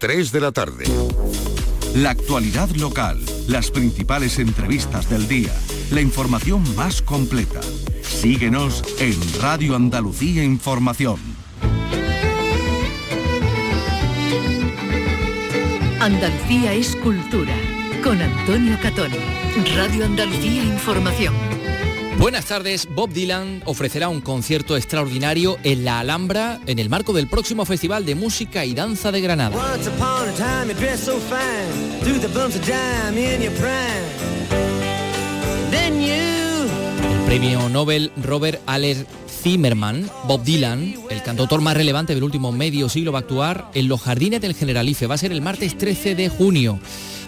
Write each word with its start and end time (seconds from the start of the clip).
3 0.00 0.32
de 0.32 0.40
la 0.40 0.50
tarde. 0.50 0.84
La 1.94 2.08
actualidad 2.08 2.70
local, 2.70 3.20
las 3.48 3.70
principales 3.70 4.38
entrevistas 4.38 5.10
del 5.10 5.28
día, 5.28 5.52
la 5.90 6.00
información 6.00 6.64
más 6.74 7.02
completa. 7.02 7.60
Síguenos 8.00 8.82
en 8.98 9.14
Radio 9.42 9.76
Andalucía 9.76 10.42
Información. 10.42 11.20
Andalucía 16.00 16.72
es 16.72 16.96
cultura, 16.96 17.54
con 18.02 18.22
Antonio 18.22 18.78
Catoni. 18.80 19.18
Radio 19.76 20.06
Andalucía 20.06 20.64
Información. 20.64 21.49
Buenas 22.18 22.44
tardes, 22.46 22.88
Bob 22.94 23.10
Dylan 23.10 23.62
ofrecerá 23.64 24.08
un 24.08 24.20
concierto 24.20 24.76
extraordinario 24.76 25.58
en 25.62 25.84
la 25.84 26.00
Alhambra 26.00 26.60
en 26.66 26.78
el 26.78 26.90
marco 26.90 27.12
del 27.12 27.28
próximo 27.28 27.64
Festival 27.64 28.04
de 28.04 28.14
Música 28.14 28.64
y 28.64 28.74
Danza 28.74 29.10
de 29.10 29.20
Granada. 29.20 29.56
El 37.10 37.26
premio 37.26 37.68
Nobel 37.68 38.12
Robert 38.22 38.60
Aller 38.66 39.06
Zimmerman, 39.42 40.10
Bob 40.24 40.44
Dylan, 40.44 40.94
el 41.08 41.22
cantautor 41.22 41.62
más 41.62 41.74
relevante 41.74 42.14
del 42.14 42.24
último 42.24 42.52
medio 42.52 42.90
siglo, 42.90 43.12
va 43.12 43.20
a 43.20 43.22
actuar 43.22 43.70
en 43.72 43.88
los 43.88 44.02
jardines 44.02 44.40
del 44.42 44.54
Generalife. 44.54 45.06
Va 45.06 45.14
a 45.14 45.18
ser 45.18 45.32
el 45.32 45.40
martes 45.40 45.78
13 45.78 46.14
de 46.14 46.28
junio. 46.28 46.78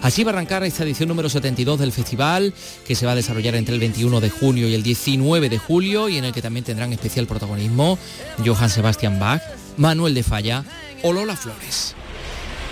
Así 0.03 0.23
va 0.23 0.31
a 0.31 0.33
arrancar 0.33 0.63
esta 0.63 0.83
edición 0.83 1.09
número 1.09 1.29
72 1.29 1.79
del 1.79 1.91
festival, 1.91 2.53
que 2.85 2.93
se 2.93 3.05
va 3.07 3.13
a 3.13 3.15
desarrollar 3.15 3.55
entre 3.55 3.73
el 3.73 3.79
21 3.79 4.21
de 4.21 4.29
junio 4.29 4.67
y 4.67 4.75
el 4.75 4.83
19 4.83 5.49
de 5.49 5.57
julio, 5.57 6.07
y 6.07 6.17
en 6.17 6.25
el 6.25 6.33
que 6.33 6.41
también 6.41 6.63
tendrán 6.63 6.93
especial 6.93 7.25
protagonismo 7.25 7.97
Johann 8.45 8.69
Sebastian 8.69 9.19
Bach, 9.19 9.41
Manuel 9.77 10.13
de 10.13 10.23
Falla 10.23 10.65
o 11.01 11.13
Lola 11.13 11.35
Flores. 11.35 11.95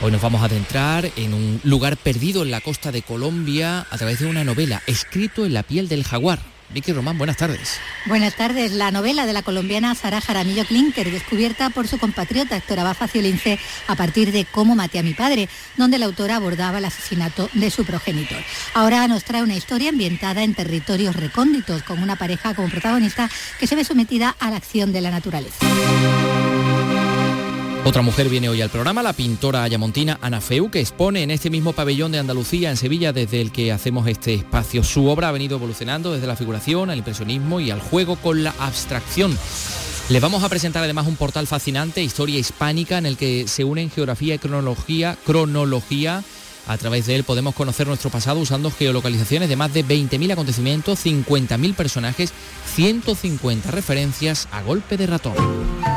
Hoy 0.03 0.11
nos 0.11 0.21
vamos 0.21 0.41
a 0.41 0.45
adentrar 0.45 1.09
en 1.15 1.33
un 1.33 1.59
lugar 1.63 1.97
perdido 1.97 2.43
en 2.43 2.51
la 2.51 2.61
costa 2.61 2.91
de 2.91 3.01
Colombia 3.01 3.87
a 3.89 3.97
través 3.97 4.19
de 4.19 4.27
una 4.27 4.43
novela, 4.43 4.83
escrito 4.85 5.45
en 5.45 5.53
la 5.53 5.63
piel 5.63 5.87
del 5.87 6.03
jaguar. 6.03 6.50
Vicky 6.73 6.93
Román, 6.93 7.17
buenas 7.17 7.37
tardes. 7.37 7.79
Buenas 8.05 8.35
tardes. 8.35 8.71
La 8.71 8.91
novela 8.91 9.25
de 9.25 9.33
la 9.33 9.41
colombiana 9.41 9.93
Sara 9.95 10.21
Jaramillo 10.21 10.65
Klinker, 10.65 11.11
descubierta 11.11 11.69
por 11.69 11.87
su 11.87 11.97
compatriota 11.97 12.55
Héctor 12.55 12.79
Abafacio 12.79 13.21
Lince 13.21 13.59
a 13.87 13.95
partir 13.95 14.31
de 14.31 14.45
Cómo 14.45 14.75
maté 14.75 14.99
a 14.99 15.03
mi 15.03 15.13
padre, 15.13 15.49
donde 15.77 15.97
la 15.97 16.05
autora 16.05 16.37
abordaba 16.37 16.77
el 16.77 16.85
asesinato 16.85 17.49
de 17.53 17.69
su 17.69 17.85
progenitor. 17.85 18.39
Ahora 18.73 19.07
nos 19.07 19.23
trae 19.23 19.43
una 19.43 19.55
historia 19.55 19.89
ambientada 19.89 20.43
en 20.43 20.55
territorios 20.55 21.15
recónditos, 21.15 21.83
con 21.83 22.01
una 22.01 22.15
pareja 22.15 22.53
como 22.53 22.69
protagonista 22.69 23.29
que 23.59 23.67
se 23.67 23.75
ve 23.75 23.83
sometida 23.83 24.35
a 24.39 24.49
la 24.49 24.57
acción 24.57 24.93
de 24.93 25.01
la 25.01 25.11
naturaleza. 25.11 25.65
Otra 27.83 28.03
mujer 28.03 28.29
viene 28.29 28.47
hoy 28.47 28.61
al 28.61 28.69
programa, 28.69 29.01
la 29.01 29.11
pintora 29.11 29.63
ayamontina 29.63 30.19
Ana 30.21 30.39
Feu, 30.39 30.69
que 30.69 30.79
expone 30.79 31.23
en 31.23 31.31
este 31.31 31.49
mismo 31.49 31.73
pabellón 31.73 32.11
de 32.11 32.19
Andalucía, 32.19 32.69
en 32.69 32.77
Sevilla, 32.77 33.11
desde 33.11 33.41
el 33.41 33.51
que 33.51 33.71
hacemos 33.71 34.07
este 34.07 34.35
espacio. 34.35 34.83
Su 34.83 35.07
obra 35.07 35.29
ha 35.29 35.31
venido 35.31 35.57
evolucionando 35.57 36.13
desde 36.13 36.27
la 36.27 36.35
figuración 36.35 36.91
al 36.91 36.99
impresionismo 36.99 37.59
y 37.59 37.71
al 37.71 37.81
juego 37.81 38.17
con 38.17 38.43
la 38.43 38.53
abstracción. 38.59 39.35
Les 40.09 40.21
vamos 40.21 40.43
a 40.43 40.49
presentar 40.49 40.83
además 40.83 41.07
un 41.07 41.15
portal 41.15 41.47
fascinante, 41.47 42.03
Historia 42.03 42.37
Hispánica, 42.37 42.99
en 42.99 43.07
el 43.07 43.17
que 43.17 43.47
se 43.47 43.63
unen 43.63 43.89
geografía 43.89 44.35
y 44.35 44.39
cronología, 44.39 45.17
cronología. 45.25 46.23
A 46.67 46.77
través 46.77 47.07
de 47.07 47.15
él 47.15 47.23
podemos 47.23 47.55
conocer 47.55 47.87
nuestro 47.87 48.11
pasado 48.11 48.39
usando 48.39 48.69
geolocalizaciones 48.69 49.49
de 49.49 49.55
más 49.55 49.73
de 49.73 49.83
20.000 49.83 50.33
acontecimientos, 50.33 51.03
50.000 51.03 51.73
personajes, 51.73 52.31
150 52.75 53.71
referencias 53.71 54.47
a 54.51 54.61
golpe 54.61 54.97
de 54.97 55.07
ratón. 55.07 55.90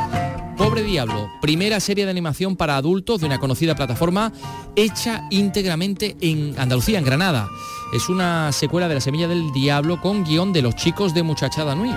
Diablo, 0.83 1.31
primera 1.41 1.79
serie 1.79 2.05
de 2.05 2.11
animación 2.11 2.57
para 2.57 2.77
adultos 2.77 3.21
de 3.21 3.27
una 3.27 3.39
conocida 3.39 3.77
plataforma 3.77 4.33
hecha 4.75 5.27
íntegramente 5.31 6.17
en 6.21 6.59
Andalucía, 6.59 6.99
en 6.99 7.05
Granada. 7.05 7.49
Es 7.93 8.09
una 8.09 8.51
secuela 8.51 8.89
de 8.89 8.95
La 8.95 9.01
Semilla 9.01 9.29
del 9.29 9.53
Diablo 9.53 10.01
con 10.01 10.25
guion 10.25 10.53
de 10.53 10.63
los 10.63 10.75
chicos 10.75 11.15
de 11.15 11.23
Muchachada 11.23 11.75
Nui. 11.75 11.95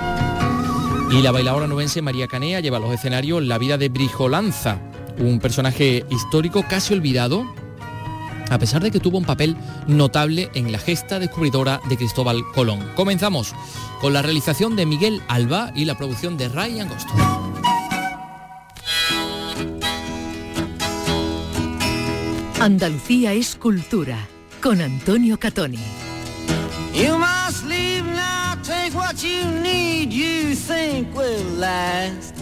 Y 1.12 1.22
la 1.22 1.32
bailadora 1.32 1.68
nubense 1.68 2.02
María 2.02 2.28
Canea 2.28 2.60
lleva 2.60 2.78
a 2.78 2.80
los 2.80 2.94
escenarios 2.94 3.44
la 3.44 3.58
vida 3.58 3.78
de 3.78 3.90
Brijolanza, 3.90 4.80
un 5.18 5.40
personaje 5.40 6.06
histórico 6.10 6.64
casi 6.70 6.94
olvidado, 6.94 7.46
a 8.50 8.60
pesar 8.60 8.84
de 8.84 8.92
que 8.92 9.00
tuvo 9.00 9.18
un 9.18 9.26
papel 9.26 9.58
notable 9.88 10.52
en 10.54 10.72
la 10.72 10.80
gesta 10.80 11.20
descubridora 11.20 11.82
de 11.90 11.98
Cristóbal 11.98 12.44
Colón. 12.54 12.80
Comenzamos 12.96 13.54
con 14.02 14.14
la 14.14 14.22
realización 14.22 14.76
de 14.76 14.86
Miguel 14.86 15.22
Alba 15.28 15.72
y 15.76 15.86
la 15.86 15.98
producción 15.98 16.38
de 16.38 16.50
Ray 16.50 16.80
Angosto. 16.80 17.14
Andalucía 22.60 23.34
es 23.34 23.56
cultura 23.56 24.18
con 24.62 24.82
Antonio 24.82 25.38
Catoni. 25.40 25.78
You 26.92 27.16
must 27.18 27.64
leave 27.66 28.04
now, 28.04 28.56
take 28.64 28.96
what 28.96 29.24
you 29.24 29.46
need, 29.62 30.12
you 30.12 30.56
think 30.56 31.16
will 31.16 31.44
last. 31.60 32.34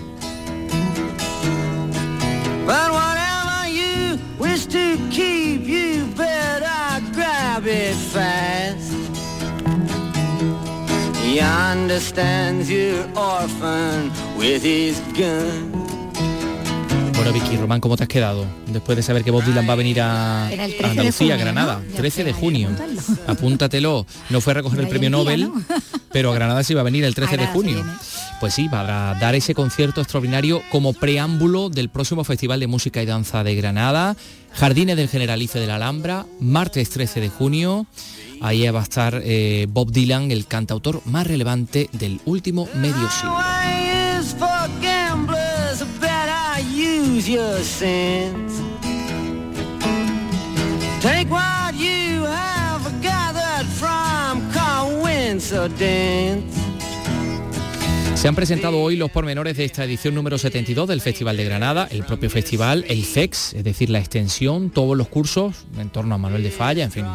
But 2.65 2.91
whatever 2.93 3.67
you 3.67 4.17
wish 4.39 4.65
to 4.67 4.97
keep, 5.11 5.67
you 5.67 6.05
better 6.15 7.01
grab 7.11 7.67
it 7.67 7.95
fast. 7.95 8.93
He 11.17 11.41
understands 11.41 12.71
your 12.71 13.03
orphan 13.17 14.11
with 14.37 14.63
his 14.63 14.97
gun. 15.13 15.74
Bueno, 17.15 17.31
Vicky 17.31 17.55
Román, 17.55 17.79
¿cómo 17.79 17.95
te 17.95 18.03
has 18.03 18.09
quedado? 18.09 18.45
Después 18.67 18.97
de 18.97 19.01
saber 19.01 19.23
que 19.23 19.31
Bob 19.31 19.43
Dylan 19.43 19.67
va 19.67 19.73
a 19.73 19.77
venir 19.77 20.01
a, 20.01 20.49
Era 20.51 20.65
el 20.65 20.71
13 20.71 20.85
a 20.85 20.89
Andalucía, 20.91 21.37
Granada, 21.37 21.79
¿no? 21.79 21.91
Ya 21.91 21.97
13 21.97 22.23
de 22.25 22.33
junio. 22.33 22.69
Apúntatelo. 23.25 24.05
No 24.29 24.41
fue 24.41 24.51
a 24.51 24.55
recoger 24.55 24.81
el 24.81 24.87
premio 24.87 25.09
Nobel, 25.09 25.41
¿no? 25.43 25.63
pero 26.11 26.31
a 26.31 26.35
Granada 26.35 26.63
sí 26.63 26.73
va 26.73 26.81
a 26.81 26.83
venir 26.83 27.05
el 27.05 27.15
13 27.15 27.37
de 27.37 27.47
junio. 27.47 27.85
Pues 28.39 28.53
sí, 28.53 28.67
para 28.67 29.13
dar 29.15 29.33
ese 29.33 29.55
concierto 29.55 30.01
extraordinario 30.01 30.61
como 30.69 30.93
preámbulo 30.93 31.69
del 31.69 31.89
próximo 31.89 32.25
Festival 32.25 32.59
de 32.59 32.67
Música 32.67 33.01
y 33.01 33.05
Danza 33.05 33.43
de 33.43 33.55
Granada, 33.55 34.17
Jardines 34.53 34.97
del 34.97 35.07
Generalife 35.07 35.59
de 35.59 35.67
la 35.67 35.75
Alhambra, 35.75 36.25
martes 36.41 36.89
13 36.89 37.21
de 37.21 37.29
junio. 37.29 37.85
Ahí 38.41 38.67
va 38.69 38.81
a 38.81 38.83
estar 38.83 39.21
eh, 39.23 39.67
Bob 39.69 39.91
Dylan, 39.91 40.31
el 40.31 40.47
cantautor 40.47 41.01
más 41.05 41.25
relevante 41.25 41.89
del 41.93 42.19
último 42.25 42.67
medio 42.75 43.09
siglo. 43.09 43.84
Se 58.13 58.27
han 58.27 58.35
presentado 58.35 58.79
hoy 58.79 58.95
los 58.95 59.09
pormenores 59.09 59.57
de 59.57 59.65
esta 59.65 59.85
edición 59.85 60.13
número 60.13 60.37
72 60.37 60.87
del 60.87 61.01
Festival 61.01 61.35
de 61.35 61.45
Granada, 61.45 61.87
el 61.89 62.03
propio 62.03 62.29
festival, 62.29 62.85
el 62.89 63.03
FEX, 63.03 63.55
es 63.55 63.63
decir, 63.63 63.89
la 63.89 63.97
extensión, 63.97 64.69
todos 64.69 64.95
los 64.95 65.07
cursos 65.07 65.55
en 65.79 65.89
torno 65.89 66.13
a 66.13 66.19
Manuel 66.19 66.43
de 66.43 66.51
Falla, 66.51 66.83
en 66.83 66.91
fin, 66.91 67.05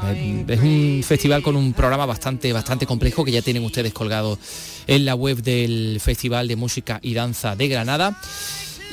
es 0.48 0.60
un 0.60 1.04
festival 1.06 1.40
con 1.40 1.54
un 1.54 1.72
programa 1.72 2.04
bastante, 2.04 2.52
bastante 2.52 2.84
complejo 2.84 3.24
que 3.24 3.30
ya 3.30 3.42
tienen 3.42 3.64
ustedes 3.64 3.92
colgado 3.92 4.40
en 4.88 5.04
la 5.04 5.14
web 5.14 5.40
del 5.40 6.00
Festival 6.00 6.48
de 6.48 6.56
Música 6.56 6.98
y 7.00 7.14
Danza 7.14 7.54
de 7.54 7.68
Granada. 7.68 8.20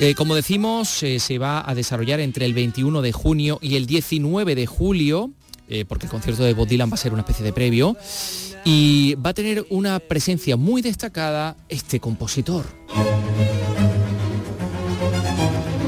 Eh, 0.00 0.14
como 0.14 0.36
decimos, 0.36 1.02
eh, 1.02 1.18
se 1.18 1.38
va 1.38 1.68
a 1.68 1.74
desarrollar 1.74 2.20
entre 2.20 2.46
el 2.46 2.54
21 2.54 3.02
de 3.02 3.10
junio 3.10 3.58
y 3.60 3.74
el 3.74 3.86
19 3.86 4.54
de 4.54 4.64
julio, 4.64 5.32
eh, 5.68 5.84
porque 5.88 6.06
el 6.06 6.10
concierto 6.10 6.44
de 6.44 6.54
Bob 6.54 6.68
Dylan 6.68 6.88
va 6.88 6.94
a 6.94 6.98
ser 6.98 7.12
una 7.12 7.22
especie 7.22 7.44
de 7.44 7.52
previo, 7.52 7.96
y 8.64 9.16
va 9.16 9.30
a 9.30 9.34
tener 9.34 9.66
una 9.70 9.98
presencia 9.98 10.56
muy 10.56 10.82
destacada 10.82 11.56
este 11.68 11.98
compositor. 11.98 12.64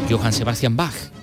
Johann 0.09 0.33
Sebastian 0.33 0.77
Bach. 0.77 1.20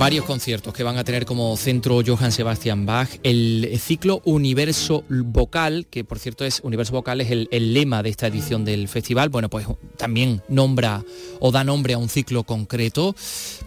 Varios 0.00 0.24
conciertos 0.24 0.72
que 0.72 0.82
van 0.82 0.96
a 0.96 1.04
tener 1.04 1.26
como 1.26 1.54
centro 1.58 2.00
Johann 2.02 2.32
Sebastian 2.32 2.86
Bach, 2.86 3.10
el 3.22 3.78
ciclo 3.78 4.22
Universo 4.24 5.04
Vocal, 5.10 5.88
que 5.90 6.04
por 6.04 6.18
cierto 6.18 6.46
es 6.46 6.60
Universo 6.64 6.94
Vocal 6.94 7.20
es 7.20 7.30
el, 7.30 7.74
lema 7.74 8.02
de 8.02 8.08
esta 8.08 8.26
edición 8.26 8.64
del 8.64 8.88
festival, 8.88 9.28
bueno 9.28 9.50
pues 9.50 9.66
también 9.98 10.40
nombra 10.48 11.04
o 11.38 11.52
da 11.52 11.64
nombre 11.64 11.92
a 11.92 11.98
un 11.98 12.08
ciclo 12.08 12.44
concreto. 12.44 13.14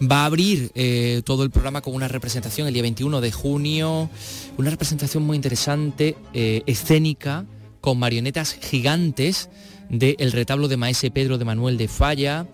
Va 0.02 0.24
a 0.24 0.26
abrir 0.26 0.72
eh, 0.74 1.22
todo 1.24 1.44
el 1.44 1.52
programa 1.52 1.82
con 1.82 1.94
una 1.94 2.08
representación 2.08 2.68
el 2.68 2.74
día 2.74 2.82
21 2.82 3.22
de 3.22 3.32
junio, 3.32 4.10
una 4.58 4.72
representación 4.72 5.22
muy 5.22 5.36
interesante, 5.36 6.16
eh, 6.34 6.64
escénica, 6.66 7.46
con 7.80 8.00
marionetas 8.00 8.58
gigantes 8.60 9.52
del 9.92 10.32
retablo 10.32 10.68
de 10.68 10.78
Maese 10.78 11.12
Pedro 11.12 11.38
de 11.38 11.46
Manuel 11.46 11.78
de 11.78 11.88
Falla 11.88 12.48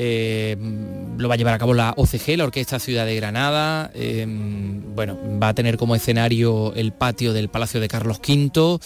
Eh, 0.00 0.56
lo 1.18 1.28
va 1.28 1.34
a 1.34 1.36
llevar 1.36 1.54
a 1.54 1.58
cabo 1.58 1.74
la 1.74 1.92
OCG, 1.96 2.36
la 2.36 2.44
Orquesta 2.44 2.78
Ciudad 2.78 3.04
de 3.04 3.16
Granada. 3.16 3.90
Eh, 3.94 4.24
bueno, 4.94 5.18
va 5.42 5.48
a 5.48 5.54
tener 5.54 5.76
como 5.76 5.96
escenario 5.96 6.72
el 6.74 6.92
patio 6.92 7.32
del 7.32 7.48
Palacio 7.48 7.80
de 7.80 7.88
Carlos 7.88 8.20
V. 8.20 8.78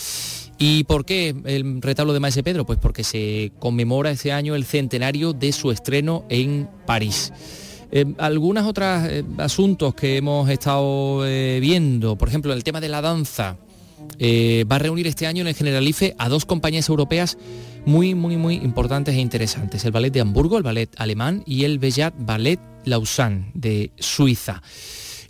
¿Y 0.56 0.84
por 0.84 1.04
qué 1.04 1.34
el 1.44 1.82
retablo 1.82 2.14
de 2.14 2.20
Maese 2.20 2.42
Pedro? 2.42 2.64
Pues 2.64 2.78
porque 2.78 3.04
se 3.04 3.52
conmemora 3.58 4.10
este 4.10 4.32
año 4.32 4.54
el 4.54 4.64
centenario 4.64 5.34
de 5.34 5.52
su 5.52 5.70
estreno 5.70 6.24
en 6.30 6.66
París. 6.86 7.30
Eh, 7.90 8.06
algunos 8.16 8.66
otros 8.66 9.02
asuntos 9.36 9.94
que 9.94 10.16
hemos 10.16 10.48
estado 10.48 11.24
viendo, 11.60 12.16
por 12.16 12.28
ejemplo, 12.28 12.54
el 12.54 12.64
tema 12.64 12.80
de 12.80 12.88
la 12.88 13.02
danza, 13.02 13.58
va 14.18 14.76
a 14.76 14.78
reunir 14.78 15.06
este 15.06 15.26
año 15.26 15.42
en 15.42 15.48
el 15.48 15.54
Generalife 15.54 16.14
a 16.16 16.30
dos 16.30 16.46
compañías 16.46 16.88
europeas 16.88 17.36
muy, 17.84 18.14
muy, 18.14 18.36
muy 18.36 18.54
importantes 18.56 19.14
e 19.14 19.20
interesantes. 19.20 19.84
El 19.84 19.92
ballet 19.92 20.12
de 20.12 20.20
Hamburgo, 20.20 20.56
el 20.56 20.62
ballet 20.62 20.90
alemán 20.98 21.42
y 21.46 21.64
el 21.64 21.78
Bellat 21.78 22.14
Ballet 22.18 22.60
Lausanne 22.84 23.50
de 23.54 23.90
Suiza. 23.98 24.62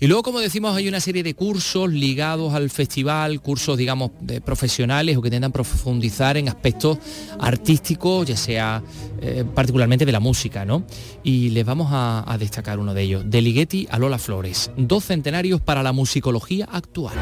Y 0.03 0.09
luego, 0.09 0.25
como 0.25 0.41
decimos, 0.41 0.75
hay 0.75 0.89
una 0.89 0.99
serie 0.99 1.23
de 1.23 1.35
cursos 1.35 1.89
ligados 1.89 2.55
al 2.55 2.71
festival, 2.71 3.41
cursos, 3.41 3.79
digamos, 3.79 4.11
de 4.21 4.41
profesionales 4.41 5.17
o 5.17 5.23
que 5.23 5.29
intentan 5.29 5.53
profundizar 5.53 6.37
en 6.37 6.49
aspectos 6.49 6.99
artísticos, 7.39 8.27
ya 8.27 8.37
sea 8.37 8.83
eh, 9.21 9.45
particularmente 9.55 10.05
de 10.05 10.11
la 10.11 10.19
música, 10.19 10.65
¿no? 10.65 10.85
Y 11.23 11.51
les 11.51 11.65
vamos 11.65 11.87
a, 11.93 12.25
a 12.27 12.37
destacar 12.37 12.81
uno 12.81 12.95
de 12.95 13.03
ellos, 13.03 13.31
de 13.31 13.43
Ligeti 13.43 13.87
a 13.93 13.99
Lola 14.01 14.19
Flores, 14.19 14.73
dos 14.77 15.05
centenarios 15.05 15.61
para 15.61 15.85
la 15.85 15.93
musicología 15.93 16.69
actual. 16.73 17.15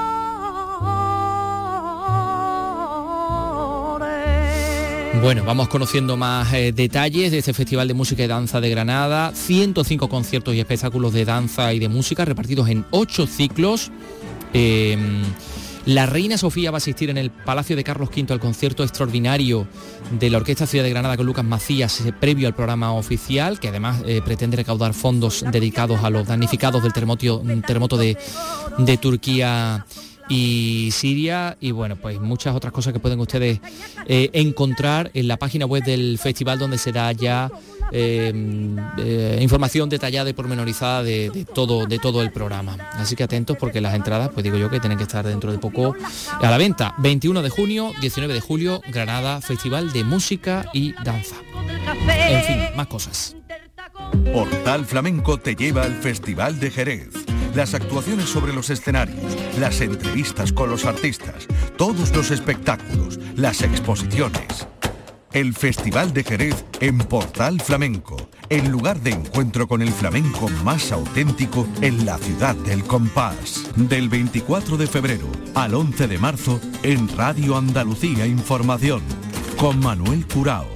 Bueno, 5.22 5.44
vamos 5.44 5.68
conociendo 5.68 6.16
más 6.16 6.52
eh, 6.52 6.72
detalles 6.72 7.32
de 7.32 7.38
este 7.38 7.52
Festival 7.52 7.88
de 7.88 7.94
Música 7.94 8.22
y 8.22 8.26
Danza 8.26 8.60
de 8.60 8.70
Granada. 8.70 9.32
105 9.34 10.08
conciertos 10.08 10.54
y 10.54 10.60
espectáculos 10.60 11.12
de 11.12 11.24
danza 11.24 11.72
y 11.72 11.78
de 11.78 11.88
música 11.88 12.24
repartidos 12.24 12.68
en 12.68 12.84
8 12.90 13.26
ciclos. 13.26 13.90
Eh, 14.52 14.96
la 15.86 16.04
reina 16.04 16.36
Sofía 16.36 16.72
va 16.72 16.76
a 16.76 16.78
asistir 16.78 17.10
en 17.10 17.16
el 17.16 17.30
Palacio 17.30 17.76
de 17.76 17.84
Carlos 17.84 18.10
V 18.10 18.32
al 18.32 18.40
concierto 18.40 18.82
extraordinario 18.82 19.68
de 20.18 20.30
la 20.30 20.38
Orquesta 20.38 20.66
Ciudad 20.66 20.84
de 20.84 20.90
Granada 20.90 21.16
con 21.16 21.26
Lucas 21.26 21.44
Macías, 21.44 22.00
eh, 22.00 22.12
previo 22.12 22.48
al 22.48 22.56
programa 22.56 22.92
oficial, 22.92 23.60
que 23.60 23.68
además 23.68 24.02
eh, 24.04 24.20
pretende 24.24 24.56
recaudar 24.56 24.94
fondos 24.94 25.44
dedicados 25.52 26.02
a 26.02 26.10
los 26.10 26.26
damnificados 26.26 26.82
del 26.82 26.92
terremoto, 26.92 27.96
de 27.98 28.16
Turquía 29.00 29.86
y 30.28 30.90
Siria 30.92 31.56
y 31.60 31.70
bueno 31.70 31.96
pues 31.96 32.20
muchas 32.20 32.54
otras 32.54 32.72
cosas 32.72 32.92
que 32.92 33.00
pueden 33.00 33.20
ustedes 33.20 33.60
eh, 34.06 34.30
encontrar 34.32 35.10
en 35.14 35.28
la 35.28 35.36
página 35.36 35.66
web 35.66 35.84
del 35.84 36.18
festival 36.18 36.58
donde 36.58 36.78
será 36.78 37.12
ya 37.12 37.50
eh, 37.92 38.32
eh, 38.98 39.38
información 39.40 39.88
detallada 39.88 40.28
y 40.28 40.32
pormenorizada 40.32 41.02
de, 41.02 41.30
de 41.30 41.44
todo 41.44 41.86
de 41.86 41.98
todo 41.98 42.22
el 42.22 42.32
programa. 42.32 42.76
Así 42.92 43.14
que 43.14 43.22
atentos 43.22 43.56
porque 43.58 43.80
las 43.80 43.94
entradas 43.94 44.30
pues 44.30 44.42
digo 44.42 44.56
yo 44.56 44.68
que 44.68 44.80
tienen 44.80 44.98
que 44.98 45.04
estar 45.04 45.24
dentro 45.26 45.52
de 45.52 45.58
poco 45.58 45.94
a 46.40 46.50
la 46.50 46.58
venta. 46.58 46.94
21 46.98 47.42
de 47.42 47.50
junio 47.50 47.92
19 48.00 48.34
de 48.34 48.40
julio 48.40 48.82
Granada 48.88 49.40
Festival 49.40 49.92
de 49.92 50.04
Música 50.04 50.66
y 50.72 50.92
Danza. 51.04 51.36
En 52.08 52.42
fin 52.42 52.76
más 52.76 52.88
cosas 52.88 53.36
Portal 54.32 54.84
Flamenco 54.84 55.38
te 55.38 55.54
lleva 55.54 55.82
al 55.82 55.94
Festival 55.94 56.60
de 56.60 56.70
Jerez. 56.70 57.10
Las 57.54 57.74
actuaciones 57.74 58.28
sobre 58.28 58.52
los 58.52 58.68
escenarios, 58.68 59.36
las 59.58 59.80
entrevistas 59.80 60.52
con 60.52 60.68
los 60.68 60.84
artistas, 60.84 61.46
todos 61.78 62.14
los 62.14 62.30
espectáculos, 62.30 63.18
las 63.34 63.62
exposiciones. 63.62 64.66
El 65.32 65.54
Festival 65.54 66.12
de 66.12 66.24
Jerez 66.24 66.64
en 66.80 66.98
Portal 66.98 67.60
Flamenco, 67.60 68.16
el 68.48 68.68
lugar 68.68 69.00
de 69.00 69.10
encuentro 69.10 69.66
con 69.66 69.82
el 69.82 69.90
flamenco 69.90 70.48
más 70.64 70.92
auténtico 70.92 71.66
en 71.80 72.04
la 72.04 72.18
ciudad 72.18 72.54
del 72.54 72.84
compás. 72.84 73.70
Del 73.76 74.08
24 74.08 74.76
de 74.76 74.86
febrero 74.86 75.26
al 75.54 75.74
11 75.74 76.08
de 76.08 76.18
marzo 76.18 76.60
en 76.82 77.08
Radio 77.16 77.56
Andalucía 77.56 78.26
Información, 78.26 79.02
con 79.56 79.80
Manuel 79.80 80.26
Curao. 80.26 80.75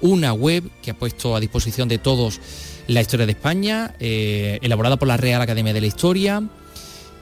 una 0.00 0.32
web 0.32 0.64
que 0.82 0.90
ha 0.90 0.94
puesto 0.94 1.36
a 1.36 1.40
disposición 1.40 1.88
de 1.88 1.98
todos 1.98 2.40
la 2.86 3.00
historia 3.00 3.26
de 3.26 3.32
España, 3.32 3.94
eh, 4.00 4.58
elaborada 4.62 4.96
por 4.96 5.08
la 5.08 5.16
Real 5.16 5.40
Academia 5.42 5.72
de 5.72 5.80
la 5.80 5.86
Historia. 5.86 6.42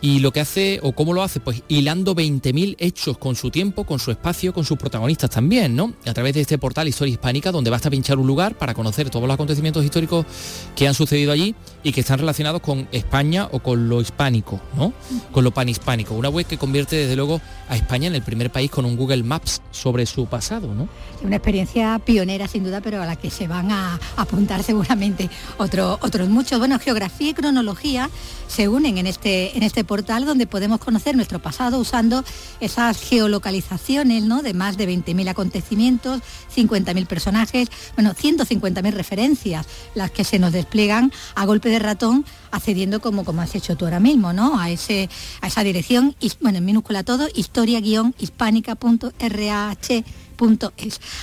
Y 0.04 0.18
lo 0.18 0.32
que 0.32 0.40
hace, 0.40 0.80
o 0.82 0.92
cómo 0.92 1.14
lo 1.14 1.22
hace, 1.22 1.38
pues 1.38 1.62
hilando 1.68 2.14
20.000 2.16 2.74
hechos 2.80 3.16
con 3.18 3.36
su 3.36 3.50
tiempo, 3.50 3.84
con 3.84 4.00
su 4.00 4.10
espacio, 4.10 4.52
con 4.52 4.64
sus 4.64 4.76
protagonistas 4.76 5.30
también, 5.30 5.76
¿no? 5.76 5.92
A 6.04 6.12
través 6.12 6.34
de 6.34 6.40
este 6.40 6.58
portal 6.58 6.88
Historia 6.88 7.12
Hispánica, 7.12 7.52
donde 7.52 7.70
basta 7.70 7.88
pinchar 7.88 8.18
un 8.18 8.26
lugar 8.26 8.58
para 8.58 8.74
conocer 8.74 9.10
todos 9.10 9.26
los 9.28 9.34
acontecimientos 9.34 9.84
históricos 9.84 10.26
que 10.74 10.88
han 10.88 10.94
sucedido 10.94 11.30
allí 11.30 11.54
y 11.84 11.92
que 11.92 12.00
están 12.00 12.18
relacionados 12.18 12.60
con 12.62 12.88
España 12.90 13.48
o 13.52 13.60
con 13.60 13.88
lo 13.88 14.00
hispánico, 14.00 14.60
¿no? 14.76 14.92
Con 15.30 15.44
lo 15.44 15.52
panhispánico. 15.52 16.14
Una 16.14 16.30
web 16.30 16.46
que 16.46 16.58
convierte 16.58 16.96
desde 16.96 17.14
luego 17.14 17.40
a 17.68 17.76
España 17.76 18.08
en 18.08 18.16
el 18.16 18.22
primer 18.22 18.50
país 18.50 18.72
con 18.72 18.84
un 18.84 18.96
Google 18.96 19.22
Maps 19.22 19.62
sobre 19.70 20.04
su 20.06 20.26
pasado, 20.26 20.74
¿no? 20.74 20.88
Una 21.22 21.36
experiencia 21.36 22.00
pionera 22.04 22.48
sin 22.48 22.64
duda, 22.64 22.80
pero 22.80 23.00
a 23.00 23.06
la 23.06 23.14
que 23.14 23.30
se 23.30 23.46
van 23.46 23.70
a 23.70 24.00
apuntar 24.16 24.64
seguramente 24.64 25.30
otro- 25.58 26.00
otros 26.02 26.28
muchos. 26.28 26.58
Bueno, 26.58 26.80
geografía 26.80 27.30
y 27.30 27.34
cronología 27.34 28.10
se 28.48 28.66
unen 28.68 28.98
en 28.98 29.06
este, 29.06 29.56
en 29.56 29.62
este 29.62 29.84
portal 29.92 30.24
donde 30.24 30.46
podemos 30.46 30.80
conocer 30.80 31.14
nuestro 31.16 31.38
pasado 31.38 31.78
usando 31.78 32.24
esas 32.60 32.98
geolocalizaciones 32.98 34.22
¿no? 34.22 34.40
de 34.40 34.54
más 34.54 34.78
de 34.78 34.88
20.000 34.88 35.28
acontecimientos, 35.28 36.22
50.000 36.56 37.06
personajes, 37.06 37.68
bueno, 37.94 38.14
150.000 38.14 38.90
referencias, 38.90 39.66
las 39.94 40.10
que 40.10 40.24
se 40.24 40.38
nos 40.38 40.52
despliegan 40.52 41.12
a 41.34 41.44
golpe 41.44 41.68
de 41.68 41.78
ratón 41.78 42.24
accediendo 42.52 43.02
como, 43.02 43.26
como 43.26 43.42
has 43.42 43.54
hecho 43.54 43.76
tú 43.76 43.84
ahora 43.84 44.00
mismo, 44.00 44.32
¿no? 44.32 44.58
A, 44.58 44.70
ese, 44.70 45.10
a 45.42 45.48
esa 45.48 45.62
dirección, 45.62 46.16
bueno, 46.40 46.56
en 46.56 46.64
minúscula 46.64 47.04
todo, 47.04 47.28
historia-hispánica.rah 47.34 49.76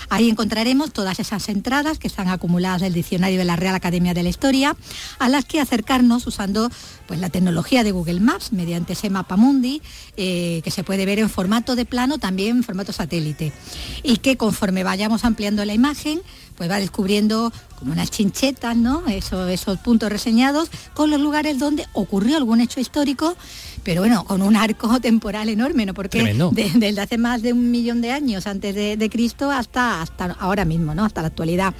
Ahí 0.10 0.30
encontraremos 0.30 0.94
todas 0.94 1.20
esas 1.20 1.50
entradas 1.50 2.00
que 2.00 2.08
están 2.08 2.30
acumuladas 2.30 2.82
del 2.82 2.94
diccionario 2.94 3.38
de 3.38 3.46
la 3.46 3.56
Real 3.56 3.76
Academia 3.76 4.14
de 4.14 4.24
la 4.24 4.30
Historia, 4.30 4.76
a 5.20 5.30
las 5.30 5.46
que 5.46 5.60
acercarnos 5.60 6.26
usando 6.26 6.70
pues, 7.08 7.20
la 7.20 7.30
tecnología 7.30 7.84
de 7.84 7.92
Google 7.92 8.22
Maps 8.22 8.54
mediante 8.54 8.94
ese 8.94 9.10
mapa 9.10 9.36
mundi 9.36 9.82
eh, 10.16 10.62
que 10.64 10.72
se 10.72 10.84
puede 10.84 11.06
ver 11.06 11.20
en 11.20 11.30
formato 11.30 11.76
de 11.76 11.86
plano, 11.86 12.18
también 12.18 12.58
en 12.58 12.64
formato 12.64 12.94
satélite. 12.94 13.52
Y 14.04 14.18
que 14.18 14.38
conforme 14.38 14.84
vayamos 14.84 15.26
ampliando 15.26 15.66
la 15.66 15.74
imagen, 15.74 16.22
pues 16.56 16.70
va 16.70 16.78
descubriendo 16.78 17.52
como 17.80 17.94
unas 17.94 18.12
chinchetas, 18.12 18.76
¿no? 18.78 19.08
Eso- 19.08 19.48
esos 19.48 19.80
puntos 19.80 20.10
reseñados 20.12 20.70
con 20.94 21.10
los 21.10 21.20
lugares 21.20 21.58
donde 21.60 21.86
ocurrió 21.94 22.38
algún 22.38 22.62
hecho 22.62 22.80
histórico, 22.80 23.36
pero 23.84 24.02
bueno, 24.02 24.26
con 24.26 24.42
un 24.42 24.56
arco 24.56 25.00
temporal 25.02 25.50
enorme, 25.50 25.86
¿no? 25.86 25.94
Porque 25.94 26.22
de- 26.52 26.72
desde 26.76 27.02
hace 27.02 27.18
más 27.18 27.42
de 27.42 27.54
un 27.54 27.72
millón 27.72 28.02
de 28.02 28.12
años 28.12 28.46
antes 28.48 28.76
de, 28.76 28.98
de 28.98 29.10
Cristo 29.10 29.50
hasta, 29.50 30.02
hasta 30.02 30.26
ahora 30.40 30.66
mismo, 30.66 30.94
¿no? 30.94 31.06
Hasta 31.06 31.22
la 31.22 31.28
actualidad. 31.28 31.74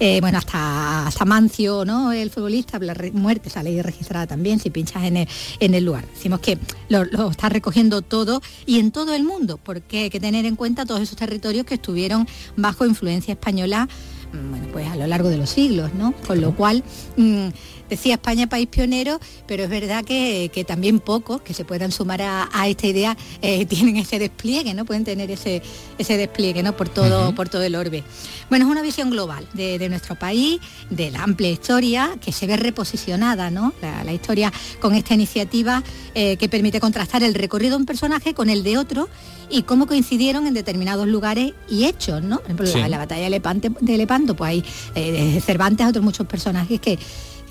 Eh, 0.00 0.18
bueno, 0.20 0.38
hasta, 0.38 1.06
hasta 1.06 1.24
Mancio, 1.24 1.84
¿no? 1.84 2.12
El 2.12 2.30
futbolista, 2.30 2.78
la 2.78 2.94
muerte, 3.12 3.48
esa 3.48 3.62
ley 3.62 3.80
registrada 3.82 4.26
también, 4.26 4.58
si 4.60 4.70
pinchas 4.70 5.04
en 5.04 5.18
el, 5.18 5.28
en 5.60 5.74
el 5.74 5.84
lugar. 5.84 6.06
Decimos 6.06 6.40
que 6.40 6.58
lo, 6.88 7.04
lo 7.04 7.30
está 7.30 7.48
recogiendo 7.48 8.02
todo 8.02 8.40
y 8.66 8.78
en 8.78 8.90
todo 8.90 9.14
el 9.14 9.22
mundo, 9.24 9.58
porque 9.62 10.04
hay 10.04 10.10
que 10.10 10.20
tener 10.20 10.46
en 10.46 10.56
cuenta 10.56 10.86
todos 10.86 11.00
esos 11.00 11.16
territorios 11.16 11.66
que 11.66 11.74
estuvieron 11.74 12.26
bajo 12.56 12.86
influencia 12.86 13.32
española 13.32 13.88
bueno, 14.32 14.66
pues 14.72 14.88
a 14.88 14.96
lo 14.96 15.06
largo 15.06 15.28
de 15.28 15.36
los 15.36 15.50
siglos, 15.50 15.92
¿no? 15.94 16.14
Con 16.26 16.40
lo 16.40 16.54
cual 16.54 16.82
mm, 17.16 17.48
decía 17.92 18.14
España 18.14 18.46
país 18.46 18.68
pionero, 18.68 19.20
pero 19.46 19.64
es 19.64 19.68
verdad 19.68 20.02
que, 20.02 20.64
también 20.66 20.98
pocos 20.98 21.42
que 21.42 21.52
se 21.52 21.66
puedan 21.66 21.92
sumar 21.92 22.22
a, 22.22 22.48
esta 22.66 22.86
idea 22.86 23.16
eh, 23.42 23.66
tienen 23.72 23.96
ese 23.96 24.18
despliegue, 24.18 24.72
¿no? 24.72 24.86
Pueden 24.86 25.04
tener 25.04 25.30
ese, 25.30 25.62
ese 25.98 26.16
despliegue 26.16 26.62
¿no? 26.62 26.74
por, 26.74 26.88
todo, 26.88 27.34
por 27.34 27.50
todo 27.50 27.62
el 27.62 27.74
orbe. 27.74 28.02
Bueno, 28.48 28.64
es 28.64 28.70
una 28.70 28.80
visión 28.80 29.10
global 29.10 29.46
de, 29.52 29.88
nuestro 29.90 30.14
país, 30.14 30.58
de 30.88 31.10
la 31.10 31.22
amplia 31.22 31.50
historia, 31.50 32.16
que 32.24 32.32
se 32.32 32.46
ve 32.46 32.56
reposicionada, 32.56 33.50
¿no? 33.50 33.74
La, 33.82 34.12
historia 34.12 34.52
con 34.80 34.94
esta 34.94 35.14
iniciativa 35.14 35.82
eh, 36.14 36.36
que 36.36 36.48
permite 36.48 36.80
contrastar 36.80 37.22
el 37.22 37.34
recorrido 37.34 37.72
de 37.72 37.76
un 37.76 37.86
personaje 37.86 38.34
con 38.34 38.50
el 38.50 38.62
de 38.62 38.78
otro 38.78 39.08
y 39.50 39.62
cómo 39.62 39.86
coincidieron 39.86 40.46
en 40.46 40.54
determinados 40.54 41.06
lugares 41.06 41.52
y 41.68 41.84
hechos, 41.84 42.22
¿no? 42.22 42.38
Por 42.40 42.66
ejemplo, 42.66 42.78
la, 42.78 42.88
la, 42.88 42.98
batalla 42.98 43.24
de 43.24 43.96
Lepanto, 43.98 44.34
pues 44.34 44.48
hay 44.48 44.64
eh, 44.94 45.40
Cervantes, 45.44 45.86
otros 45.86 46.04
muchos 46.04 46.26
personajes 46.26 46.80
que 46.80 46.98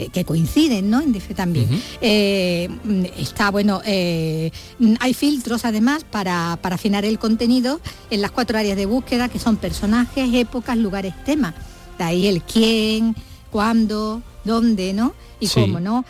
que 0.10 0.26
coinciden, 0.26 0.90
¿no? 0.90 1.02
En 1.02 1.14
también. 1.36 1.82
Eh, 2.02 2.70
está, 3.18 3.52
bueno, 3.52 3.82
hay 3.84 5.14
filtros 5.14 5.66
además 5.66 6.04
para, 6.04 6.58
para, 6.62 6.76
afinar 6.76 7.06
el 7.06 7.20
contenido 7.20 7.80
en 8.10 8.22
las 8.22 8.32
cuatro 8.32 8.58
áreas 8.58 8.78
de 8.78 8.86
búsqueda, 8.86 9.30
que 9.30 9.40
son 9.40 9.58
personajes, 9.58 10.34
épocas, 10.34 10.78
lugares, 10.78 11.14
temas. 11.24 11.54
De 11.98 12.04
ahí 12.04 12.28
el 12.28 12.42
quién, 12.42 13.16
cuándo, 13.52 14.22
dónde, 14.44 14.94
¿no? 14.94 15.14
Y 15.40 15.48
cómo, 15.48 15.80
¿no? 15.80 16.06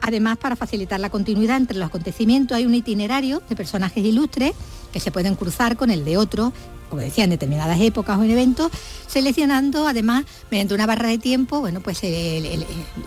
además, 0.00 0.38
para 0.38 0.56
facilitar 0.56 0.98
la 1.00 1.10
continuidad 1.10 1.56
entre 1.56 1.78
los 1.78 1.88
acontecimientos, 1.88 2.56
hay 2.56 2.64
un 2.64 2.74
itinerario 2.74 3.42
de 3.48 3.56
personajes 3.56 4.04
ilustres 4.04 4.52
que 4.92 5.00
se 5.00 5.10
pueden 5.10 5.34
cruzar 5.34 5.76
con 5.76 5.90
el 5.90 6.04
de 6.04 6.16
otro, 6.16 6.52
como 6.92 7.00
decía, 7.00 7.24
en 7.24 7.30
determinadas 7.30 7.80
épocas 7.80 8.18
o 8.18 8.22
en 8.22 8.32
eventos, 8.32 8.70
seleccionando 9.06 9.88
además 9.88 10.24
mediante 10.50 10.74
una 10.74 10.84
barra 10.84 11.08
de 11.08 11.16
tiempo, 11.16 11.60
bueno, 11.60 11.80
pues 11.80 12.02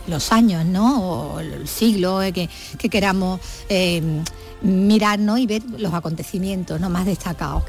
los 0.08 0.32
años, 0.32 0.66
¿no? 0.66 1.04
O 1.04 1.40
el 1.40 1.68
siglo 1.68 2.20
que, 2.34 2.50
queramos 2.90 3.40
eh, 3.70 4.02
mirarnos 4.66 5.40
y 5.40 5.46
ver 5.46 5.62
los 5.78 5.94
acontecimientos 5.94 6.82
¿no? 6.82 6.90
más 6.90 7.06
destacados 7.06 7.64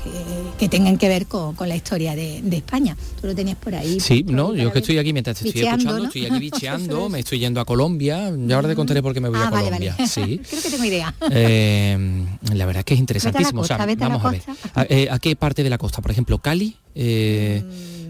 que, 0.59 0.69
tengan 0.69 0.97
que 0.97 1.09
ver 1.09 1.27
con, 1.27 1.55
la 1.61 1.77
historia 1.77 2.17
de, 2.17 2.43
España. 2.57 2.97
Tú 3.21 3.27
lo 3.27 3.35
tenías 3.35 3.59
por 3.59 3.75
ahí. 3.75 4.01
Sí, 4.01 4.25
no, 4.27 4.55
yo 4.55 4.73
que 4.73 4.79
estoy 4.79 4.99
aquí 4.99 5.13
mientras 5.13 5.39
te 5.39 5.49
estoy 5.49 5.63
escuchando, 5.63 6.07
estoy 6.07 6.27
aquí 6.27 6.39
bicheando, 6.41 7.09
me 7.09 7.21
estoy 7.21 7.39
yendo 7.39 7.61
a 7.61 7.65
Colombia, 7.65 8.33
ya 8.37 8.57
ahora 8.57 8.69
te 8.69 8.75
contaré 8.75 9.03
por 9.03 9.13
qué 9.13 9.21
me 9.21 9.29
voy 9.29 9.39
a 9.39 9.49
ah, 9.49 9.51
Colombia. 9.51 9.97
Sí. 10.07 10.41
Creo 10.51 10.63
que 10.63 10.71
tengo 10.71 10.85
idea. 10.85 11.15
Eh, 11.31 12.25
la 12.55 12.67
verdad 12.67 12.81
es 12.81 12.85
que 12.85 12.95
es 12.95 13.01
interesantísimo. 13.01 13.63
vamos 13.99 14.25
a, 14.25 14.31
ver. 14.31 14.43
Eh, 14.89 15.09
¿A, 15.11 15.19
qué 15.19 15.37
parte 15.37 15.63
de 15.63 15.71
la 15.71 15.79
costa? 15.79 16.01
Por 16.01 16.11
ejemplo, 16.11 16.39
Cali. 16.39 16.77
Eh, 16.95 17.63
mm, 17.63 18.06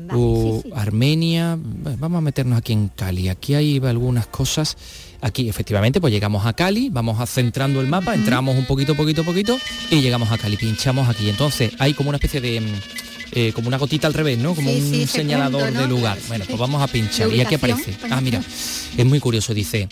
Armenia, 0.74 1.58
vamos 1.98 2.18
a 2.18 2.20
meternos 2.20 2.58
aquí 2.58 2.72
en 2.72 2.88
Cali. 2.88 3.28
Aquí 3.28 3.54
hay 3.54 3.80
algunas 3.84 4.26
cosas 4.26 4.76
Aquí 5.20 5.48
efectivamente 5.48 6.00
pues 6.00 6.12
llegamos 6.12 6.46
a 6.46 6.52
Cali, 6.52 6.90
vamos 6.90 7.20
a 7.20 7.26
centrando 7.26 7.80
el 7.80 7.86
mapa, 7.86 8.14
entramos 8.14 8.56
un 8.56 8.66
poquito, 8.66 8.94
poquito, 8.94 9.24
poquito 9.24 9.58
y 9.90 10.00
llegamos 10.00 10.30
a 10.30 10.38
Cali, 10.38 10.56
pinchamos 10.56 11.08
aquí. 11.08 11.28
Entonces 11.28 11.72
hay 11.78 11.94
como 11.94 12.10
una 12.10 12.16
especie 12.16 12.40
de... 12.40 12.60
Mm, 12.60 12.64
eh, 13.32 13.52
como 13.52 13.66
una 13.66 13.76
gotita 13.76 14.06
al 14.06 14.14
revés, 14.14 14.38
¿no? 14.38 14.54
Como 14.54 14.70
un 14.70 15.06
señalador 15.08 15.72
de 15.72 15.88
lugar. 15.88 16.16
Bueno, 16.28 16.44
pues 16.46 16.58
vamos 16.58 16.80
a 16.80 16.86
pinchar. 16.86 17.28
¿Y 17.34 17.40
aquí 17.40 17.56
aparece? 17.56 17.96
Ah, 18.08 18.20
mira, 18.20 18.40
es 18.96 19.04
muy 19.04 19.18
curioso. 19.18 19.52
Dice, 19.52 19.88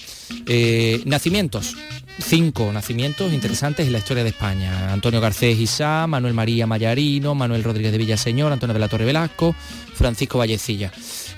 eh, 0.46 1.02
nacimientos. 1.04 1.74
Cinco 2.18 2.72
nacimientos 2.72 3.32
interesantes 3.32 3.86
en 3.86 3.92
la 3.92 3.98
historia 3.98 4.22
de 4.22 4.30
España. 4.30 4.92
Antonio 4.92 5.20
Garcés 5.20 5.58
Isá, 5.58 6.06
Manuel 6.06 6.32
María 6.32 6.66
Mayarino, 6.66 7.34
Manuel 7.34 7.64
Rodríguez 7.64 7.92
de 7.92 7.98
Villaseñor, 7.98 8.52
Antonio 8.52 8.72
de 8.72 8.80
la 8.80 8.88
Torre 8.88 9.04
Velasco, 9.04 9.54
Francisco 9.94 10.38
Vallecilla. 10.38 10.92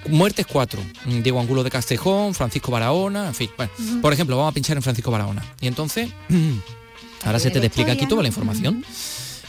Muertes 0.09 0.47
cuatro. 0.47 0.83
Mm, 1.07 1.23
Diego 1.23 1.41
Angulo 1.41 1.65
de 1.65 1.71
Castejón, 1.71 2.35
Francisco 2.35 2.71
Barahona, 2.71 3.29
en 3.29 3.35
fin. 3.35 3.51
Por 4.03 4.13
ejemplo, 4.13 4.37
vamos 4.37 4.53
a 4.53 4.55
pinchar 4.55 4.77
en 4.77 4.83
Francisco 4.83 5.11
Barahona. 5.11 5.43
Y 5.61 5.67
entonces, 5.67 6.11
ahora 7.25 7.39
se 7.39 7.51
te 7.51 7.59
explica 7.65 7.93
aquí 7.93 8.07
toda 8.07 8.23
la 8.23 8.29
información. 8.29 8.85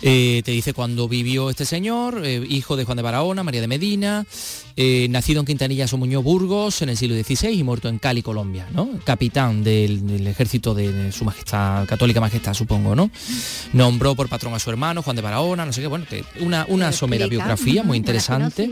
Eh, 0.01 0.41
te 0.45 0.51
dice 0.51 0.73
cuando 0.73 1.07
vivió 1.07 1.49
este 1.49 1.65
señor, 1.65 2.21
eh, 2.23 2.45
hijo 2.47 2.75
de 2.75 2.83
Juan 2.83 2.97
de 2.97 3.03
Barahona, 3.03 3.43
María 3.43 3.61
de 3.61 3.67
Medina, 3.67 4.25
eh, 4.75 5.07
nacido 5.09 5.39
en 5.39 5.47
Quintanilla 5.47 5.87
Somuño 5.87 6.21
Burgos 6.21 6.83
en 6.83 6.89
el 6.89 6.97
siglo 6.97 7.15
XVI 7.15 7.49
y 7.49 7.63
muerto 7.63 7.89
en 7.89 7.97
Cali, 7.97 8.21
Colombia, 8.21 8.67
¿no? 8.73 8.89
Capitán 9.03 9.63
del, 9.63 10.27
ejército 10.27 10.75
de, 10.75 11.11
su 11.11 11.25
majestad, 11.25 11.87
católica 11.87 12.21
majestad, 12.21 12.53
supongo, 12.53 12.95
¿no? 12.95 13.09
Nombró 13.73 14.13
por 14.13 14.29
patrón 14.29 14.53
a 14.53 14.59
su 14.59 14.69
hermano, 14.69 15.01
Juan 15.01 15.15
de 15.15 15.21
Barahona, 15.23 15.65
no 15.65 15.73
sé 15.73 15.81
qué, 15.81 15.87
bueno, 15.87 16.05
una, 16.41 16.65
una 16.69 16.91
somera 16.91 17.25
biografía 17.25 17.81
muy 17.81 17.97
interesante. 17.97 18.69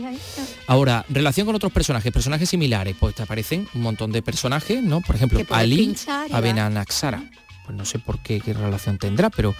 Ahora, 0.68 1.04
relación 1.08 1.46
con 1.46 1.56
otros 1.56 1.72
personajes, 1.72 2.12
personajes 2.12 2.48
similares, 2.48 2.94
pues 2.98 3.16
te 3.16 3.24
aparecen 3.24 3.66
un 3.74 3.82
montón 3.82 4.12
de 4.12 4.22
personajes, 4.22 4.80
¿no? 4.80 5.00
Por 5.00 5.16
ejemplo, 5.16 5.40
Ali 5.50 5.96
Abenanaxara. 6.30 7.24
Pues 7.64 7.76
no 7.76 7.84
sé 7.84 7.98
por 7.98 8.20
qué, 8.20 8.40
qué 8.40 8.54
relación 8.54 8.96
tendrá, 8.96 9.28
pero 9.28 9.52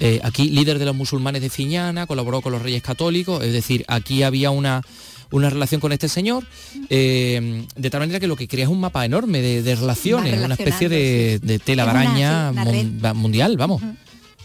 eh, 0.00 0.20
aquí 0.22 0.50
líder 0.50 0.78
de 0.78 0.86
los 0.86 0.96
musulmanes 0.96 1.42
de 1.42 1.50
Fiñana, 1.50 2.06
colaboró 2.06 2.40
con 2.40 2.52
los 2.52 2.62
reyes 2.62 2.82
católicos, 2.82 3.44
es 3.44 3.52
decir, 3.52 3.84
aquí 3.86 4.22
había 4.22 4.50
una, 4.50 4.82
una 5.30 5.50
relación 5.50 5.80
con 5.80 5.92
este 5.92 6.08
señor, 6.08 6.44
eh, 6.88 7.64
de 7.76 7.90
tal 7.90 8.00
manera 8.00 8.18
que 8.18 8.26
lo 8.26 8.36
que 8.36 8.48
crea 8.48 8.64
es 8.64 8.70
un 8.70 8.80
mapa 8.80 9.04
enorme 9.04 9.40
de, 9.40 9.74
relaciones, 9.74 10.42
una 10.44 10.54
especie 10.54 10.88
de, 10.88 11.38
de 11.42 11.58
tela 11.58 11.84
araña 11.84 12.52
mundial, 13.14 13.56
vamos. 13.56 13.82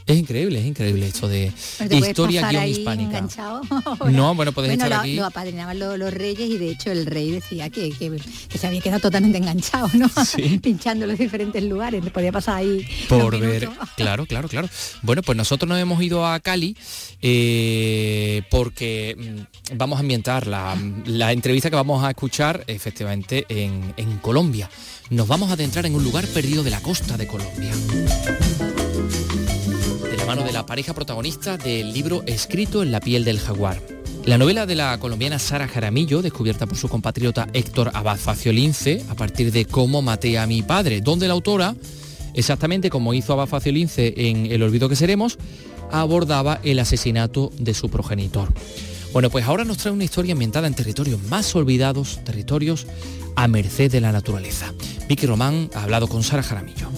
Es 0.08 0.18
increíble, 0.18 0.60
es 0.60 0.66
increíble 0.66 1.08
esto 1.08 1.28
de 1.28 1.52
historia 1.92 2.48
guion 2.50 2.68
hispánica. 2.68 3.28
no, 4.12 4.36
bueno, 4.36 4.52
podés 4.52 4.74
estar 4.74 4.94
aquí. 4.94 5.16
Lo 5.16 5.26
apadrinaban 5.26 5.80
los, 5.80 6.14
reyes 6.14 6.48
y 6.48 6.58
de 6.60 6.70
hecho 6.70 6.92
el 6.92 7.08
rey 7.08 7.32
decía 7.32 7.72
que, 7.72 7.92
se 8.56 8.68
había 8.68 8.82
quedado 8.82 9.00
totalmente 9.00 9.40
enganchado, 9.40 9.90
¿no? 9.94 10.08
Pinchando 10.62 11.08
los 11.08 11.18
diferentes 11.18 11.64
lugares, 11.64 12.04
podía 12.12 12.32
pasar 12.32 12.58
ahí. 12.58 12.88
Por 13.10 13.40
ver, 13.40 13.68
claro, 13.96 14.28
claro, 14.28 14.48
claro. 14.48 14.70
Bueno, 15.02 15.24
pues 15.24 15.36
nosotros 15.36 15.68
nos 15.68 15.80
hemos 15.80 16.02
ido 16.04 16.26
a 16.28 16.40
Cali 16.40 16.78
eh, 17.24 18.44
porque 18.52 19.16
mm, 19.18 19.76
vamos 19.78 19.98
a 19.98 20.02
ambientar 20.02 20.46
la, 20.46 21.32
entrevista 21.32 21.72
que 21.72 21.76
vamos 21.76 22.04
a 22.04 22.12
escuchar 22.12 22.64
efectivamente 22.68 23.46
en, 23.50 23.94
en 23.98 24.18
Colombia. 24.20 24.70
Nos 25.10 25.28
vamos 25.28 25.50
a 25.50 25.54
adentrar 25.54 25.88
en 25.88 25.96
un 25.96 26.04
lugar 26.04 26.28
perdido 26.28 26.64
de 26.64 26.70
la 26.70 26.82
costa 26.82 27.18
de 27.18 27.26
Colombia 27.26 27.72
mano 30.26 30.44
de 30.44 30.52
la 30.52 30.66
pareja 30.66 30.94
protagonista 30.94 31.58
del 31.58 31.94
libro 31.94 32.24
Escrito 32.26 32.82
en 32.82 32.92
la 32.92 33.00
piel 33.00 33.24
del 33.24 33.40
jaguar. 33.40 33.80
La 34.26 34.40
novela 34.40 34.66
de 34.66 34.74
la 34.74 34.98
colombiana 34.98 35.38
Sara 35.38 35.68
Jaramillo, 35.68 36.24
descubierta 36.24 36.66
por 36.66 36.78
su 36.78 36.90
compatriota 36.90 37.48
Héctor 37.54 37.92
Abad 37.94 38.18
Faciolince, 38.18 39.04
a 39.10 39.16
partir 39.16 39.52
de 39.52 39.66
Cómo 39.66 40.02
maté 40.02 40.40
a 40.40 40.48
mi 40.48 40.64
padre, 40.64 41.02
donde 41.02 41.28
la 41.28 41.34
autora, 41.34 41.76
exactamente 42.34 42.90
como 42.90 43.14
hizo 43.14 43.34
Abad 43.34 43.48
Faciolince 43.48 44.14
en 44.18 44.48
El 44.48 44.64
olvido 44.64 44.90
que 44.90 44.96
seremos, 44.96 45.38
abordaba 45.92 46.60
el 46.64 46.80
asesinato 46.80 47.52
de 47.60 47.76
su 47.76 47.90
progenitor. 47.90 48.52
Bueno, 49.14 49.30
pues 49.30 49.46
ahora 49.46 49.64
nos 49.64 49.78
trae 49.78 49.94
una 49.94 50.04
historia 50.04 50.34
ambientada 50.34 50.68
en 50.68 50.74
territorios 50.74 51.22
más 51.24 51.56
olvidados, 51.56 52.20
territorios 52.24 52.88
a 53.36 53.48
merced 53.48 53.92
de 53.92 54.02
la 54.02 54.12
naturaleza. 54.12 54.74
Vicky 55.08 55.28
Román 55.28 55.70
ha 55.76 55.84
hablado 55.84 56.08
con 56.08 56.24
Sara 56.24 56.42
Jaramillo. 56.42 56.90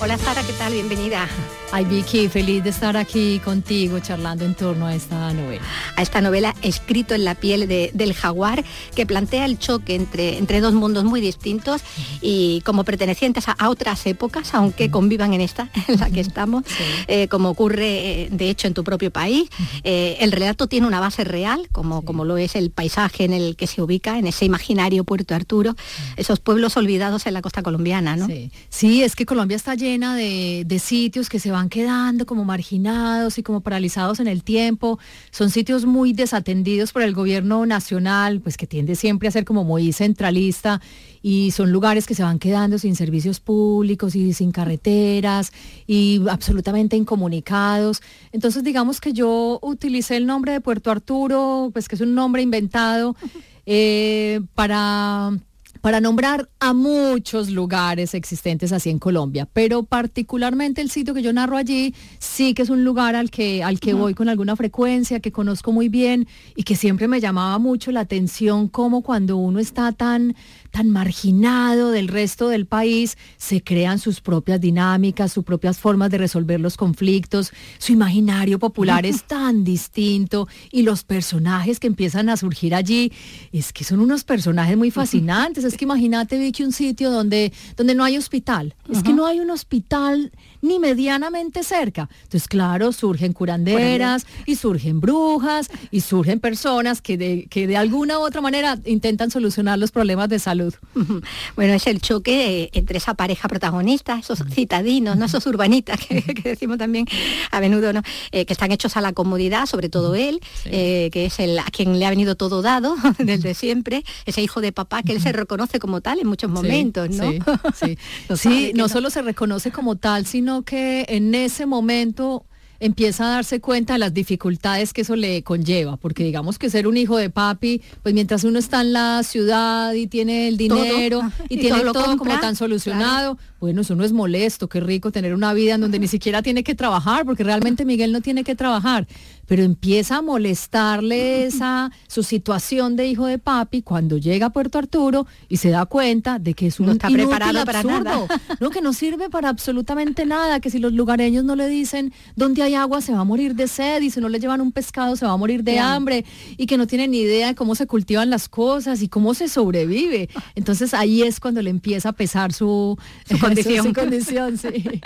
Hola 0.00 0.16
Sara, 0.16 0.44
¿qué 0.44 0.52
tal? 0.52 0.74
Bienvenida. 0.74 1.26
Ay 1.72 1.84
Vicky, 1.84 2.28
feliz 2.28 2.62
de 2.62 2.70
estar 2.70 2.96
aquí 2.96 3.40
contigo 3.40 3.98
charlando 3.98 4.44
en 4.44 4.54
torno 4.54 4.86
a 4.86 4.94
esta 4.94 5.34
novela. 5.34 5.60
A 5.96 6.02
esta 6.02 6.20
novela 6.20 6.54
escrito 6.62 7.14
en 7.16 7.24
la 7.24 7.34
piel 7.34 7.66
del 7.66 8.14
jaguar 8.14 8.64
que 8.94 9.06
plantea 9.06 9.44
el 9.44 9.58
choque 9.58 9.96
entre, 9.96 10.38
entre 10.38 10.60
dos 10.60 10.72
mundos 10.72 11.04
muy 11.04 11.20
distintos 11.20 11.82
y 12.22 12.62
como 12.64 12.84
pertenecientes 12.84 13.48
a, 13.48 13.68
otras 13.68 14.06
épocas, 14.06 14.54
aunque 14.54 14.88
convivan 14.88 15.34
en 15.34 15.40
esta 15.40 15.68
en 15.88 15.98
la 15.98 16.08
que 16.08 16.20
estamos, 16.20 16.62
eh, 17.08 17.26
como 17.26 17.50
ocurre 17.50 18.22
eh, 18.22 18.28
de 18.30 18.50
hecho 18.50 18.68
en 18.68 18.74
tu 18.74 18.84
propio 18.84 19.10
país. 19.10 19.50
Eh, 19.82 20.16
el 20.20 20.30
relato 20.30 20.68
tiene 20.68 20.86
una 20.86 21.00
base 21.00 21.24
real, 21.24 21.68
como, 21.72 22.02
como 22.02 22.24
lo 22.24 22.38
es 22.38 22.54
el 22.54 22.70
paisaje 22.70 23.24
en 23.24 23.32
el 23.32 23.56
que 23.56 23.66
se 23.66 23.82
ubica, 23.82 24.16
en 24.18 24.28
ese 24.28 24.44
imaginario 24.44 25.02
Puerto 25.02 25.34
Arturo, 25.34 25.74
esos 26.16 26.38
pueblos 26.38 26.76
olvidados 26.76 27.26
en 27.26 27.34
la 27.34 27.42
costa 27.42 27.62
colombiana, 27.62 28.16
¿no? 28.16 28.28
Sí, 28.70 29.02
es 29.02 29.16
que 29.16 29.26
Colombia 29.26 29.56
está 29.56 29.74
llena 29.74 29.87
de, 29.96 30.64
de 30.66 30.78
sitios 30.78 31.28
que 31.28 31.38
se 31.38 31.50
van 31.50 31.58
van 31.58 31.68
quedando 31.68 32.24
como 32.24 32.44
marginados 32.44 33.36
y 33.38 33.42
como 33.42 33.62
paralizados 33.62 34.20
en 34.20 34.28
el 34.28 34.44
tiempo. 34.44 34.98
Son 35.32 35.50
sitios 35.50 35.86
muy 35.86 36.12
desatendidos 36.12 36.92
por 36.92 37.02
el 37.02 37.12
gobierno 37.12 37.66
nacional, 37.66 38.40
pues 38.40 38.56
que 38.56 38.68
tiende 38.68 38.94
siempre 38.94 39.28
a 39.28 39.32
ser 39.32 39.44
como 39.44 39.64
muy 39.64 39.92
centralista 39.92 40.80
y 41.20 41.50
son 41.50 41.72
lugares 41.72 42.06
que 42.06 42.14
se 42.14 42.22
van 42.22 42.38
quedando 42.38 42.78
sin 42.78 42.94
servicios 42.94 43.40
públicos 43.40 44.14
y 44.14 44.32
sin 44.34 44.52
carreteras 44.52 45.52
y 45.86 46.22
absolutamente 46.30 46.96
incomunicados. 46.96 48.02
Entonces 48.30 48.62
digamos 48.62 49.00
que 49.00 49.12
yo 49.12 49.58
utilicé 49.60 50.16
el 50.16 50.26
nombre 50.26 50.52
de 50.52 50.60
Puerto 50.60 50.92
Arturo, 50.92 51.70
pues 51.72 51.88
que 51.88 51.96
es 51.96 52.00
un 52.00 52.14
nombre 52.14 52.40
inventado 52.40 53.16
eh, 53.66 54.40
para 54.54 55.32
para 55.80 56.00
nombrar 56.00 56.48
a 56.60 56.72
muchos 56.72 57.50
lugares 57.50 58.14
existentes 58.14 58.72
así 58.72 58.90
en 58.90 58.98
Colombia, 58.98 59.48
pero 59.52 59.82
particularmente 59.82 60.80
el 60.80 60.90
sitio 60.90 61.14
que 61.14 61.22
yo 61.22 61.32
narro 61.32 61.56
allí 61.56 61.94
sí 62.18 62.54
que 62.54 62.62
es 62.62 62.70
un 62.70 62.84
lugar 62.84 63.16
al 63.16 63.30
que, 63.30 63.62
al 63.62 63.80
que 63.80 63.94
voy 63.94 64.14
con 64.14 64.28
alguna 64.28 64.56
frecuencia, 64.56 65.20
que 65.20 65.32
conozco 65.32 65.72
muy 65.72 65.88
bien 65.88 66.26
y 66.56 66.62
que 66.62 66.76
siempre 66.76 67.08
me 67.08 67.20
llamaba 67.20 67.58
mucho 67.58 67.92
la 67.92 68.00
atención 68.00 68.68
como 68.68 69.02
cuando 69.02 69.36
uno 69.36 69.58
está 69.58 69.92
tan, 69.92 70.34
tan 70.70 70.90
marginado 70.90 71.90
del 71.90 72.08
resto 72.08 72.48
del 72.48 72.66
país, 72.66 73.16
se 73.36 73.62
crean 73.62 73.98
sus 73.98 74.20
propias 74.20 74.60
dinámicas, 74.60 75.32
sus 75.32 75.44
propias 75.44 75.78
formas 75.78 76.10
de 76.10 76.18
resolver 76.18 76.60
los 76.60 76.76
conflictos, 76.76 77.52
su 77.78 77.92
imaginario 77.92 78.58
popular 78.58 79.06
es 79.06 79.22
tan 79.26 79.64
distinto 79.64 80.48
y 80.70 80.82
los 80.82 81.04
personajes 81.04 81.80
que 81.80 81.86
empiezan 81.86 82.28
a 82.28 82.36
surgir 82.36 82.74
allí, 82.74 83.12
es 83.52 83.72
que 83.72 83.84
son 83.84 84.00
unos 84.00 84.24
personajes 84.24 84.76
muy 84.76 84.90
fascinantes. 84.90 85.64
Es 85.64 85.76
que 85.76 85.84
imagínate, 85.84 86.38
Vicky, 86.38 86.62
un 86.62 86.72
sitio 86.72 87.10
donde, 87.10 87.52
donde 87.76 87.94
no 87.94 88.04
hay 88.04 88.16
hospital. 88.16 88.74
Es 88.90 89.02
que 89.02 89.12
no 89.12 89.26
hay 89.26 89.40
un 89.40 89.50
hospital 89.50 90.32
ni 90.62 90.78
medianamente 90.78 91.62
cerca. 91.62 92.08
Entonces, 92.24 92.48
claro, 92.48 92.92
surgen 92.92 93.32
curanderas 93.32 94.26
y 94.46 94.56
surgen 94.56 95.00
brujas 95.00 95.70
y 95.90 96.00
surgen 96.00 96.40
personas 96.40 97.00
que 97.00 97.16
de, 97.16 97.46
que 97.50 97.66
de 97.66 97.76
alguna 97.76 98.18
u 98.18 98.22
otra 98.22 98.40
manera 98.40 98.78
intentan 98.84 99.30
solucionar 99.30 99.78
los 99.78 99.90
problemas 99.90 100.28
de 100.28 100.38
salud. 100.38 100.57
Bueno, 101.56 101.74
es 101.74 101.86
el 101.86 102.00
choque 102.00 102.62
eh, 102.62 102.70
entre 102.72 102.98
esa 102.98 103.14
pareja 103.14 103.48
protagonista, 103.48 104.18
esos 104.18 104.42
citadinos, 104.50 105.16
¿no? 105.16 105.26
esos 105.26 105.46
urbanitas 105.46 105.98
que, 106.00 106.22
decimos 106.42 106.78
también 106.78 107.06
a 107.50 107.60
menudo, 107.60 107.92
¿no? 107.92 108.02
Eh, 108.32 108.44
que 108.44 108.52
están 108.52 108.72
hechos 108.72 108.96
a 108.96 109.00
la 109.00 109.12
comodidad, 109.12 109.66
sobre 109.66 109.88
todo 109.88 110.14
él, 110.14 110.40
eh, 110.66 111.10
que 111.12 111.26
es 111.26 111.38
el 111.38 111.58
a 111.58 111.64
quien 111.64 111.98
le 111.98 112.06
ha 112.06 112.10
venido 112.10 112.34
todo 112.36 112.62
dado 112.62 112.96
desde 113.18 113.54
siempre, 113.54 114.04
ese 114.26 114.42
hijo 114.42 114.60
de 114.60 114.72
papá 114.72 115.02
que 115.02 115.12
él 115.12 115.20
se 115.20 115.32
reconoce 115.32 115.78
como 115.78 116.00
tal 116.00 116.20
en 116.20 116.26
muchos 116.26 116.50
momentos, 116.50 117.10
¿no? 117.10 117.30
Sí, 117.74 117.98
sí. 118.36 118.72
no 118.74 118.88
solo 118.88 119.10
se 119.10 119.22
reconoce 119.22 119.70
como 119.70 119.96
tal, 119.96 120.26
sino 120.26 120.62
que 120.62 121.06
en 121.08 121.34
ese 121.34 121.66
momento 121.66 122.44
empieza 122.80 123.26
a 123.26 123.34
darse 123.36 123.60
cuenta 123.60 123.94
de 123.94 123.98
las 123.98 124.14
dificultades 124.14 124.92
que 124.92 125.00
eso 125.00 125.16
le 125.16 125.42
conlleva, 125.42 125.96
porque 125.96 126.24
digamos 126.24 126.58
que 126.58 126.70
ser 126.70 126.86
un 126.86 126.96
hijo 126.96 127.16
de 127.16 127.30
papi, 127.30 127.82
pues 128.02 128.14
mientras 128.14 128.44
uno 128.44 128.58
está 128.58 128.80
en 128.82 128.92
la 128.92 129.22
ciudad 129.24 129.92
y 129.94 130.06
tiene 130.06 130.48
el 130.48 130.56
dinero 130.56 131.22
y, 131.48 131.58
tiene 131.58 131.80
todo, 131.92 132.16
como 132.16 132.38
tan 132.40 132.56
solucionado, 132.56 133.38
bueno, 133.60 133.80
eso 133.80 133.94
no 133.94 134.04
es 134.04 134.12
molesto, 134.12 134.68
qué 134.68 134.80
rico 134.80 135.10
tener 135.10 135.34
una 135.34 135.52
vida 135.52 135.74
en 135.74 135.80
donde 135.80 135.98
ni 135.98 136.08
siquiera 136.08 136.42
tiene 136.42 136.62
que 136.62 136.74
trabajar, 136.74 137.24
porque 137.24 137.42
realmente 137.42 137.84
Miguel 137.84 138.12
no 138.12 138.20
tiene 138.20 138.44
que 138.44 138.54
trabajar, 138.54 139.08
pero 139.48 139.64
empieza 139.64 140.18
a 140.18 140.22
molestarle 140.22 141.44
esa 141.46 141.90
su 142.06 142.22
situación 142.22 142.94
de 142.94 143.08
hijo 143.08 143.26
de 143.26 143.38
papi 143.38 143.82
cuando 143.82 144.18
llega 144.18 144.46
a 144.46 144.50
Puerto 144.50 144.78
Arturo 144.78 145.26
y 145.48 145.56
se 145.56 145.70
da 145.70 145.86
cuenta 145.86 146.38
de 146.38 146.54
que 146.54 146.68
es 146.68 146.78
un 146.78 146.86
no 146.86 146.92
está 146.92 147.08
preparado 147.08 147.64
para 147.64 147.82
nada. 147.82 148.26
no 148.60 148.70
que 148.70 148.80
no 148.80 148.92
sirve 148.92 149.30
para 149.30 149.48
absolutamente 149.48 150.26
nada, 150.26 150.60
que 150.60 150.70
si 150.70 150.78
los 150.78 150.92
lugareños 150.92 151.44
no 151.44 151.56
le 151.56 151.66
dicen 151.66 152.12
dónde 152.36 152.62
hay 152.62 152.74
agua 152.74 153.00
se 153.00 153.12
va 153.12 153.20
a 153.20 153.24
morir 153.24 153.54
de 153.54 153.66
sed 153.66 154.02
y 154.02 154.10
si 154.10 154.20
no 154.20 154.28
le 154.28 154.38
llevan 154.38 154.60
un 154.60 154.70
pescado 154.70 155.16
se 155.16 155.26
va 155.26 155.32
a 155.32 155.36
morir 155.36 155.64
de 155.64 155.78
hambre 155.78 156.24
y 156.56 156.66
que 156.66 156.76
no 156.76 156.86
tiene 156.86 157.08
ni 157.08 157.20
idea 157.20 157.48
de 157.48 157.54
cómo 157.54 157.74
se 157.74 157.86
cultivan 157.86 158.30
las 158.30 158.48
cosas 158.48 159.02
y 159.02 159.08
cómo 159.08 159.34
se 159.34 159.48
sobrevive. 159.48 160.28
Entonces 160.54 160.92
ahí 160.92 161.22
es 161.22 161.40
cuando 161.40 161.62
le 161.62 161.70
empieza 161.70 162.10
a 162.10 162.12
pesar 162.12 162.52
su, 162.52 162.98
condición. 163.40 163.94
condición 163.94 164.58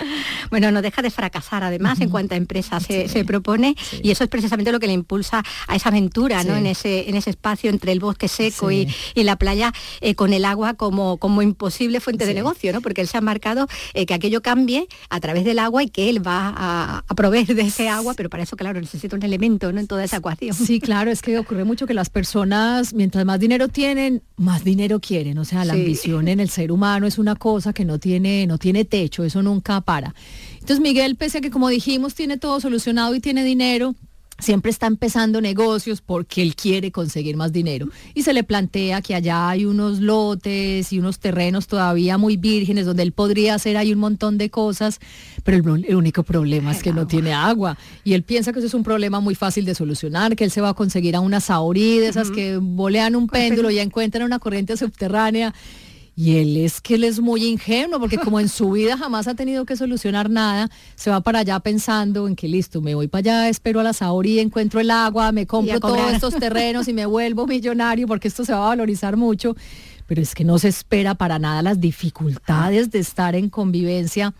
bueno, 0.49 0.71
no 0.71 0.81
deja 0.81 1.01
de 1.01 1.09
fracasar 1.09 1.63
además 1.63 2.01
en 2.01 2.09
cuanto 2.09 2.33
a 2.33 2.37
empresa 2.37 2.79
se, 2.79 3.23
propone 3.23 3.75
y 4.01 4.11
eso 4.11 4.25
es 4.25 4.29
precisamente 4.33 4.71
lo 4.71 4.79
que 4.79 4.87
le 4.87 4.93
impulsa 4.93 5.43
a 5.67 5.75
esa 5.75 5.89
aventura, 5.89 6.43
¿no? 6.43 6.55
En 6.55 6.65
ese, 6.65 7.07
en 7.07 7.15
ese 7.15 7.29
espacio 7.29 7.69
entre 7.69 7.91
el 7.91 7.99
bosque 7.99 8.27
seco 8.27 8.71
y, 8.71 8.87
la 9.15 9.35
playa, 9.35 9.71
eh, 10.01 10.15
con 10.15 10.33
el 10.33 10.43
agua 10.43 10.73
como, 10.73 11.17
como 11.17 11.43
imposible 11.43 11.99
fuente 11.99 12.25
de 12.25 12.33
negocio, 12.33 12.73
¿no? 12.73 12.81
Porque 12.81 13.01
él 13.01 13.07
se 13.07 13.15
ha 13.15 13.21
marcado 13.21 13.67
eh, 13.93 14.07
que 14.07 14.15
aquello 14.15 14.41
cambie 14.41 14.87
a 15.09 15.19
través 15.19 15.45
del 15.45 15.59
agua 15.59 15.83
y 15.83 15.89
que 15.89 16.09
él 16.09 16.25
va 16.25 16.51
a, 16.57 17.03
proveer 17.15 17.45
de 17.45 17.61
ese 17.61 17.89
agua, 17.89 18.15
pero 18.15 18.31
para 18.31 18.41
eso, 18.41 18.57
claro, 18.57 18.81
necesita 18.81 19.15
un 19.15 19.21
elemento, 19.21 19.71
¿no? 19.71 19.79
En 19.79 19.85
toda 19.85 20.03
esa 20.03 20.17
ecuación. 20.17 20.55
Sí, 20.55 20.79
claro, 20.79 21.11
es 21.11 21.21
que 21.21 21.37
ocurre 21.37 21.63
mucho 21.63 21.85
que 21.85 21.93
las 21.93 22.09
personas, 22.09 22.95
mientras 22.95 23.23
más 23.25 23.39
dinero 23.39 23.67
tienen, 23.67 24.23
más 24.35 24.63
dinero 24.63 24.99
quieren. 24.99 25.37
O 25.37 25.45
sea, 25.45 25.63
la 25.63 25.73
ambición 25.73 26.27
en 26.27 26.39
el 26.39 26.49
ser 26.49 26.71
humano 26.71 27.05
es 27.05 27.19
una 27.19 27.35
cosa 27.35 27.71
que 27.71 27.85
no 27.85 27.99
tiene, 27.99 28.47
no 28.47 28.57
tiene 28.57 28.83
techo, 28.83 29.23
eso 29.23 29.43
nunca 29.43 29.79
para. 29.81 30.15
Entonces 30.53 30.79
Miguel, 30.79 31.17
pese 31.17 31.37
a 31.37 31.41
que 31.41 31.51
como 31.51 31.69
dijimos, 31.69 32.15
tiene 32.15 32.37
todo 32.37 32.59
solucionado 32.59 33.13
y 33.13 33.19
tiene 33.19 33.43
dinero, 33.43 33.95
siempre 34.43 34.69
está 34.69 34.87
empezando 34.87 35.41
negocios 35.41 36.01
porque 36.01 36.41
él 36.41 36.55
quiere 36.55 36.91
conseguir 36.91 37.35
más 37.35 37.51
dinero. 37.51 37.87
Y 38.13 38.23
se 38.23 38.33
le 38.33 38.43
plantea 38.43 39.01
que 39.01 39.15
allá 39.15 39.49
hay 39.49 39.65
unos 39.65 39.99
lotes 39.99 40.93
y 40.93 40.99
unos 40.99 41.19
terrenos 41.19 41.67
todavía 41.67 42.17
muy 42.17 42.37
vírgenes 42.37 42.85
donde 42.85 43.03
él 43.03 43.11
podría 43.11 43.55
hacer 43.55 43.77
ahí 43.77 43.91
un 43.91 43.99
montón 43.99 44.37
de 44.37 44.49
cosas, 44.49 44.99
pero 45.43 45.75
el, 45.75 45.95
único 45.95 46.23
problema 46.23 46.71
es 46.71 46.83
que 46.83 46.93
no 46.93 47.07
tiene 47.07 47.33
agua. 47.33 47.77
Y 48.03 48.13
él 48.13 48.23
piensa 48.23 48.53
que 48.53 48.59
eso 48.59 48.67
es 48.67 48.73
un 48.73 48.83
problema 48.83 49.19
muy 49.19 49.35
fácil 49.35 49.65
de 49.65 49.73
solucionar, 49.75 50.35
que 50.35 50.43
él 50.43 50.51
se 50.51 50.61
va 50.61 50.69
a 50.69 50.73
conseguir 50.73 51.15
a 51.15 51.21
una 51.21 51.39
saurí 51.39 51.99
de 51.99 52.09
esas 52.09 52.29
que 52.29 52.57
bolean 52.57 53.15
un 53.15 53.27
péndulo 53.27 53.71
y 53.71 53.79
encuentran 53.79 54.23
una 54.23 54.39
corriente 54.39 54.77
subterránea 54.77 55.53
y 56.15 56.37
él 56.37 56.57
es 56.57 56.79
que 56.79 56.95
él 56.95 57.03
es 57.03 57.19
muy 57.19 57.45
ingenuo, 57.45 57.99
porque 57.99 58.17
como 58.17 58.39
en 58.39 58.47
su 58.47 58.71
vida 58.71 58.97
jamás 58.97 59.27
ha 59.27 59.33
tenido 59.33 59.65
que 59.65 59.75
solucionar 59.75 60.29
nada, 60.29 60.69
se 60.95 61.09
va 61.09 61.21
para 61.21 61.39
allá 61.39 61.59
pensando 61.59 62.27
en 62.27 62.35
que 62.35 62.47
listo, 62.47 62.81
me 62.81 62.93
voy 62.93 63.07
para 63.07 63.19
allá, 63.19 63.49
espero 63.49 63.79
a 63.79 63.83
la 63.83 63.93
Saori, 63.93 64.39
encuentro 64.39 64.79
el 64.79 64.91
agua, 64.91 65.31
me 65.31 65.47
compro 65.47 65.79
todos 65.79 66.13
estos 66.13 66.35
terrenos 66.39 66.87
y 66.87 66.93
me 66.93 67.07
vuelvo 67.07 67.47
millonario 67.47 68.07
porque 68.07 68.27
esto 68.27 68.45
se 68.45 68.53
va 68.53 68.65
a 68.65 68.69
valorizar 68.69 69.17
mucho. 69.17 69.55
Pero 70.05 70.21
es 70.21 70.35
que 70.35 70.43
no 70.43 70.59
se 70.59 70.67
espera 70.67 71.15
para 71.15 71.39
nada 71.39 71.61
las 71.61 71.79
dificultades 71.79 72.91
de 72.91 72.99
estar 72.99 73.35
en 73.35 73.49
convivencia 73.49 74.33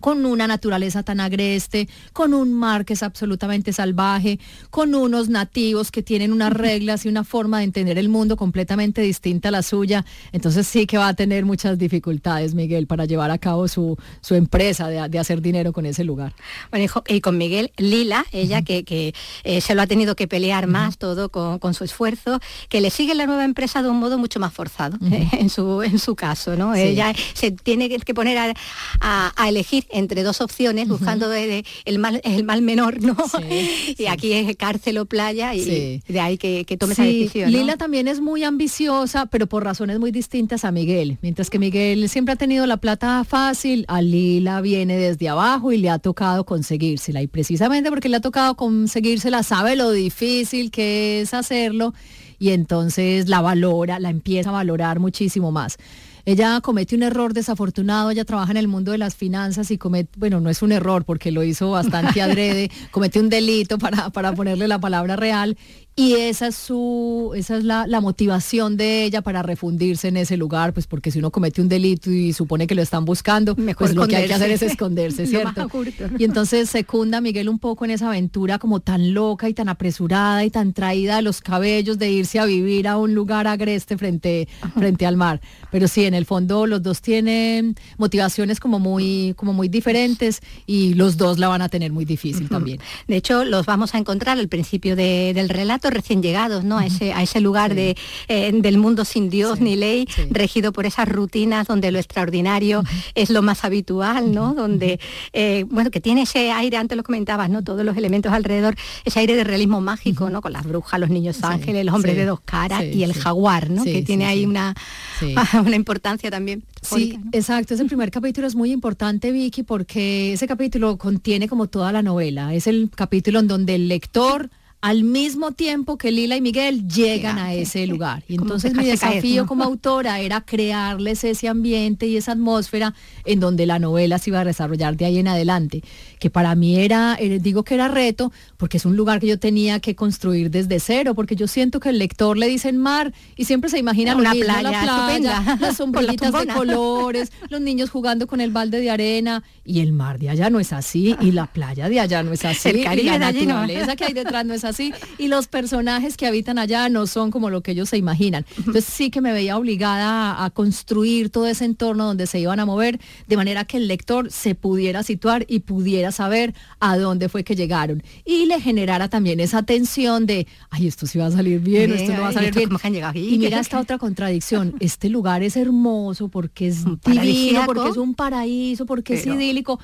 con 0.00 0.24
una 0.26 0.46
naturaleza 0.46 1.02
tan 1.02 1.20
agreste, 1.20 1.88
con 2.12 2.34
un 2.34 2.52
mar 2.52 2.84
que 2.84 2.94
es 2.94 3.02
absolutamente 3.02 3.72
salvaje, 3.72 4.40
con 4.70 4.94
unos 4.94 5.28
nativos 5.28 5.90
que 5.90 6.02
tienen 6.02 6.32
unas 6.32 6.52
reglas 6.52 7.04
y 7.04 7.08
una 7.08 7.24
forma 7.24 7.58
de 7.58 7.64
entender 7.64 7.98
el 7.98 8.08
mundo 8.08 8.36
completamente 8.36 9.02
distinta 9.02 9.48
a 9.48 9.52
la 9.52 9.62
suya. 9.62 10.04
Entonces 10.32 10.66
sí 10.66 10.86
que 10.86 10.98
va 10.98 11.08
a 11.08 11.14
tener 11.14 11.44
muchas 11.44 11.78
dificultades, 11.78 12.54
Miguel, 12.54 12.86
para 12.86 13.04
llevar 13.04 13.30
a 13.30 13.38
cabo 13.38 13.68
su, 13.68 13.96
su 14.20 14.34
empresa 14.34 14.88
de, 14.88 15.20
hacer 15.20 15.42
dinero 15.42 15.72
con 15.72 15.84
ese 15.84 16.02
lugar. 16.02 16.34
Bueno, 16.70 16.90
y 17.08 17.20
con 17.20 17.36
Miguel, 17.36 17.72
Lila, 17.76 18.24
ella 18.32 18.62
que, 18.62 19.14
eh, 19.44 19.60
se 19.60 19.74
lo 19.74 19.82
ha 19.82 19.86
tenido 19.86 20.16
que 20.16 20.26
pelear 20.26 20.66
más 20.66 20.96
todo 20.96 21.28
con, 21.28 21.74
su 21.74 21.84
esfuerzo, 21.84 22.40
que 22.68 22.80
le 22.80 22.90
sigue 22.90 23.14
la 23.14 23.26
nueva 23.26 23.44
empresa 23.44 23.82
de 23.82 23.90
un 23.90 23.98
modo 23.98 24.18
mucho 24.18 24.40
más 24.40 24.52
forzado, 24.52 24.98
eh, 25.12 25.28
en, 25.38 25.50
su, 25.50 25.82
en 25.82 25.98
su 25.98 26.16
caso, 26.16 26.56
¿no? 26.56 26.74
Ella 26.74 27.12
se 27.34 27.50
tiene 27.50 27.88
que 27.88 28.14
poner 28.14 28.54
a 29.00 29.48
elegir 29.48 29.86
entre 29.92 30.22
dos 30.22 30.40
opciones, 30.40 30.88
buscando 30.88 31.32
el, 31.32 31.98
mal, 31.98 32.20
el 32.24 32.44
mal 32.44 32.62
menor, 32.62 33.02
¿no? 33.02 33.16
y 33.98 34.06
aquí 34.06 34.32
es 34.32 34.56
cárcel 34.56 34.98
o 34.98 35.06
playa 35.06 35.54
y 35.54 36.00
de 36.06 36.20
ahí 36.20 36.38
que, 36.38 36.64
que 36.64 36.76
tome 36.76 36.92
esa 36.92 37.04
decisión. 37.04 37.50
Lila 37.50 37.76
también 37.76 38.08
es 38.08 38.20
muy 38.20 38.44
ambiciosa, 38.44 39.26
pero 39.26 39.46
por 39.46 39.64
razones 39.64 39.98
muy 39.98 40.10
distintas 40.10 40.64
a 40.64 40.72
Miguel. 40.72 41.18
Mientras 41.22 41.50
que 41.50 41.58
Miguel 41.58 42.08
siempre 42.08 42.34
ha 42.34 42.36
tenido 42.36 42.66
la 42.66 42.76
plata 42.76 43.24
fácil, 43.24 43.84
a 43.88 44.02
Lila 44.02 44.60
viene 44.60 44.96
desde 44.96 45.28
abajo 45.28 45.72
y 45.72 45.78
le 45.78 45.90
ha 45.90 45.98
tocado 45.98 46.44
conseguírsela. 46.44 47.22
Y 47.22 47.26
precisamente 47.26 47.90
porque 47.90 48.08
le 48.08 48.16
ha 48.16 48.20
tocado 48.20 48.56
conseguírsela, 48.56 49.42
sabe 49.42 49.76
lo 49.76 49.90
difícil 49.90 50.70
que 50.70 51.20
es 51.20 51.34
hacerlo 51.34 51.94
y 52.40 52.50
entonces 52.50 53.28
la 53.28 53.42
valora, 53.42 54.00
la 54.00 54.08
empieza 54.08 54.48
a 54.48 54.52
valorar 54.52 54.98
muchísimo 54.98 55.52
más. 55.52 55.76
Ella 56.24 56.60
comete 56.60 56.94
un 56.94 57.02
error 57.02 57.32
desafortunado, 57.32 58.10
ella 58.10 58.24
trabaja 58.24 58.50
en 58.50 58.56
el 58.56 58.68
mundo 58.68 58.92
de 58.92 58.98
las 58.98 59.14
finanzas 59.14 59.70
y 59.70 59.78
comete, 59.78 60.10
bueno, 60.18 60.40
no 60.40 60.50
es 60.50 60.62
un 60.62 60.72
error 60.72 61.04
porque 61.04 61.30
lo 61.30 61.42
hizo 61.42 61.70
bastante 61.70 62.20
adrede, 62.22 62.70
comete 62.90 63.20
un 63.20 63.28
delito 63.28 63.78
para, 63.78 64.10
para 64.10 64.34
ponerle 64.34 64.68
la 64.68 64.78
palabra 64.78 65.16
real 65.16 65.56
y 66.00 66.14
esa 66.14 66.46
es 66.46 66.54
su, 66.54 67.32
esa 67.36 67.58
es 67.58 67.64
la, 67.64 68.00
motivación 68.00 68.78
de 68.78 69.04
ella 69.04 69.20
para 69.20 69.42
refundirse 69.42 70.08
en 70.08 70.16
ese 70.16 70.38
lugar, 70.38 70.72
pues 70.72 70.86
porque 70.86 71.10
si 71.10 71.18
uno 71.18 71.30
comete 71.30 71.60
un 71.60 71.68
delito 71.68 72.10
y 72.10 72.32
supone 72.32 72.66
que 72.66 72.74
lo 72.74 72.80
están 72.80 73.04
buscando, 73.04 73.54
pues 73.54 73.94
lo 73.94 74.08
que 74.08 74.16
hay 74.16 74.26
que 74.26 74.32
hacer 74.32 74.50
es 74.50 74.62
esconderse, 74.62 75.26
¿cierto? 75.26 75.68
Y 76.16 76.24
entonces 76.24 76.70
secunda 76.70 77.18
a 77.18 77.20
Miguel 77.20 77.50
un 77.50 77.58
poco 77.58 77.84
en 77.84 77.90
esa 77.90 78.08
aventura 78.08 78.58
como 78.58 78.80
tan 78.80 79.12
loca 79.12 79.50
y 79.50 79.52
tan 79.52 79.68
apresurada 79.68 80.42
y 80.42 80.48
tan 80.48 80.72
traída 80.72 81.16
de 81.16 81.22
los 81.22 81.42
cabellos 81.42 81.98
de 81.98 82.10
irse 82.10 82.38
a 82.38 82.46
vivir 82.46 82.88
a 82.88 82.96
un 82.96 83.14
lugar 83.14 83.46
agreste 83.46 83.98
frente, 83.98 84.48
frente 84.74 85.04
al 85.04 85.18
mar. 85.18 85.42
Pero 85.70 85.86
sí, 85.86 86.06
en 86.06 86.14
el 86.14 86.24
fondo 86.24 86.66
los 86.66 86.82
dos 86.82 87.02
tienen 87.02 87.76
motivaciones 87.98 88.58
como 88.58 88.78
muy, 88.78 89.34
como 89.36 89.52
muy 89.52 89.68
diferentes 89.68 90.40
y 90.64 90.94
los 90.94 91.18
dos 91.18 91.38
la 91.38 91.48
van 91.48 91.60
a 91.60 91.68
tener 91.68 91.92
muy 91.92 92.06
difícil 92.06 92.48
también. 92.48 92.80
De 93.06 93.16
hecho, 93.16 93.44
los 93.44 93.66
vamos 93.66 93.94
a 93.94 93.98
encontrar 93.98 94.38
al 94.38 94.48
principio 94.48 94.96
del 94.96 95.50
relato 95.50 95.89
recién 95.90 96.22
llegados, 96.22 96.64
¿no? 96.64 96.78
a, 96.78 96.86
ese, 96.86 97.12
a 97.12 97.22
ese 97.22 97.40
lugar 97.40 97.74
de, 97.74 97.96
eh, 98.28 98.52
del 98.52 98.78
mundo 98.78 99.04
sin 99.04 99.30
Dios 99.30 99.60
ni 99.60 99.76
ley, 99.76 100.06
regido 100.30 100.72
por 100.72 100.86
esas 100.86 101.08
rutinas 101.08 101.66
donde 101.66 101.90
lo 101.92 101.98
extraordinario 101.98 102.82
es 103.14 103.30
lo 103.30 103.42
más 103.42 103.64
habitual, 103.64 104.32
¿no? 104.32 104.54
Donde, 104.54 105.00
eh, 105.32 105.64
bueno, 105.68 105.90
que 105.90 106.00
tiene 106.00 106.22
ese 106.22 106.50
aire, 106.50 106.76
antes 106.76 106.96
lo 106.96 107.02
comentabas, 107.02 107.50
¿no? 107.50 107.62
Todos 107.62 107.84
los 107.84 107.96
elementos 107.96 108.32
alrededor, 108.32 108.76
ese 109.04 109.20
aire 109.20 109.34
de 109.34 109.44
realismo 109.44 109.80
mágico, 109.80 110.30
¿no? 110.30 110.40
Con 110.40 110.52
las 110.52 110.64
brujas, 110.64 111.00
los 111.00 111.10
niños 111.10 111.42
ángeles, 111.42 111.84
los 111.84 111.94
hombres 111.94 112.16
de 112.16 112.24
dos 112.24 112.40
caras 112.40 112.84
y 112.84 113.02
el 113.02 113.14
jaguar, 113.14 113.70
¿no? 113.70 113.84
que 113.84 114.02
tiene 114.02 114.26
ahí 114.26 114.46
una, 114.46 114.74
una 115.64 115.76
importancia 115.76 116.30
también. 116.30 116.64
Sí, 116.82 117.18
exacto. 117.32 117.74
Ese 117.74 117.84
primer 117.84 118.10
capítulo 118.10 118.46
es 118.46 118.54
muy 118.54 118.72
importante, 118.72 119.32
Vicky, 119.32 119.62
porque 119.62 120.32
ese 120.32 120.46
capítulo 120.46 120.96
contiene 120.96 121.48
como 121.48 121.66
toda 121.66 121.92
la 121.92 122.02
novela. 122.02 122.54
Es 122.54 122.66
el 122.66 122.90
capítulo 122.94 123.40
en 123.40 123.48
donde 123.48 123.74
el 123.74 123.88
lector 123.88 124.50
al 124.80 125.04
mismo 125.04 125.52
tiempo 125.52 125.98
que 125.98 126.10
Lila 126.10 126.36
y 126.36 126.40
Miguel 126.40 126.88
llegan 126.88 127.38
a 127.38 127.52
ese 127.52 127.86
lugar. 127.86 128.24
Y 128.28 128.36
entonces 128.36 128.74
mi 128.74 128.84
desafío 128.86 129.46
como 129.46 129.64
autora 129.64 130.20
era 130.20 130.40
crearles 130.40 131.22
ese 131.24 131.48
ambiente 131.48 132.06
y 132.06 132.16
esa 132.16 132.32
atmósfera 132.32 132.94
en 133.26 133.40
donde 133.40 133.66
la 133.66 133.78
novela 133.78 134.18
se 134.18 134.30
iba 134.30 134.40
a 134.40 134.44
desarrollar 134.44 134.96
de 134.96 135.04
ahí 135.04 135.18
en 135.18 135.28
adelante, 135.28 135.82
que 136.18 136.30
para 136.30 136.54
mí 136.54 136.76
era, 136.76 137.18
digo 137.40 137.62
que 137.62 137.74
era 137.74 137.88
reto, 137.88 138.32
porque 138.56 138.78
es 138.78 138.86
un 138.86 138.96
lugar 138.96 139.20
que 139.20 139.26
yo 139.26 139.38
tenía 139.38 139.80
que 139.80 139.94
construir 139.94 140.50
desde 140.50 140.80
cero, 140.80 141.14
porque 141.14 141.36
yo 141.36 141.46
siento 141.46 141.78
que 141.78 141.90
el 141.90 141.98
lector 141.98 142.38
le 142.38 142.48
dice 142.48 142.72
mar 142.72 143.12
y 143.36 143.44
siempre 143.44 143.68
se 143.68 143.78
imagina 143.78 144.16
una 144.16 144.32
mismo, 144.32 144.46
playa, 144.46 144.70
la 144.70 144.82
playa 144.82 145.56
las 145.60 145.76
sombrillitas 145.76 146.32
de 146.32 146.46
colores, 146.46 147.32
los 147.48 147.60
niños 147.60 147.90
jugando 147.90 148.26
con 148.26 148.40
el 148.40 148.50
balde 148.50 148.80
de 148.80 148.90
arena 148.90 149.42
y 149.64 149.80
el 149.80 149.92
mar 149.92 150.18
de 150.18 150.30
allá 150.30 150.48
no 150.48 150.60
es 150.60 150.72
así 150.72 151.16
y 151.20 151.32
la 151.32 151.46
playa 151.46 151.88
de 151.88 152.00
allá 152.00 152.22
no 152.22 152.32
es 152.32 152.44
así 152.44 152.70
El 152.70 152.76
y 152.78 153.02
la 153.02 153.26
allí 153.26 153.46
no. 153.46 153.54
naturaleza 153.54 153.96
que 153.96 154.04
hay 154.04 154.12
detrás 154.12 154.46
no 154.46 154.54
es 154.54 154.64
así 154.64 154.69
y 154.78 155.28
los 155.28 155.48
personajes 155.48 156.16
que 156.16 156.26
habitan 156.26 156.58
allá 156.58 156.88
no 156.88 157.06
son 157.06 157.30
como 157.30 157.50
lo 157.50 157.62
que 157.62 157.72
ellos 157.72 157.88
se 157.88 157.96
imaginan. 157.96 158.44
Entonces 158.58 158.84
sí 158.84 159.10
que 159.10 159.20
me 159.20 159.32
veía 159.32 159.56
obligada 159.56 160.32
a, 160.32 160.44
a 160.44 160.50
construir 160.50 161.30
todo 161.30 161.46
ese 161.46 161.64
entorno 161.64 162.06
donde 162.06 162.26
se 162.26 162.38
iban 162.38 162.60
a 162.60 162.66
mover 162.66 163.00
de 163.26 163.36
manera 163.36 163.64
que 163.64 163.78
el 163.78 163.88
lector 163.88 164.30
se 164.30 164.54
pudiera 164.54 165.02
situar 165.02 165.44
y 165.48 165.60
pudiera 165.60 166.12
saber 166.12 166.54
a 166.78 166.96
dónde 166.96 167.28
fue 167.28 167.44
que 167.44 167.56
llegaron 167.56 168.02
y 168.24 168.46
le 168.46 168.60
generara 168.60 169.08
también 169.08 169.40
esa 169.40 169.62
tensión 169.62 170.26
de, 170.26 170.46
ay, 170.70 170.86
esto 170.86 171.06
sí 171.06 171.18
va 171.18 171.26
a 171.26 171.30
salir 171.30 171.60
bien, 171.60 171.92
esto 171.92 172.12
no 172.12 172.20
va 172.22 172.28
a 172.28 172.30
¿y 172.30 172.34
salir 172.34 172.54
bien. 172.54 172.68
cómo 172.68 172.80
han 172.82 172.92
llegado? 172.92 173.18
Y 173.18 173.38
mira 173.38 173.58
esta 173.60 173.80
otra 173.80 173.98
contradicción, 173.98 174.74
este 174.80 175.08
lugar 175.08 175.42
es 175.42 175.56
hermoso 175.56 176.28
porque 176.28 176.68
es 176.68 176.84
divino, 177.04 177.62
porque 177.66 177.88
es 177.88 177.96
un 177.96 178.14
paraíso, 178.14 178.86
porque 178.86 179.14
Pero- 179.16 179.32
es 179.32 179.38
idílico, 179.40 179.80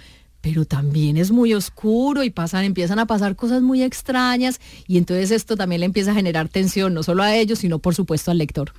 pero 0.46 0.64
también 0.64 1.16
es 1.16 1.32
muy 1.32 1.54
oscuro 1.54 2.22
y 2.22 2.30
pasan, 2.30 2.62
empiezan 2.62 3.00
a 3.00 3.06
pasar 3.06 3.35
cosas 3.35 3.62
muy 3.62 3.82
extrañas 3.82 4.61
y 4.87 4.96
entonces 4.96 5.32
esto 5.32 5.56
también 5.56 5.80
le 5.80 5.87
empieza 5.87 6.12
a 6.12 6.14
generar 6.14 6.48
tensión, 6.48 6.94
no 6.94 7.02
solo 7.02 7.24
a 7.24 7.35
ellos, 7.35 7.59
sino 7.59 7.80
por 7.80 7.96
supuesto 7.96 8.30
al 8.30 8.38
lector. 8.38 8.72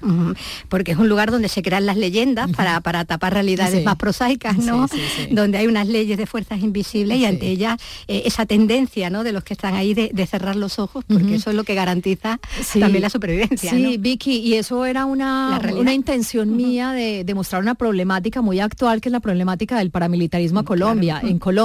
Porque 0.69 0.93
es 0.93 0.97
un 0.97 1.09
lugar 1.09 1.29
donde 1.29 1.49
se 1.49 1.61
crean 1.61 1.85
las 1.85 1.97
leyendas 1.97 2.49
para, 2.53 2.79
para 2.79 3.03
tapar 3.03 3.33
realidades 3.33 3.79
Sí. 3.79 3.83
más 3.83 3.97
prosaicas, 3.97 4.57
¿no? 4.59 4.87
Sí, 4.87 4.95
sí, 4.97 5.23
sí. 5.27 5.35
Donde 5.35 5.57
hay 5.57 5.67
unas 5.67 5.89
leyes 5.89 6.17
de 6.17 6.25
fuerzas 6.25 6.61
invisibles 6.61 7.17
y 7.19 7.25
ante 7.25 7.47
ellas 7.49 7.77
eh, 8.07 8.21
esa 8.23 8.45
tendencia, 8.45 9.09
¿no? 9.09 9.25
De 9.25 9.33
los 9.33 9.43
que 9.43 9.53
están 9.53 9.75
ahí 9.75 9.93
de, 9.93 10.09
de 10.13 10.25
cerrar 10.25 10.55
los 10.55 10.79
ojos, 10.79 11.03
porque 11.05 11.35
eso 11.35 11.49
es 11.49 11.55
lo 11.57 11.65
que 11.65 11.75
garantiza 11.75 12.39
también 12.79 13.01
la 13.01 13.09
supervivencia, 13.09 13.71
Sí, 13.71 13.81
¿no? 13.83 13.89
Vicky, 14.01 14.37
y 14.37 14.53
eso 14.53 14.85
era 14.85 15.03
una, 15.05 15.59
una 15.75 15.93
intención 15.93 16.55
mía 16.55 16.93
de, 16.93 17.25
de 17.25 17.33
mostrar 17.33 17.61
una 17.61 17.75
problemática 17.75 18.41
muy 18.41 18.61
actual, 18.61 19.01
que 19.01 19.09
es 19.09 19.13
la 19.13 19.19
problemática 19.19 19.77
del 19.79 19.91
paramilitarismo 19.91 20.59
a 20.61 20.63
Colombia, 20.63 21.19
en 21.21 21.39
Colombia. 21.39 21.56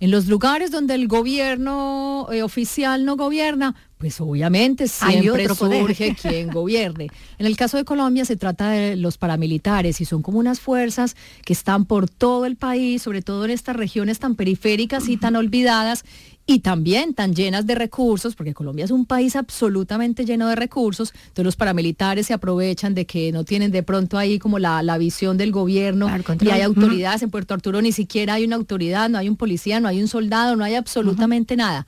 En 0.00 0.10
los 0.10 0.26
lugares 0.26 0.70
donde 0.70 0.94
el 0.94 1.08
gobierno 1.08 2.28
eh, 2.30 2.42
oficial 2.42 3.06
no 3.06 3.16
gobierna, 3.16 3.74
pues 3.96 4.20
obviamente 4.20 4.88
siempre 4.88 5.48
surge 5.48 6.14
quien 6.20 6.50
gobierne. 6.50 7.08
En 7.38 7.46
el 7.46 7.56
caso 7.56 7.78
de 7.78 7.84
Colombia 7.84 8.24
se 8.24 8.36
trata 8.36 8.70
de 8.70 8.96
los 8.96 9.16
paramilitares 9.16 10.00
y 10.00 10.04
son 10.04 10.22
como 10.22 10.38
unas 10.38 10.60
fuerzas 10.60 11.16
que 11.44 11.52
están 11.54 11.86
por 11.86 12.10
todo 12.10 12.44
el 12.44 12.56
país, 12.56 13.00
sobre 13.00 13.22
todo 13.22 13.44
en 13.46 13.52
estas 13.52 13.76
regiones 13.76 14.18
tan 14.18 14.34
periféricas 14.34 15.08
y 15.08 15.16
tan 15.16 15.34
olvidadas 15.36 16.04
y 16.46 16.60
también 16.60 17.14
tan 17.14 17.34
llenas 17.34 17.66
de 17.66 17.74
recursos, 17.74 18.34
porque 18.34 18.52
Colombia 18.52 18.84
es 18.84 18.90
un 18.90 19.06
país 19.06 19.36
absolutamente 19.36 20.24
lleno 20.24 20.48
de 20.48 20.56
recursos, 20.56 21.12
entonces 21.14 21.44
los 21.44 21.56
paramilitares 21.56 22.26
se 22.26 22.34
aprovechan 22.34 22.94
de 22.94 23.06
que 23.06 23.30
no 23.32 23.44
tienen 23.44 23.70
de 23.70 23.82
pronto 23.82 24.18
ahí 24.18 24.38
como 24.38 24.58
la, 24.58 24.82
la 24.82 24.98
visión 24.98 25.36
del 25.36 25.52
gobierno 25.52 26.08
y 26.40 26.50
hay 26.50 26.62
autoridades. 26.62 27.22
En 27.22 27.30
Puerto 27.30 27.54
Arturo, 27.54 27.80
ni 27.80 27.92
siquiera 27.92 28.34
hay 28.34 28.44
una 28.44 28.56
autoridad, 28.56 29.08
no 29.08 29.18
hay 29.18 29.28
un 29.28 29.36
policía, 29.36 29.80
no 29.80 29.88
hay 29.88 30.00
un 30.00 30.08
soldado, 30.08 30.56
no 30.56 30.64
hay 30.64 30.74
absolutamente 30.74 31.56
nada. 31.56 31.86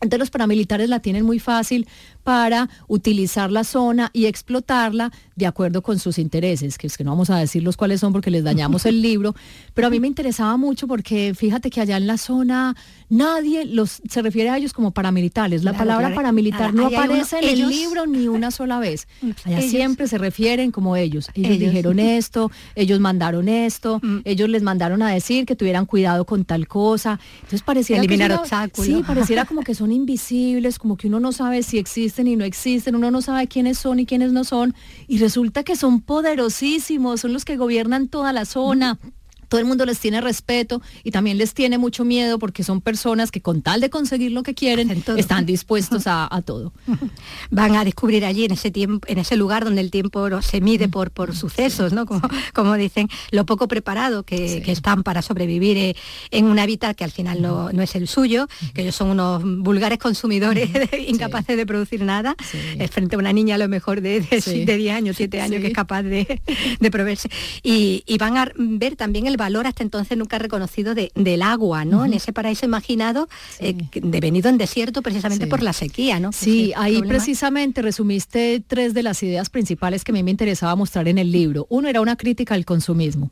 Entonces 0.00 0.20
los 0.20 0.30
paramilitares 0.30 0.88
la 0.88 1.00
tienen 1.00 1.26
muy 1.26 1.38
fácil 1.38 1.86
para 2.24 2.70
utilizar 2.88 3.52
la 3.52 3.64
zona 3.64 4.10
y 4.14 4.26
explotarla 4.26 5.12
de 5.36 5.46
acuerdo 5.46 5.82
con 5.82 5.98
sus 5.98 6.18
intereses, 6.18 6.78
que 6.78 6.86
es 6.86 6.96
que 6.96 7.04
no 7.04 7.10
vamos 7.10 7.28
a 7.28 7.36
decirlos 7.36 7.76
cuáles 7.76 8.00
son 8.00 8.12
porque 8.12 8.30
les 8.30 8.42
dañamos 8.42 8.86
el 8.86 9.02
libro, 9.02 9.34
pero 9.74 9.88
a 9.88 9.90
mí 9.90 10.00
me 10.00 10.06
interesaba 10.06 10.56
mucho 10.56 10.86
porque 10.86 11.34
fíjate 11.34 11.68
que 11.68 11.82
allá 11.82 11.98
en 11.98 12.06
la 12.06 12.16
zona 12.16 12.76
nadie 13.10 13.66
los 13.66 14.00
se 14.08 14.22
refiere 14.22 14.48
a 14.48 14.56
ellos 14.56 14.72
como 14.72 14.92
paramilitares. 14.92 15.62
La 15.62 15.72
Claro, 15.72 15.78
palabra 15.84 16.06
claro. 16.06 16.14
paramilitar 16.16 16.72
no 16.72 16.86
uno- 16.86 16.96
aparece 16.96 17.38
en 17.40 17.44
ellos- 17.44 17.70
el 17.70 17.76
libro 17.76 18.06
ni 18.06 18.28
una 18.28 18.50
sola 18.50 18.78
vez. 18.78 19.06
Allá 19.44 19.58
Ellos- 19.58 19.70
siempre 19.70 20.08
se 20.08 20.16
refieren 20.16 20.70
como 20.70 20.96
ellos. 20.96 21.28
Ellos, 21.34 21.50
Ellos. 21.52 21.70
dijeron 21.70 21.98
esto, 21.98 22.50
ellos 22.74 23.00
mandaron 23.00 23.48
esto, 23.48 24.00
Mm. 24.02 24.20
ellos 24.24 24.48
les 24.48 24.62
mandaron 24.62 25.02
a 25.02 25.10
decir 25.10 25.44
que 25.44 25.56
tuvieran 25.56 25.84
cuidado 25.84 26.24
con 26.24 26.44
tal 26.46 26.66
cosa. 26.66 27.20
Entonces 27.36 27.62
pareciera 27.62 28.00
Eliminar 28.02 28.32
obstáculos. 28.32 28.86
Sí, 28.86 29.02
pareciera 29.06 29.44
como 29.44 29.62
que 29.62 29.74
son 29.74 29.92
invisibles, 29.92 30.78
como 30.78 30.96
que 30.96 31.08
uno 31.08 31.20
no 31.20 31.32
sabe 31.32 31.62
si 31.62 31.76
existen 31.78 32.28
y 32.28 32.36
no 32.36 32.44
existen, 32.44 32.94
uno 32.96 33.10
no 33.10 33.20
sabe 33.20 33.46
quiénes 33.48 33.76
son 33.78 33.98
y 33.98 34.06
quiénes 34.06 34.32
no 34.32 34.44
son, 34.44 34.74
y 35.08 35.18
resulta 35.18 35.64
que 35.64 35.74
son 35.76 36.00
poderosísimos, 36.00 37.20
son 37.20 37.32
los 37.32 37.44
que 37.44 37.56
gobiernan 37.56 38.08
toda 38.08 38.32
la 38.32 38.44
zona. 38.44 38.98
Todo 39.50 39.60
el 39.60 39.66
mundo 39.66 39.84
les 39.84 39.98
tiene 39.98 40.22
respeto 40.22 40.80
y 41.04 41.10
también 41.10 41.36
les 41.36 41.52
tiene 41.52 41.76
mucho 41.76 42.06
miedo 42.06 42.38
porque 42.38 42.64
son 42.64 42.80
personas 42.80 43.30
que 43.30 43.42
con 43.42 43.60
tal 43.60 43.82
de 43.82 43.90
conseguir 43.90 44.32
lo 44.32 44.42
que 44.42 44.54
quieren 44.54 44.90
están 45.18 45.44
dispuestos 45.44 46.06
a, 46.06 46.26
a 46.34 46.40
todo. 46.40 46.72
van 47.50 47.76
a 47.76 47.84
descubrir 47.84 48.24
allí 48.24 48.44
en 48.44 48.52
ese 48.52 48.70
tiempo, 48.70 49.06
en 49.10 49.18
ese 49.18 49.36
lugar 49.36 49.64
donde 49.64 49.80
el 49.82 49.90
tiempo 49.90 50.40
se 50.40 50.60
mide 50.62 50.88
por, 50.88 51.10
por 51.10 51.34
sucesos, 51.36 51.92
¿no? 51.92 52.06
Como, 52.06 52.22
como 52.54 52.74
dicen, 52.76 53.08
lo 53.32 53.44
poco 53.44 53.68
preparado 53.68 54.22
que, 54.22 54.62
que 54.62 54.72
están 54.72 55.02
para 55.02 55.20
sobrevivir 55.20 55.76
eh, 55.76 55.96
en 56.30 56.44
un 56.46 56.58
hábitat 56.58 56.96
que 56.96 57.04
al 57.04 57.10
final 57.10 57.42
no, 57.42 57.72
no 57.72 57.82
es 57.82 57.94
el 57.96 58.06
suyo, 58.08 58.46
que 58.72 58.82
ellos 58.82 58.94
son 58.94 59.10
unos 59.10 59.42
vulgares 59.44 59.98
consumidores 59.98 60.70
incapaces 61.08 61.56
de 61.56 61.66
producir 61.66 62.02
nada, 62.02 62.36
Sí. 62.50 62.58
eh, 62.78 62.88
frente 62.88 63.16
a 63.16 63.18
una 63.18 63.32
niña 63.32 63.56
a 63.56 63.58
lo 63.58 63.68
mejor 63.68 64.00
de, 64.00 64.20
de, 64.20 64.64
de 64.64 64.76
10 64.76 64.94
años, 64.94 65.16
7 65.16 65.40
años, 65.40 65.60
que 65.60 65.66
es 65.68 65.72
capaz 65.72 66.02
de, 66.04 66.40
de 66.78 66.90
proveerse. 66.90 67.28
Y, 67.62 68.04
y 68.06 68.18
van 68.18 68.36
a 68.36 68.50
ver 68.56 68.94
también 68.96 69.26
el 69.26 69.36
valor 69.40 69.66
hasta 69.66 69.82
entonces 69.82 70.16
nunca 70.16 70.38
reconocido 70.38 70.94
de- 70.94 71.10
del 71.14 71.42
agua, 71.42 71.84
¿no? 71.84 72.04
En 72.04 72.12
ese 72.12 72.32
paraíso 72.32 72.64
imaginado, 72.66 73.28
eh, 73.58 73.74
que- 73.90 74.00
devenido 74.00 74.48
en 74.48 74.58
desierto 74.58 75.02
precisamente 75.02 75.46
Sí. 75.46 75.50
por 75.50 75.62
la 75.62 75.72
sequía, 75.72 76.20
¿no? 76.20 76.30
Sí, 76.32 76.72
ahí 76.76 76.98
problema. 76.98 77.08
precisamente 77.14 77.82
resumiste 77.82 78.62
tres 78.66 78.94
de 78.94 79.02
las 79.02 79.22
ideas 79.22 79.48
principales 79.50 80.04
que 80.04 80.12
a 80.12 80.14
mí 80.14 80.22
me 80.22 80.30
interesaba 80.30 80.76
mostrar 80.76 81.08
en 81.08 81.18
el 81.18 81.32
libro. 81.32 81.66
Uno 81.70 81.88
era 81.88 82.00
una 82.00 82.16
crítica 82.16 82.54
al 82.54 82.64
consumismo, 82.64 83.30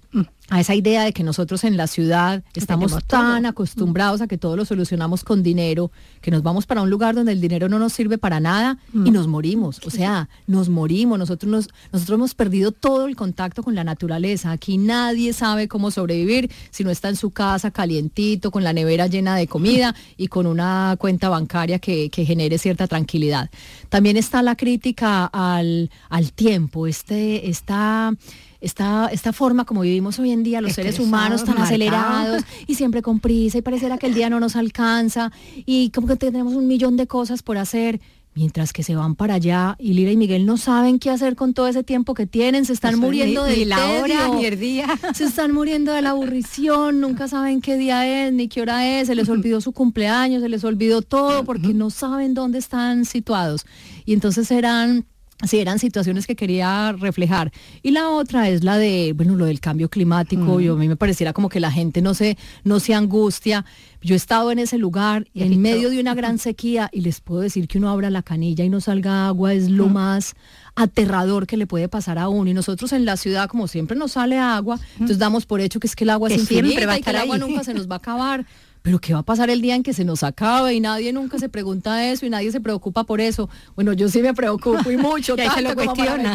a 0.51 0.61
esa 0.61 0.75
idea 0.75 1.05
de 1.05 1.13
que 1.13 1.23
nosotros 1.23 1.65
en 1.65 1.77
la 1.77 1.87
ciudad 1.87 2.43
estamos 2.55 2.93
tan 3.07 3.43
todo. 3.43 3.51
acostumbrados 3.51 4.21
a 4.21 4.27
que 4.27 4.39
todo 4.39 4.57
lo 4.57 4.65
solucionamos 4.65 5.23
con 5.23 5.43
dinero, 5.43 5.91
que 6.21 6.31
nos 6.31 6.43
vamos 6.43 6.67
para 6.67 6.83
un 6.83 6.91
lugar 6.91 7.15
donde 7.15 7.33
el 7.33 7.41
dinero 7.41 7.69
no 7.69 7.79
nos 7.79 7.93
sirve 7.93 8.17
para 8.17 8.41
nada 8.41 8.79
y 8.93 9.11
nos 9.11 9.27
morimos. 9.27 9.81
O 9.87 9.91
sea, 9.91 10.29
nos 10.47 10.69
morimos. 10.69 11.19
Nosotros, 11.19 11.51
nos, 11.51 11.69
nosotros 11.93 12.17
hemos 12.17 12.35
perdido 12.35 12.73
todo 12.73 13.07
el 13.07 13.17
contacto 13.17 13.63
con 13.63 13.75
la 13.75 13.85
naturaleza. 13.85 14.51
Aquí 14.51 14.79
nadie 14.79 15.33
sabe 15.33 15.69
cómo 15.69 15.91
sobrevivir 15.91 16.51
si 16.71 16.83
no 16.83 16.91
está 16.91 17.11
en 17.11 17.17
su 17.17 17.31
casa 17.31 17.71
calientito, 17.71 18.51
con 18.51 18.65
la 18.65 18.73
nevera 18.73 19.07
llena 19.07 19.37
de 19.37 19.47
comida 19.47 19.95
y 20.17 20.29
con 20.29 20.47
una 20.47 20.97
cuenta 20.99 21.29
bancaria 21.29 21.79
que, 21.79 22.09
que 22.09 22.25
genere 22.25 22.59
cierta 22.59 22.87
tranquilidad. 22.87 23.51
También 23.91 24.17
está 24.17 24.43
la 24.43 24.57
crítica 24.57 25.27
al, 25.27 25.91
al 26.09 26.33
tiempo, 26.33 26.87
este, 26.87 27.49
esta, 27.49 28.15
esta, 28.61 29.09
esta 29.13 29.33
forma 29.33 29.65
como 29.65 29.83
vivimos 29.83 30.19
hoy 30.19 30.33
en 30.33 30.43
día, 30.43 30.61
los 30.61 30.73
seres 30.73 30.99
humanos 30.99 31.45
tan 31.45 31.59
acelerados 31.59 32.43
y 32.67 32.75
siempre 32.75 33.03
con 33.03 33.21
prisa 33.21 33.59
y 33.59 33.63
pareciera 33.63 33.99
que 33.99 34.07
el 34.07 34.15
día 34.15 34.29
no 34.31 34.41
nos 34.41 34.57
alcanza 34.57 35.31
y 35.65 35.91
como 35.91 36.07
que 36.09 36.17
tenemos 36.17 36.55
un 36.55 36.67
millón 36.67 36.97
de 36.97 37.07
cosas 37.07 37.43
por 37.43 37.57
hacer. 37.59 38.01
Mientras 38.35 38.73
que 38.73 38.85
se 38.85 38.95
van 38.95 39.17
para 39.17 39.35
allá 39.35 39.75
y 39.81 39.95
Lira 39.95 40.13
y 40.13 40.17
Miguel 40.17 40.47
no 40.47 40.59
saben 40.59 41.01
qué 41.01 41.11
hacer 41.11 41.35
con 41.35 41.55
todo 41.55 41.67
ese 41.67 41.83
tiempo 41.83 42.15
que 42.15 42.25
tienen, 42.27 42.67
se 42.67 42.73
están 42.73 42.97
muriendo 43.01 43.45
ni- 43.45 43.51
de 43.51 43.57
ni 43.59 43.65
la 43.65 43.79
hora, 43.95 44.29
ni 44.29 44.45
el 44.45 44.61
día. 44.61 44.87
se 45.15 45.25
están 45.25 45.53
muriendo 45.53 45.93
de 45.93 46.03
la 46.03 46.11
aburrición, 46.11 47.01
nunca 47.01 47.27
saben 47.27 47.61
qué 47.61 47.77
día 47.77 48.27
es, 48.27 48.33
ni 48.33 48.47
qué 48.47 48.61
hora 48.63 48.87
es, 49.01 49.09
se 49.09 49.17
les 49.17 49.29
olvidó 49.29 49.61
su 49.61 49.73
cumpleaños, 49.73 50.41
se 50.41 50.49
les 50.49 50.63
olvidó 50.63 51.03
todo 51.03 51.43
porque 51.45 51.75
no 51.75 51.91
saben 51.91 52.35
dónde 52.35 52.59
están 52.59 53.07
situados. 53.07 53.67
Y 54.05 54.13
entonces 54.13 54.49
eran 54.53 55.05
Sí, 55.47 55.61
eran 55.61 55.79
situaciones 55.79 56.27
que 56.27 56.35
quería 56.35 56.91
reflejar. 56.93 57.53
Y 57.83 57.93
la 57.93 58.09
otra 58.09 58.49
es 58.49 58.65
la 58.65 58.77
de, 58.77 59.13
bueno, 59.15 59.37
lo 59.37 59.45
del 59.45 59.61
cambio 59.61 59.89
climático. 59.89 60.59
Yo 60.59 60.75
a 60.75 60.77
mí 60.77 60.89
me 60.89 60.97
pareciera 60.97 61.33
como 61.33 61.49
que 61.49 61.61
la 61.61 61.71
gente 61.71 62.03
no 62.03 62.13
se, 62.15 62.37
no 62.65 62.81
se 62.81 62.93
angustia. 62.93 63.65
Yo 64.03 64.15
he 64.15 64.17
estado 64.17 64.51
en 64.51 64.59
ese 64.59 64.79
lugar, 64.79 65.29
Y 65.33 65.45
en 65.45 65.61
medio 65.63 65.91
de 65.91 66.01
una 66.01 66.15
gran 66.15 66.39
sequía, 66.39 66.91
y 66.93 67.03
les 67.03 67.21
puedo 67.21 67.41
decir 67.41 67.69
que 67.69 67.79
uno 67.79 67.89
abra 67.89 68.11
la 68.11 68.23
canilla 68.23 68.65
y 68.65 68.69
no 68.69 68.81
salga 68.81 69.29
agua, 69.29 69.55
es 69.55 69.71
lo 69.71 69.89
más 69.89 70.35
aterrador 70.75 71.47
que 71.47 71.57
le 71.57 71.69
puede 71.69 71.89
pasar 71.89 72.19
a 72.19 72.29
uno. 72.29 72.51
Y 72.51 72.55
nosotros 72.55 72.93
en 72.93 73.05
la 73.05 73.17
ciudad, 73.17 73.49
como 73.49 73.69
siempre 73.69 73.97
nos 73.97 74.13
sale 74.13 74.39
agua, 74.39 74.81
entonces 74.95 75.19
damos 75.19 75.47
por 75.47 75.61
hecho 75.61 75.79
que 75.79 75.87
es 75.87 75.95
que 75.95 76.03
el 76.03 76.11
agua 76.11 76.29
Que 76.29 76.35
es 76.35 76.47
siempre 76.47 76.71
infinita 76.71 76.87
va 76.87 76.93
a 76.95 76.99
y 76.99 77.03
que 77.03 77.11
el 77.11 77.17
agua 77.17 77.39
nunca 77.39 77.63
se 77.63 77.75
nos 77.75 77.89
va 77.89 77.95
a 77.95 77.99
acabar. 77.99 78.45
pero 78.89 79.01
¿qué 79.01 79.13
va 79.13 79.19
a 79.19 79.23
pasar 79.23 79.51
el 79.51 79.61
día 79.61 79.75
en 79.75 79.83
que 79.83 79.93
se 79.93 80.03
nos 80.03 80.23
acabe? 80.23 80.73
Y 80.73 80.81
nadie 80.81 81.13
nunca 81.13 81.39
se 81.39 81.51
pregunta 81.51 82.11
eso 82.11 82.25
y 82.25 82.31
nadie 82.31 82.51
se 82.51 82.59
preocupa 82.59 83.05
por 83.05 83.21
eso. 83.21 83.51
Bueno, 83.75 83.93
yo 83.93 84.09
sí 84.09 84.23
me 84.23 84.33
preocupo 84.33 84.91
y 84.91 84.97
mucho. 84.97 85.35
y 85.37 85.43
ahí 85.43 85.51
se 85.51 85.61
lo 85.61 85.75
cuestiona. 85.75 86.33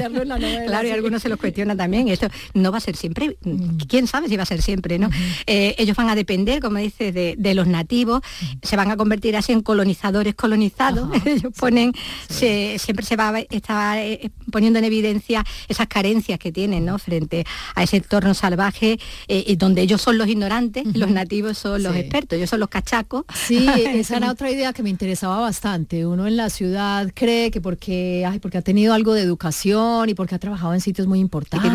claro, 0.68 0.88
y 0.88 0.92
algunos 0.92 1.24
se 1.24 1.30
lo 1.30 1.38
cuestionan 1.40 1.78
también. 1.78 2.10
Esto 2.10 2.28
no 2.54 2.72
va 2.72 2.78
a 2.78 2.80
ser 2.80 2.96
siempre, 2.96 3.40
quién 3.88 4.06
sabe 4.06 4.30
si 4.30 4.38
va 4.38 4.44
a 4.44 4.46
ser 4.46 4.62
siempre, 4.62 5.00
¿no? 5.00 5.10
Eh, 5.48 5.74
ellos 5.80 5.98
van 5.98 6.12
a 6.12 6.16
depender, 6.16 6.60
como 6.60 6.78
dices, 6.78 7.12
de, 7.12 7.54
los 7.56 7.66
nativos, 7.66 8.22
se 8.62 8.76
van 8.76 8.92
a 8.92 8.98
convertir 8.98 9.36
así 9.36 9.52
en 9.52 9.62
colonizadores 9.62 10.36
colonizados. 10.36 11.10
ellos 11.26 11.54
ponen, 11.58 11.92
siempre 12.30 13.04
se 13.04 13.16
va 13.16 13.30
a 13.30 13.40
estar 13.40 13.98
eh, 13.98 14.30
poniendo 14.52 14.78
en 14.78 14.86
evidencia 14.86 15.44
esas 15.68 15.88
carencias 15.88 16.38
que 16.38 16.52
tienen, 16.52 16.86
¿no? 16.86 17.00
Frente 17.00 17.48
a 17.74 17.82
ese 17.82 17.98
entorno 17.98 18.36
salvaje, 18.36 19.00
eh, 19.28 19.56
donde 19.58 19.82
ellos 19.82 20.04
son 20.04 20.20
los 20.20 20.28
ignorantes, 20.28 20.86
los 20.96 21.10
nativos 21.10 21.58
son 21.58 21.82
los 21.82 21.96
expertos, 21.96 22.43
ellos 22.44 22.50
son 22.50 22.60
los 22.60 22.70
cachacos. 22.70 23.26
Sí, 23.34 23.66
esa 23.94 24.18
era 24.18 24.32
otra 24.32 24.52
idea 24.52 24.74
que 24.74 24.84
me 24.84 24.90
interesaba 24.90 25.40
bastante. 25.40 26.06
Uno 26.06 26.28
en 26.28 26.38
la 26.38 26.50
ciudad 26.50 27.12
cree 27.14 27.52
que 27.52 27.62
porque, 27.62 28.26
ay, 28.28 28.40
porque 28.40 28.58
ha 28.58 28.62
tenido 28.62 28.94
algo 28.94 29.14
de 29.14 29.22
educación 29.22 30.10
y 30.10 30.14
porque 30.14 30.36
ha 30.36 30.40
trabajado 30.40 30.74
en 30.74 30.82
sitios 30.82 31.08
muy 31.08 31.20
importantes, 31.20 31.72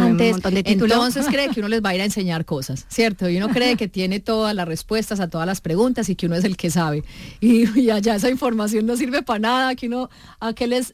entonces 0.65 1.27
cree 1.27 1.49
que 1.49 1.61
uno 1.61 1.69
les 1.69 1.83
va 1.83 1.91
a 1.91 1.95
ir 1.95 2.01
a 2.03 2.05
enseñar 2.09 2.45
cosas, 2.45 2.87
¿cierto? 2.89 3.29
Y 3.29 3.39
uno 3.39 3.49
cree 3.49 3.77
que 3.77 3.89
tiene 3.89 4.21
todas 4.21 4.55
las 4.55 4.69
respuestas 4.69 5.21
a 5.21 5.29
todas 5.29 5.47
las 5.47 5.61
preguntas 5.61 6.09
y 6.09 6.15
que 6.15 6.27
uno 6.27 6.37
es 6.37 6.45
el 6.45 6.57
que 6.57 6.71
sabe. 6.71 7.05
Y, 7.41 7.91
allá 7.91 8.17
esa 8.17 8.29
información 8.29 8.85
no 8.87 8.97
sirve 8.97 9.23
para 9.23 9.39
nada, 9.39 9.75
que 9.75 9.87
uno, 9.87 10.11
¿a 10.41 10.53
qué 10.53 10.67
les, 10.67 10.93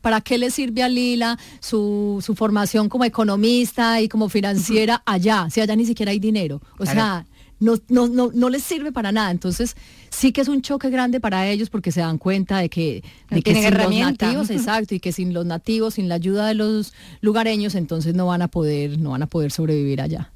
¿para 0.00 0.20
qué 0.20 0.38
le 0.38 0.50
sirve 0.50 0.82
a 0.82 0.88
Lila 0.88 1.38
su, 1.60 2.22
su 2.24 2.34
formación 2.34 2.88
como 2.88 3.04
economista 3.04 4.00
y 4.00 4.08
como 4.08 4.28
financiera 4.28 5.02
allá? 5.04 5.48
Si 5.50 5.60
allá 5.60 5.76
ni 5.76 5.84
siquiera 5.84 6.12
hay 6.12 6.18
dinero. 6.18 6.60
O 6.78 6.86
sea, 6.86 7.26
no, 7.60 7.76
no, 7.88 8.08
no, 8.08 8.30
no 8.34 8.48
les 8.48 8.62
sirve 8.62 8.90
para 8.90 9.12
nada. 9.12 9.30
Entonces, 9.30 9.76
sí 10.08 10.32
que 10.32 10.40
es 10.40 10.48
un 10.48 10.62
choque 10.62 10.90
grande 10.90 11.20
para 11.20 11.46
ellos 11.46 11.70
porque 11.70 11.92
se 11.92 12.00
dan 12.00 12.18
cuenta 12.18 12.58
de 12.58 12.68
que, 12.68 13.04
de 13.30 13.42
que 13.42 13.54
sin 13.54 13.74
los 13.74 13.94
nativos, 13.94 14.50
exacto, 14.50 14.94
y 14.94 15.00
que 15.00 15.12
sin 15.12 15.32
los 15.32 15.46
nativos, 15.46 15.94
sin 15.94 16.08
la 16.08 16.16
ayuda 16.16 16.48
de 16.48 16.54
los 16.54 16.92
lugareños, 17.20 17.74
entonces 17.74 18.14
no 18.14 18.26
van 18.26 18.42
a 18.42 18.48
poder, 18.48 18.98
no 18.98 19.10
van 19.10 19.22
a 19.22 19.26
poder 19.26 19.52
sobrevivir 19.52 20.00
allá. 20.00 20.32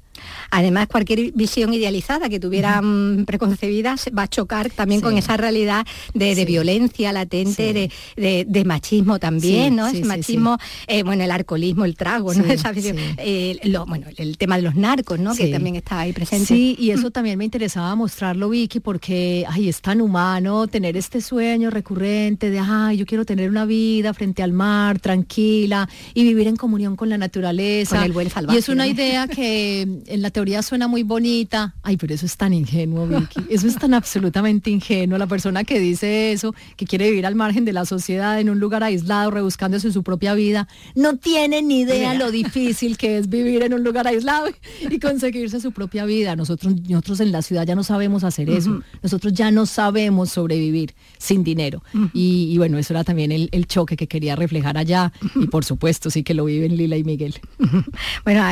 Además, 0.51 0.87
cualquier 0.87 1.31
visión 1.33 1.73
idealizada 1.73 2.29
que 2.29 2.39
tuvieran 2.39 3.25
preconcebida 3.25 3.95
va 4.17 4.23
a 4.23 4.27
chocar 4.27 4.69
también 4.69 5.01
con 5.01 5.17
esa 5.17 5.37
realidad 5.37 5.85
de, 6.13 6.45
violencia 6.45 7.11
latente, 7.11 7.89
de, 8.15 8.63
machismo 8.65 9.19
también, 9.19 9.75
¿no? 9.75 9.87
Ese 9.87 10.03
machismo, 10.05 10.57
eh, 10.87 11.03
bueno, 11.03 11.23
el 11.23 11.31
alcoholismo, 11.31 11.85
el 11.85 11.95
trago, 11.95 12.33
¿no? 12.33 12.43
Eh, 13.17 13.59
bueno, 13.87 14.07
el 14.17 14.37
tema 14.37 14.55
de 14.57 14.63
los 14.63 14.75
narcos, 14.75 15.19
¿no? 15.19 15.35
Que 15.35 15.47
también 15.47 15.75
está 15.75 15.99
ahí 15.99 16.13
presente. 16.13 16.45
Sí, 16.45 16.75
y 16.79 16.91
eso 16.91 17.11
también 17.11 17.37
me 17.37 17.45
interesaba 17.45 17.95
mostrarlo, 17.95 18.49
Vicky, 18.49 18.79
porque 18.79 19.45
ay, 19.47 19.69
es 19.69 19.81
tan 19.81 20.01
humano 20.01 20.67
tener 20.67 20.97
este 20.97 21.21
sueño 21.21 21.69
recurrente 21.69 22.49
de, 22.49 22.59
ay, 22.59 22.97
yo 22.97 23.05
quiero 23.05 23.25
tener 23.25 23.49
una 23.49 23.65
vida 23.65 24.13
frente 24.13 24.43
al 24.43 24.53
mar, 24.53 24.99
tranquila, 24.99 25.87
y 26.13 26.23
vivir 26.23 26.47
en 26.47 26.55
comunión 26.55 26.95
con 26.95 27.09
la 27.09 27.17
naturaleza. 27.17 27.97
Con 27.97 28.05
el 28.05 28.11
buen 28.11 28.29
salvaje. 28.29 28.57
Y 28.57 28.59
es 28.59 28.69
una 28.69 28.87
idea 28.87 29.27
que 29.35 29.87
en 30.07 30.21
la 30.21 30.29
teoría 30.29 30.61
suena 30.61 30.87
muy 30.87 31.03
bonita. 31.03 31.75
Ay, 31.83 31.97
pero 31.97 32.13
eso 32.13 32.25
es 32.25 32.37
tan 32.37 32.53
ingenuo, 32.53 33.07
Vicky. 33.07 33.41
Eso 33.49 33.67
es 33.67 33.77
tan 33.77 33.93
absolutamente 33.93 34.69
ingenuo. 34.69 35.17
La 35.17 35.27
persona 35.27 35.63
que 35.63 35.79
dice 35.79 36.31
eso, 36.31 36.53
que 36.75 36.85
quiere 36.85 37.09
vivir 37.09 37.25
al 37.25 37.35
margen 37.35 37.65
de 37.65 37.73
la 37.73 37.85
sociedad, 37.85 38.39
en 38.39 38.49
un 38.49 38.59
lugar 38.59 38.83
aislado, 38.83 39.31
rebuscándose 39.31 39.91
su 39.91 40.03
propia 40.03 40.33
vida, 40.33 40.67
no 40.93 41.17
tiene 41.17 41.61
ni 41.61 41.81
idea 41.81 42.13
lo 42.13 42.31
difícil 42.31 42.97
que 42.97 43.17
es 43.17 43.29
vivir 43.29 43.63
en 43.63 43.73
un 43.73 43.83
lugar 43.83 44.07
aislado 44.07 44.47
y 44.89 44.99
conseguirse 44.99 45.59
su 45.59 45.71
propia 45.71 46.05
vida. 46.05 46.35
Nosotros, 46.35 46.75
nosotros 46.87 47.19
en 47.19 47.31
la 47.31 47.41
ciudad 47.41 47.65
ya 47.65 47.75
no 47.75 47.83
sabemos 47.83 48.23
hacer 48.23 48.49
eso. 48.49 48.81
Nosotros 49.01 49.33
ya 49.33 49.51
no 49.51 49.65
sabemos 49.65 50.29
sobrevivir 50.29 50.93
sin 51.17 51.43
dinero. 51.43 51.81
y, 52.13 52.57
bueno, 52.57 52.77
eso 52.77 52.93
era 52.93 53.03
también 53.03 53.31
el, 53.31 53.65
choque 53.67 53.97
que 53.97 54.07
quería 54.07 54.35
reflejar 54.35 54.77
allá. 54.77 55.11
Y 55.35 55.47
por 55.47 55.65
supuesto, 55.65 56.09
sí 56.11 56.23
que 56.23 56.35
lo 56.35 56.45
viven 56.45 56.77
Lila 56.77 56.97
y 56.97 57.03
Miguel. 57.03 57.35
bueno, 58.23 58.43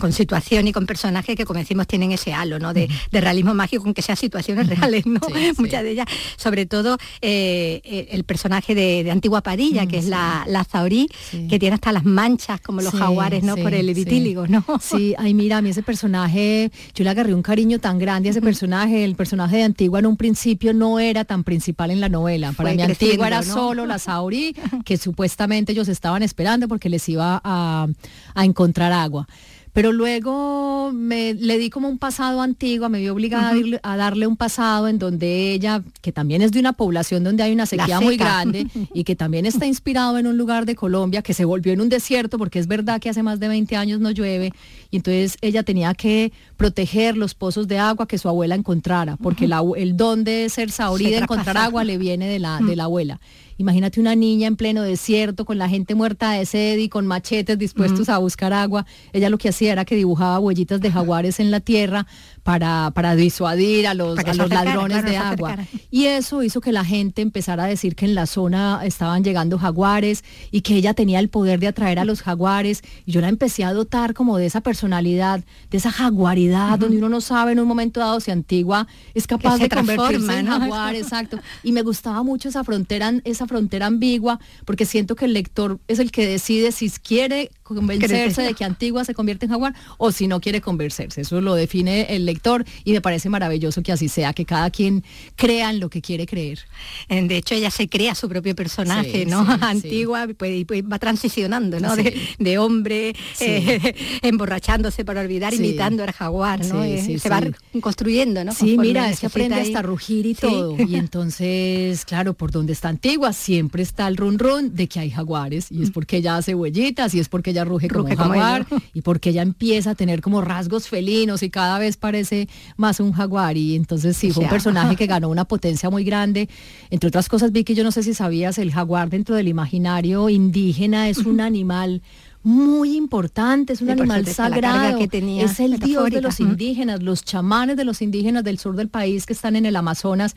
con 0.00 0.12
situación 0.12 0.66
y 0.66 0.72
con 0.72 0.86
personas 0.86 1.01
que, 1.36 1.44
como 1.44 1.58
decimos, 1.58 1.86
tienen 1.86 2.12
ese 2.12 2.32
halo 2.32 2.58
¿no? 2.58 2.72
de, 2.74 2.88
realismo 3.10 3.54
mágico, 3.54 3.84
aunque 3.84 4.02
sean 4.02 4.16
situaciones 4.16 4.68
reales, 4.68 5.06
¿no? 5.06 5.20
Muchas 5.58 5.82
de 5.82 5.90
ellas, 5.90 6.06
sobre 6.36 6.66
todo 6.66 6.98
eh, 7.20 7.80
eh, 7.84 8.08
el 8.10 8.24
personaje 8.24 8.74
de, 8.74 9.10
Antigua 9.10 9.42
Parilla, 9.42 9.86
que 9.86 9.98
es 9.98 10.06
la, 10.06 10.44
la 10.46 10.64
Zaurí, 10.64 11.08
que 11.48 11.58
tiene 11.58 11.74
hasta 11.74 11.92
las 11.92 12.04
manchas 12.04 12.60
como 12.60 12.80
los 12.80 12.92
jaguares, 12.94 13.42
¿no? 13.42 13.56
Por 13.56 13.74
el 13.74 13.92
vitíligo, 13.94 14.46
¿no? 14.46 14.64
Sí, 14.80 15.14
ay, 15.18 15.34
mira, 15.34 15.58
a 15.58 15.62
mí 15.62 15.70
ese 15.70 15.82
personaje, 15.82 16.70
yo 16.94 17.04
le 17.04 17.10
agarré 17.10 17.34
un 17.34 17.42
cariño 17.42 17.78
tan 17.78 17.98
grande 17.98 18.28
a 18.28 18.32
ese 18.32 18.40
personaje, 18.40 19.04
el 19.04 19.14
personaje 19.14 19.56
de 19.56 19.62
Antigua 19.64 19.98
en 19.98 20.06
un 20.06 20.16
principio 20.16 20.72
no 20.72 20.98
era 20.98 21.24
tan 21.24 21.44
principal 21.44 21.90
en 21.90 22.00
la 22.00 22.08
novela. 22.08 22.52
Para 22.52 22.72
mí 22.74 22.82
Antigua 22.82 23.26
era 23.26 23.42
solo 23.42 23.86
la 23.86 23.98
Saurí, 24.02 24.54
que 24.84 24.96
supuestamente 24.96 25.72
ellos 25.72 25.88
estaban 25.88 26.22
esperando 26.22 26.68
porque 26.68 26.88
les 26.88 27.08
iba 27.08 27.40
a, 27.42 27.86
a 28.34 28.44
encontrar 28.44 28.92
agua 28.92 29.26
pero 29.72 29.90
luego 29.90 30.92
me 30.92 31.32
le 31.32 31.56
di 31.58 31.70
como 31.70 31.88
un 31.88 31.98
pasado 31.98 32.42
antiguo, 32.42 32.88
me 32.90 33.00
vi 33.00 33.08
obligada 33.08 33.54
a, 33.82 33.96
darle 33.96 34.26
un 34.26 34.36
pasado 34.36 34.86
en 34.86 34.98
donde 34.98 35.52
ella, 35.52 35.82
que 36.02 36.12
también 36.12 36.42
es 36.42 36.52
de 36.52 36.60
una 36.60 36.74
población 36.74 37.24
donde 37.24 37.42
hay 37.42 37.52
una 37.52 37.64
sequía 37.64 38.00
muy 38.00 38.18
grande 38.18 38.66
y 38.94 39.04
que 39.04 39.16
también 39.16 39.46
está 39.46 39.64
inspirado 39.64 40.18
en 40.18 40.26
un 40.26 40.36
lugar 40.36 40.66
de 40.66 40.74
Colombia 40.74 41.22
que 41.22 41.32
se 41.32 41.46
volvió 41.46 41.72
en 41.72 41.80
un 41.80 41.88
desierto, 41.88 42.36
porque 42.36 42.58
es 42.58 42.66
verdad 42.66 43.00
que 43.00 43.08
hace 43.08 43.22
más 43.22 43.40
de 43.40 43.48
20 43.48 43.76
años 43.76 44.00
no 44.00 44.10
llueve, 44.10 44.52
y 44.90 44.96
entonces 44.96 45.38
ella 45.40 45.62
tenía 45.62 45.94
que 45.94 46.32
proteger 46.58 47.16
los 47.16 47.34
pozos 47.34 47.66
de 47.66 47.78
agua 47.78 48.06
que 48.06 48.18
su 48.18 48.28
abuela 48.28 48.54
encontrara, 48.54 49.16
porque 49.16 49.48
el 49.76 49.96
don 49.96 50.24
de 50.24 50.50
ser 50.50 50.70
saorí 50.70 51.10
de 51.10 51.18
encontrar 51.18 51.56
agua 51.56 51.82
le 51.84 51.96
viene 51.96 52.28
de 52.28 52.38
la, 52.38 52.60
de 52.60 52.76
la 52.76 52.84
abuela. 52.84 53.20
Imagínate 53.56 54.00
una 54.00 54.14
niña 54.14 54.48
en 54.48 54.56
pleno 54.56 54.82
desierto 54.82 55.44
con 55.44 55.58
la 55.58 55.68
gente 55.68 55.94
muerta 55.94 56.32
de 56.32 56.46
sed 56.46 56.78
y 56.78 56.88
con 56.88 57.06
machetes 57.06 57.58
dispuestos 57.58 58.08
a 58.08 58.18
buscar 58.18 58.52
agua. 58.52 58.86
Ella 59.12 59.30
lo 59.30 59.38
que 59.38 59.48
hacía 59.48 59.72
era 59.72 59.84
que 59.84 59.96
dibujaba 59.96 60.38
huellitas 60.38 60.80
de 60.80 60.90
jaguares 60.90 61.40
en 61.40 61.50
la 61.50 61.60
tierra 61.60 62.06
para, 62.42 62.90
para 62.94 63.14
disuadir 63.14 63.86
a 63.86 63.94
los, 63.94 64.18
los 64.36 64.48
ladrones 64.48 65.04
de 65.04 65.16
agua. 65.16 65.56
Y 65.90 66.06
eso 66.06 66.42
hizo 66.42 66.60
que 66.60 66.72
la 66.72 66.84
gente 66.84 67.22
empezara 67.22 67.64
a 67.64 67.66
decir 67.66 67.94
que 67.94 68.04
en 68.04 68.14
la 68.14 68.26
zona 68.26 68.80
estaban 68.84 69.22
llegando 69.22 69.58
jaguares 69.58 70.24
y 70.50 70.62
que 70.62 70.74
ella 70.74 70.94
tenía 70.94 71.20
el 71.20 71.28
poder 71.28 71.60
de 71.60 71.68
atraer 71.68 71.98
a 71.98 72.04
los 72.04 72.22
jaguares. 72.22 72.82
Y 73.06 73.12
yo 73.12 73.20
la 73.20 73.28
empecé 73.28 73.64
a 73.64 73.72
dotar 73.72 74.14
como 74.14 74.38
de 74.38 74.46
esa 74.46 74.60
personalidad, 74.60 75.44
de 75.70 75.78
esa 75.78 75.92
jaguaridad, 75.92 76.78
donde 76.78 76.98
uno 76.98 77.08
no 77.08 77.20
sabe 77.20 77.52
en 77.52 77.60
un 77.60 77.68
momento 77.68 78.00
dado 78.00 78.20
si 78.20 78.30
Antigua 78.30 78.86
es 79.14 79.26
capaz 79.26 79.58
de 79.58 79.68
convertirse 79.68 80.38
en 80.38 80.46
jaguar, 80.46 80.94
exacto. 80.96 81.38
Y 81.62 81.72
me 81.72 81.82
gustaba 81.82 82.22
mucho 82.22 82.48
esa 82.48 82.64
frontera, 82.64 83.12
esa 83.24 83.46
frontera 83.46 83.86
ambigua, 83.86 84.40
porque 84.64 84.84
siento 84.84 85.14
que 85.14 85.26
el 85.26 85.34
lector 85.34 85.78
es 85.88 85.98
el 85.98 86.10
que 86.10 86.26
decide 86.26 86.72
si 86.72 86.90
quiere 86.90 87.50
convencerse 87.62 88.42
de 88.42 88.54
que 88.54 88.64
Antigua 88.64 89.04
se 89.04 89.14
convierte 89.14 89.46
en 89.46 89.52
jaguar 89.52 89.74
o 89.98 90.12
si 90.12 90.26
no 90.26 90.40
quiere 90.40 90.60
convencerse. 90.60 91.22
Eso 91.22 91.40
lo 91.40 91.54
define 91.54 92.14
el 92.14 92.26
lector 92.26 92.64
y 92.84 92.92
me 92.92 93.00
parece 93.00 93.28
maravilloso 93.28 93.82
que 93.82 93.92
así 93.92 94.08
sea, 94.08 94.32
que 94.32 94.44
cada 94.44 94.70
quien 94.70 95.04
crea 95.36 95.70
en 95.70 95.80
lo 95.80 95.88
que 95.88 96.00
quiere 96.00 96.26
creer. 96.26 96.60
De 97.08 97.36
hecho, 97.36 97.54
ella 97.54 97.70
se 97.70 97.88
crea 97.88 98.14
su 98.14 98.28
propio 98.28 98.54
personaje, 98.54 99.26
¿no? 99.26 99.40
Antigua 99.60 100.26
pues, 100.36 100.60
y 100.60 100.64
pues 100.64 100.82
va 100.84 100.98
transicionando, 100.98 101.80
¿no? 101.80 101.94
De, 101.96 102.58
hombre 102.58 103.14
eh, 103.40 103.94
emborrachándose 104.22 105.04
para 105.04 105.22
olvidar, 105.22 105.54
imitando 105.54 106.02
al 106.02 106.12
jaguar, 106.12 106.64
¿no? 106.66 106.84
Eh, 106.84 107.18
se 107.18 107.28
va 107.28 107.42
construyendo, 107.80 108.44
¿no? 108.44 108.52
Sí, 108.52 108.76
mira, 108.78 109.10
es 109.10 109.20
que 109.20 109.26
aprende 109.26 109.60
hasta 109.60 109.82
rugir 109.82 110.26
y 110.26 110.34
todo. 110.34 110.76
Y 110.78 110.96
entonces, 111.02 112.04
claro, 112.04 112.34
por 112.34 112.50
donde 112.50 112.72
está 112.72 112.88
Antigua 112.88 113.32
siempre 113.32 113.82
está 113.82 114.06
el 114.08 114.16
run 114.16 114.38
run 114.38 114.74
de 114.74 114.86
que 114.86 115.00
hay 115.00 115.10
jaguares 115.10 115.70
y 115.70 115.82
es 115.82 115.90
mm. 115.90 115.92
porque 115.92 116.18
ella 116.18 116.36
hace 116.36 116.54
huellitas 116.54 117.14
y 117.14 117.20
es 117.20 117.28
porque 117.28 117.50
ella 117.52 117.64
ruge, 117.64 117.88
como 117.88 118.08
un 118.08 118.16
jaguar 118.16 118.66
y 118.92 119.02
porque 119.02 119.30
ella 119.30 119.42
empieza 119.42 119.90
a 119.90 119.94
tener 119.94 120.20
como 120.20 120.40
rasgos 120.40 120.88
felinos 120.88 121.42
y 121.42 121.50
cada 121.50 121.78
vez 121.78 121.96
parece 121.96 122.48
más 122.76 123.00
un 123.00 123.12
jaguar. 123.12 123.56
Y 123.56 123.76
entonces 123.76 124.16
sí, 124.16 124.30
fue 124.30 124.44
un 124.44 124.50
personaje 124.50 124.96
que 124.96 125.06
ganó 125.12 125.28
una 125.28 125.44
potencia 125.44 125.90
muy 125.90 126.04
grande. 126.04 126.48
Entre 126.90 127.08
otras 127.08 127.28
cosas, 127.28 127.52
Vicky, 127.52 127.74
yo 127.74 127.84
no 127.84 127.92
sé 127.92 128.02
si 128.02 128.14
sabías, 128.14 128.58
el 128.58 128.72
jaguar 128.72 129.08
dentro 129.10 129.34
del 129.34 129.48
imaginario 129.48 130.28
indígena 130.28 131.08
es 131.08 131.18
un 131.18 131.40
animal 131.40 132.02
muy 132.42 132.96
importante, 132.96 133.72
es 133.72 133.82
un 133.82 133.90
animal 133.90 134.26
sagrado, 134.26 134.98
que 134.98 135.06
tenía, 135.06 135.44
es 135.44 135.60
el 135.60 135.78
dios 135.78 136.10
de 136.10 136.20
los 136.20 136.40
indígenas, 136.40 137.00
los 137.02 137.24
chamanes 137.24 137.76
de 137.76 137.84
los 137.84 138.02
indígenas 138.02 138.42
del 138.42 138.58
sur 138.58 138.74
del 138.74 138.88
país 138.88 139.26
que 139.26 139.32
están 139.32 139.54
en 139.54 139.64
el 139.64 139.76
Amazonas 139.76 140.34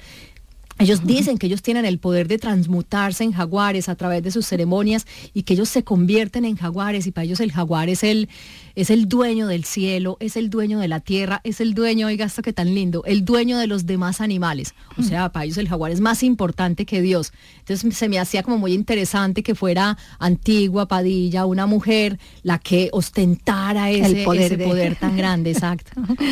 ellos 0.77 1.05
dicen 1.05 1.37
que 1.37 1.47
ellos 1.47 1.61
tienen 1.61 1.85
el 1.85 1.99
poder 1.99 2.27
de 2.27 2.37
transmutarse 2.37 3.23
en 3.23 3.31
jaguares 3.31 3.87
a 3.87 3.95
través 3.95 4.23
de 4.23 4.31
sus 4.31 4.45
ceremonias 4.45 5.07
y 5.33 5.43
que 5.43 5.53
ellos 5.53 5.69
se 5.69 5.83
convierten 5.83 6.43
en 6.43 6.57
jaguares 6.57 7.07
y 7.07 7.11
para 7.11 7.25
ellos 7.25 7.39
el 7.39 7.51
jaguar 7.51 7.87
es 7.87 8.03
el, 8.03 8.27
es 8.75 8.89
el 8.89 9.07
dueño 9.07 9.47
del 9.47 9.63
cielo, 9.63 10.17
es 10.19 10.35
el 10.35 10.49
dueño 10.49 10.79
de 10.79 10.87
la 10.87 10.99
tierra, 10.99 11.41
es 11.43 11.61
el 11.61 11.73
dueño, 11.73 12.07
oiga 12.07 12.25
esto 12.25 12.41
que 12.41 12.53
tan 12.53 12.75
lindo, 12.75 13.03
el 13.05 13.23
dueño 13.23 13.57
de 13.57 13.67
los 13.67 13.85
demás 13.85 14.21
animales. 14.21 14.75
O 14.97 15.03
sea, 15.03 15.29
para 15.29 15.45
ellos 15.45 15.57
el 15.57 15.69
jaguar 15.69 15.91
es 15.91 16.01
más 16.01 16.23
importante 16.23 16.85
que 16.85 17.01
Dios. 17.01 17.31
Entonces 17.59 17.95
se 17.95 18.09
me 18.09 18.19
hacía 18.19 18.43
como 18.43 18.57
muy 18.57 18.73
interesante 18.73 19.43
que 19.43 19.55
fuera 19.55 19.97
antigua 20.19 20.87
Padilla, 20.87 21.45
una 21.45 21.65
mujer, 21.65 22.19
la 22.43 22.59
que 22.59 22.89
ostentara 22.91 23.91
ese 23.91 24.23
poder, 24.23 24.63
poder 24.63 24.95
tan 24.95 25.15
grande, 25.17 25.51
exacto. 25.51 25.91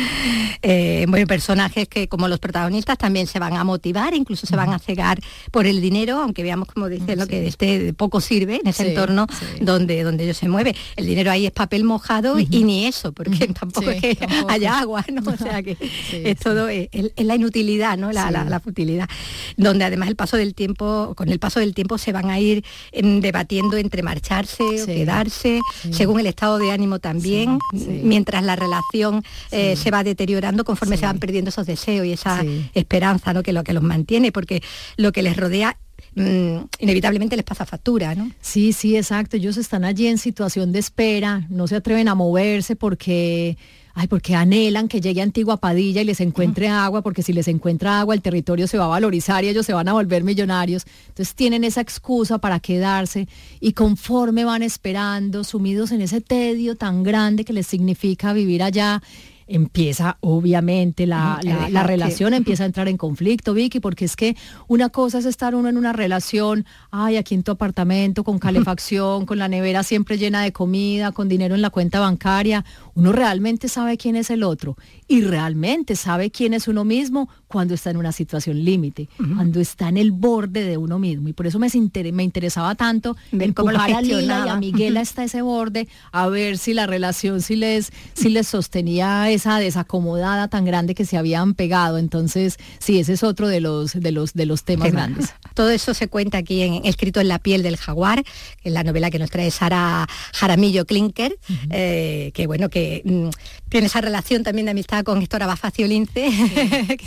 Eh, 0.66 1.04
bueno, 1.08 1.26
personajes 1.26 1.88
que 1.88 2.08
como 2.08 2.26
los 2.26 2.38
protagonistas 2.38 2.96
también 2.96 3.26
se 3.26 3.38
van 3.38 3.54
a 3.54 3.64
motivar, 3.64 4.14
incluso 4.14 4.46
se 4.46 4.56
van 4.56 4.72
a 4.72 4.78
cegar 4.78 5.20
por 5.50 5.66
el 5.66 5.80
dinero, 5.82 6.18
aunque 6.20 6.42
veamos 6.42 6.68
como 6.68 6.88
dice 6.88 7.16
lo 7.16 7.26
que 7.26 7.46
este 7.46 7.92
poco 7.92 8.20
sirve 8.20 8.60
en 8.62 8.68
ese 8.68 8.88
entorno 8.88 9.26
donde, 9.60 10.02
donde 10.02 10.24
ellos 10.24 10.38
se 10.38 10.48
mueve. 10.48 10.74
El 10.96 11.06
dinero 11.06 11.30
ahí 11.30 11.44
es 11.44 11.52
papel 11.52 11.84
mojado 11.84 12.33
y 12.38 12.64
ni 12.64 12.86
eso, 12.86 13.12
porque 13.12 13.48
tampoco 13.48 13.90
es 13.90 14.00
que 14.00 14.18
haya 14.48 14.78
agua, 14.78 15.04
¿no? 15.12 15.22
O 15.30 15.36
sea 15.36 15.62
que 15.62 15.76
es 16.12 16.38
todo, 16.38 16.68
es, 16.68 16.88
la 17.16 17.34
inutilidad, 17.34 17.96
¿no? 17.98 18.12
La, 18.12 18.60
futilidad. 18.62 19.08
Donde 19.56 19.84
además 19.84 20.08
el 20.08 20.16
paso 20.16 20.36
del 20.36 20.54
tiempo, 20.54 21.14
con 21.16 21.28
el 21.28 21.38
paso 21.38 21.60
del 21.60 21.74
tiempo 21.74 21.98
se 21.98 22.12
van 22.12 22.30
a 22.30 22.38
ir 22.38 22.64
em, 22.92 23.20
debatiendo 23.20 23.76
entre 23.76 24.02
marcharse 24.02 24.62
o 24.82 24.86
quedarse, 24.86 25.60
según 25.90 26.20
el 26.20 26.26
estado 26.26 26.58
de 26.58 26.70
ánimo 26.70 26.98
también, 26.98 27.58
mientras 27.72 28.42
la 28.44 28.56
relación 28.56 29.24
eh, 29.50 29.76
se 29.76 29.90
va 29.90 30.04
deteriorando 30.04 30.64
conforme 30.64 30.96
se 30.96 31.06
van 31.06 31.18
perdiendo 31.18 31.50
esos 31.50 31.66
deseos 31.66 32.06
y 32.06 32.12
esa 32.12 32.44
esperanza, 32.74 33.32
¿no? 33.32 33.42
Que 33.42 33.52
lo 33.52 33.64
que 33.64 33.72
los 33.72 33.82
mantiene, 33.82 34.32
porque 34.32 34.62
lo 34.96 35.12
que 35.12 35.22
les 35.22 35.36
rodea 35.36 35.76
Mm, 36.14 36.58
inevitablemente 36.80 37.36
les 37.36 37.44
pasa 37.44 37.66
factura, 37.66 38.14
¿no? 38.14 38.30
Sí, 38.40 38.72
sí, 38.72 38.96
exacto. 38.96 39.36
Ellos 39.36 39.56
están 39.56 39.84
allí 39.84 40.06
en 40.06 40.18
situación 40.18 40.72
de 40.72 40.78
espera, 40.78 41.46
no 41.48 41.66
se 41.66 41.76
atreven 41.76 42.08
a 42.08 42.14
moverse 42.14 42.76
porque 42.76 43.56
ay, 43.94 44.08
porque 44.08 44.34
anhelan 44.34 44.88
que 44.88 45.00
llegue 45.00 45.22
Antigua 45.22 45.56
Padilla 45.56 46.02
y 46.02 46.04
les 46.04 46.20
encuentre 46.20 46.68
agua, 46.68 47.02
porque 47.02 47.22
si 47.22 47.32
les 47.32 47.46
encuentra 47.48 48.00
agua 48.00 48.14
el 48.14 48.22
territorio 48.22 48.66
se 48.66 48.76
va 48.76 48.86
a 48.86 48.88
valorizar 48.88 49.44
y 49.44 49.48
ellos 49.48 49.64
se 49.64 49.72
van 49.72 49.88
a 49.88 49.92
volver 49.92 50.24
millonarios. 50.24 50.84
Entonces 51.08 51.34
tienen 51.34 51.64
esa 51.64 51.80
excusa 51.80 52.38
para 52.38 52.58
quedarse 52.60 53.28
y 53.60 53.72
conforme 53.72 54.44
van 54.44 54.62
esperando, 54.62 55.44
sumidos 55.44 55.92
en 55.92 56.02
ese 56.02 56.20
tedio 56.20 56.74
tan 56.76 57.04
grande 57.04 57.44
que 57.44 57.52
les 57.52 57.66
significa 57.66 58.32
vivir 58.32 58.62
allá, 58.62 59.00
empieza 59.46 60.16
obviamente 60.20 61.06
la, 61.06 61.38
relación, 61.84 62.34
empieza 62.34 62.62
a 62.62 62.66
entrar 62.66 62.88
en 62.88 62.96
conflicto, 62.96 63.54
Vicky, 63.54 63.80
porque 63.80 64.04
es 64.04 64.16
que 64.16 64.36
una 64.68 64.88
cosa 64.88 65.18
es 65.18 65.26
estar 65.26 65.54
uno 65.54 65.68
en 65.68 65.76
una 65.76 65.92
relación, 65.92 66.64
ay, 66.90 67.16
aquí 67.16 67.34
en 67.34 67.42
tu 67.42 67.52
apartamento, 67.52 68.24
con 68.24 68.38
calefacción, 68.40 69.26
con 69.26 69.38
la 69.38 69.48
nevera 69.48 69.82
siempre 69.82 70.18
llena 70.18 70.42
de 70.42 70.52
comida, 70.52 71.12
con 71.12 71.28
dinero 71.28 71.54
en 71.54 71.62
la 71.62 71.70
cuenta 71.70 72.00
bancaria, 72.00 72.64
uno 72.94 73.12
realmente 73.12 73.68
sabe 73.68 73.96
quién 73.96 74.16
es 74.16 74.30
el 74.30 74.42
otro 74.42 74.76
y 75.08 75.22
realmente 75.22 75.96
sabe 75.96 76.30
quién 76.30 76.54
es 76.54 76.68
uno 76.68 76.84
mismo 76.84 77.28
cuando 77.48 77.74
está 77.74 77.90
en 77.90 77.98
una 77.98 78.12
situación 78.12 78.64
límite, 78.64 79.08
cuando 79.16 79.60
está 79.60 79.88
en 79.88 79.96
el 79.96 80.10
borde 80.10 80.64
de 80.64 80.76
uno 80.76 80.98
mismo. 80.98 81.28
Y 81.28 81.32
por 81.32 81.46
eso 81.46 81.58
me, 81.58 81.68
me 82.12 82.22
interesaba 82.24 82.74
tanto 82.74 83.16
ver 83.30 83.54
cómo 83.54 83.70
a 83.70 84.00
Lila 84.00 84.44
y 84.46 84.48
a 84.48 84.56
Miguel 84.56 84.96
hasta 84.96 85.24
ese 85.24 85.42
borde, 85.42 85.88
a 86.10 86.28
ver 86.28 86.58
si 86.58 86.74
la 86.74 86.86
relación, 86.86 87.42
si 87.42 87.56
les, 87.56 87.92
si 88.14 88.28
les 88.28 88.48
sostenía 88.48 89.30
esa 89.30 89.58
desacomodada 89.58 90.48
tan 90.48 90.64
grande 90.64 90.94
que 90.94 91.04
se 91.04 91.16
habían 91.16 91.54
pegado. 91.54 91.98
Entonces, 91.98 92.58
sí, 92.78 92.98
ese 92.98 93.12
es 93.12 93.22
otro 93.22 93.48
de 93.48 93.60
los, 93.60 93.92
de 93.92 94.10
los, 94.10 94.34
de 94.34 94.46
los 94.46 94.64
temas 94.64 94.90
grandes. 94.90 95.32
Todo 95.54 95.70
eso 95.70 95.94
se 95.94 96.08
cuenta 96.08 96.38
aquí 96.38 96.62
en, 96.62 96.84
escrito 96.84 97.20
en 97.20 97.28
La 97.28 97.38
piel 97.38 97.62
del 97.62 97.76
jaguar, 97.76 98.24
en 98.64 98.74
la 98.74 98.82
novela 98.82 99.10
que 99.10 99.18
nos 99.18 99.30
trae 99.30 99.50
Sara 99.50 100.08
Jaramillo 100.32 100.86
Klinker, 100.86 101.38
eh, 101.70 102.32
que 102.34 102.46
bueno, 102.48 102.68
que 102.68 102.83
mm, 103.04 103.32
tiene 103.74 103.88
esa 103.88 104.00
relación 104.00 104.44
también 104.44 104.66
de 104.66 104.70
amistad 104.70 105.02
con 105.02 105.20
Héctor 105.20 105.42
Abafacio 105.42 105.88
Lince, 105.88 106.30
que, 106.96 107.06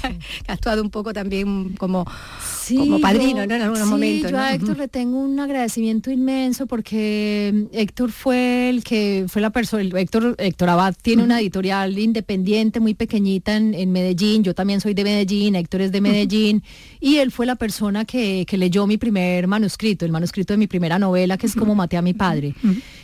ha, 0.49 0.51
actuado 0.51 0.81
un 0.81 0.89
poco 0.89 1.13
también 1.13 1.75
como, 1.77 2.05
como 2.75 2.99
padrino 2.99 3.41
en 3.41 3.53
algunos 3.53 3.87
momentos. 3.87 4.31
Yo 4.31 4.37
a 4.37 4.53
Héctor 4.53 4.77
le 4.77 4.89
tengo 4.89 5.17
un 5.17 5.39
agradecimiento 5.39 6.11
inmenso 6.11 6.67
porque 6.67 7.67
Héctor 7.71 8.11
fue 8.11 8.69
el 8.69 8.83
que 8.83 9.27
fue 9.29 9.41
la 9.41 9.51
persona, 9.51 9.81
Héctor, 9.97 10.35
Héctor 10.37 10.67
Abad 10.67 10.93
tiene 11.01 11.23
una 11.23 11.39
editorial 11.39 11.97
independiente 11.97 12.81
muy 12.81 12.95
pequeñita 12.95 13.55
en, 13.55 13.89
Medellín, 13.93 14.43
yo 14.43 14.53
también 14.53 14.81
soy 14.81 14.93
de 14.93 15.05
Medellín, 15.05 15.55
Héctor 15.55 15.83
es 15.83 15.93
de 15.93 16.01
Medellín, 16.01 16.63
y 16.99 17.19
él 17.19 17.31
fue 17.31 17.45
la 17.45 17.55
persona 17.55 18.03
que, 18.03 18.45
leyó 18.51 18.87
mi 18.87 18.97
primer 18.97 19.47
manuscrito, 19.47 20.03
el 20.03 20.11
manuscrito 20.11 20.51
de 20.51 20.57
mi 20.57 20.67
primera 20.67 20.99
novela, 20.99 21.37
que 21.37 21.47
es 21.47 21.55
como 21.55 21.75
maté 21.75 21.95
a 21.95 22.01
mi 22.01 22.13
padre. 22.13 22.55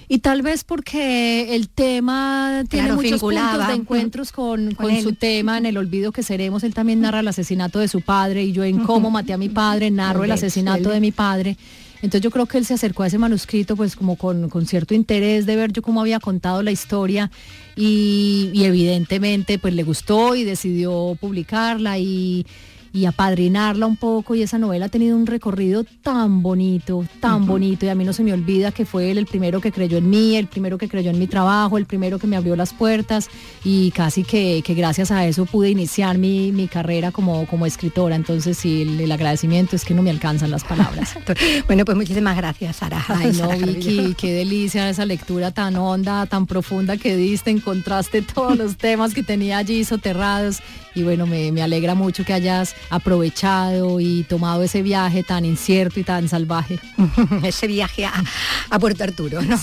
Y 0.10 0.19
tal 0.19 0.41
vez 0.41 0.63
porque 0.63 1.56
el 1.56 1.69
tema 1.69 2.65
tiene 2.69 2.91
muchos 2.91 3.23
puntos 3.53 3.67
de 3.67 3.73
encuentros 3.73 4.31
con, 4.31 4.75
su 5.01 5.13
tema, 5.13 5.57
en 5.57 5.65
el 5.65 5.77
olvido 5.77 6.11
que 6.11 6.23
seremos, 6.23 6.63
él 6.63 6.73
también 6.73 7.01
narra 7.01 7.21
el 7.21 7.27
asesinato 7.27 7.79
de 7.79 7.87
su 7.87 8.01
padre 8.01 8.43
y 8.43 8.51
yo 8.51 8.63
en 8.63 8.79
cómo 8.79 9.11
maté 9.11 9.33
a 9.33 9.37
mi 9.37 9.49
padre, 9.49 9.91
narro 9.91 10.23
el 10.23 10.31
asesinato 10.31 10.89
de 10.89 10.99
mi 10.99 11.11
padre. 11.11 11.57
Entonces 12.03 12.21
yo 12.21 12.31
creo 12.31 12.47
que 12.47 12.57
él 12.57 12.65
se 12.65 12.73
acercó 12.73 13.03
a 13.03 13.07
ese 13.07 13.17
manuscrito 13.17 13.77
pues 13.77 13.95
como 13.95 14.17
con, 14.17 14.49
cierto 14.65 14.93
interés 14.93 15.45
de 15.45 15.55
ver 15.55 15.71
yo 15.71 15.81
cómo 15.81 16.01
había 16.01 16.19
contado 16.19 16.61
la 16.61 16.71
historia 16.71 17.31
y, 17.77 18.51
y 18.53 18.65
evidentemente 18.65 19.57
pues 19.57 19.73
le 19.73 19.83
gustó 19.83 20.35
y 20.35 20.43
decidió 20.43 21.17
publicarla 21.21 21.97
y 21.99 22.45
y 22.93 23.06
apadrinarla 23.06 23.88
un 23.88 23.97
poco 23.97 24.36
y 24.36 24.43
esa 24.43 24.60
novela 24.60 24.86
ha 24.86 24.89
tenido 24.89 25.17
un 25.17 25.25
recorrido 25.25 25.84
tan 26.03 26.43
bonito, 26.43 27.03
tan 27.19 27.47
bonito 27.47 27.88
y 27.88 27.89
a 27.89 27.95
mí 27.95 28.06
no 28.06 28.13
se 28.13 28.23
me 28.23 28.32
olvida 28.32 28.71
que 28.71 28.86
fue 28.86 29.10
él 29.10 29.17
el 29.17 29.25
primero 29.25 29.60
que 29.60 29.71
creyó 29.71 29.97
en 29.97 30.12
mí, 30.12 30.36
el 30.36 30.45
primero 30.45 30.77
que 30.77 30.88
creyó 30.88 31.10
en 31.10 31.17
mi 31.17 31.25
trabajo, 31.25 31.79
el 31.79 31.88
primero 31.88 32.19
que 32.19 32.27
me 32.27 32.38
abrió 32.38 32.56
las 32.56 32.71
puertas 32.71 33.29
y 33.63 33.89
casi 33.91 34.23
que, 34.23 34.63
gracias 34.75 35.10
a 35.10 35.25
eso 35.25 35.45
pude 35.45 35.71
iniciar 35.71 36.19
mi, 36.19 36.67
carrera 36.71 37.12
como, 37.12 37.45
como 37.47 37.65
escritora. 37.65 38.15
Entonces 38.15 38.58
sí, 38.58 38.84
el, 38.84 39.12
agradecimiento 39.12 39.75
es 39.75 39.86
que 39.86 39.93
no 39.93 40.03
me 40.03 40.12
alcanzan 40.12 40.51
las 40.51 40.63
palabras. 40.63 41.15
bueno, 41.67 41.86
pues 41.86 41.97
muchísimas 41.97 42.38
gracias, 42.38 42.77
Sara. 42.77 43.03
Ay, 43.08 43.32
no, 43.34 43.49
Vicky, 43.67 44.13
qué 44.15 44.34
delicia 44.34 44.89
esa 44.89 45.06
lectura 45.06 45.51
tan 45.51 45.75
honda, 45.75 46.25
tan 46.27 46.45
profunda 46.45 46.97
que 46.97 47.15
diste, 47.15 47.49
encontraste 47.49 48.21
todos 48.21 48.56
los 48.56 48.77
temas 48.77 49.13
que 49.13 49.23
tenía 49.23 49.58
allí 49.58 49.84
soterrados 49.84 50.62
y 50.95 51.03
bueno, 51.03 51.25
me, 51.25 51.51
me 51.51 51.63
alegra 51.63 51.95
mucho 51.95 52.23
que 52.23 52.34
hayas 52.34 52.75
aprovechado 52.89 53.99
y 53.99 54.23
tomado 54.23 54.63
ese 54.63 54.81
viaje 54.81 55.23
tan 55.23 55.45
incierto 55.45 55.99
y 55.99 56.03
tan 56.03 56.27
salvaje. 56.29 56.79
ese 57.43 57.67
viaje 57.67 58.05
a, 58.05 58.79
Puerto 58.79 59.03
Arturo, 59.03 59.41
¿no? 59.41 59.57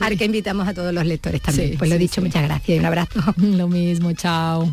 Al 0.00 0.16
que 0.16 0.24
invitamos 0.24 0.68
a 0.68 0.74
todos 0.74 0.92
los 0.92 1.04
lectores 1.04 1.40
también. 1.42 1.76
pues 1.78 1.90
lo 1.90 1.98
dicho, 1.98 2.20
muchas 2.20 2.42
gracias 2.42 2.76
y 2.76 2.78
un 2.78 2.86
abrazo. 2.86 3.20
Lo 3.36 3.68
mismo, 3.68 4.12
chao. 4.12 4.72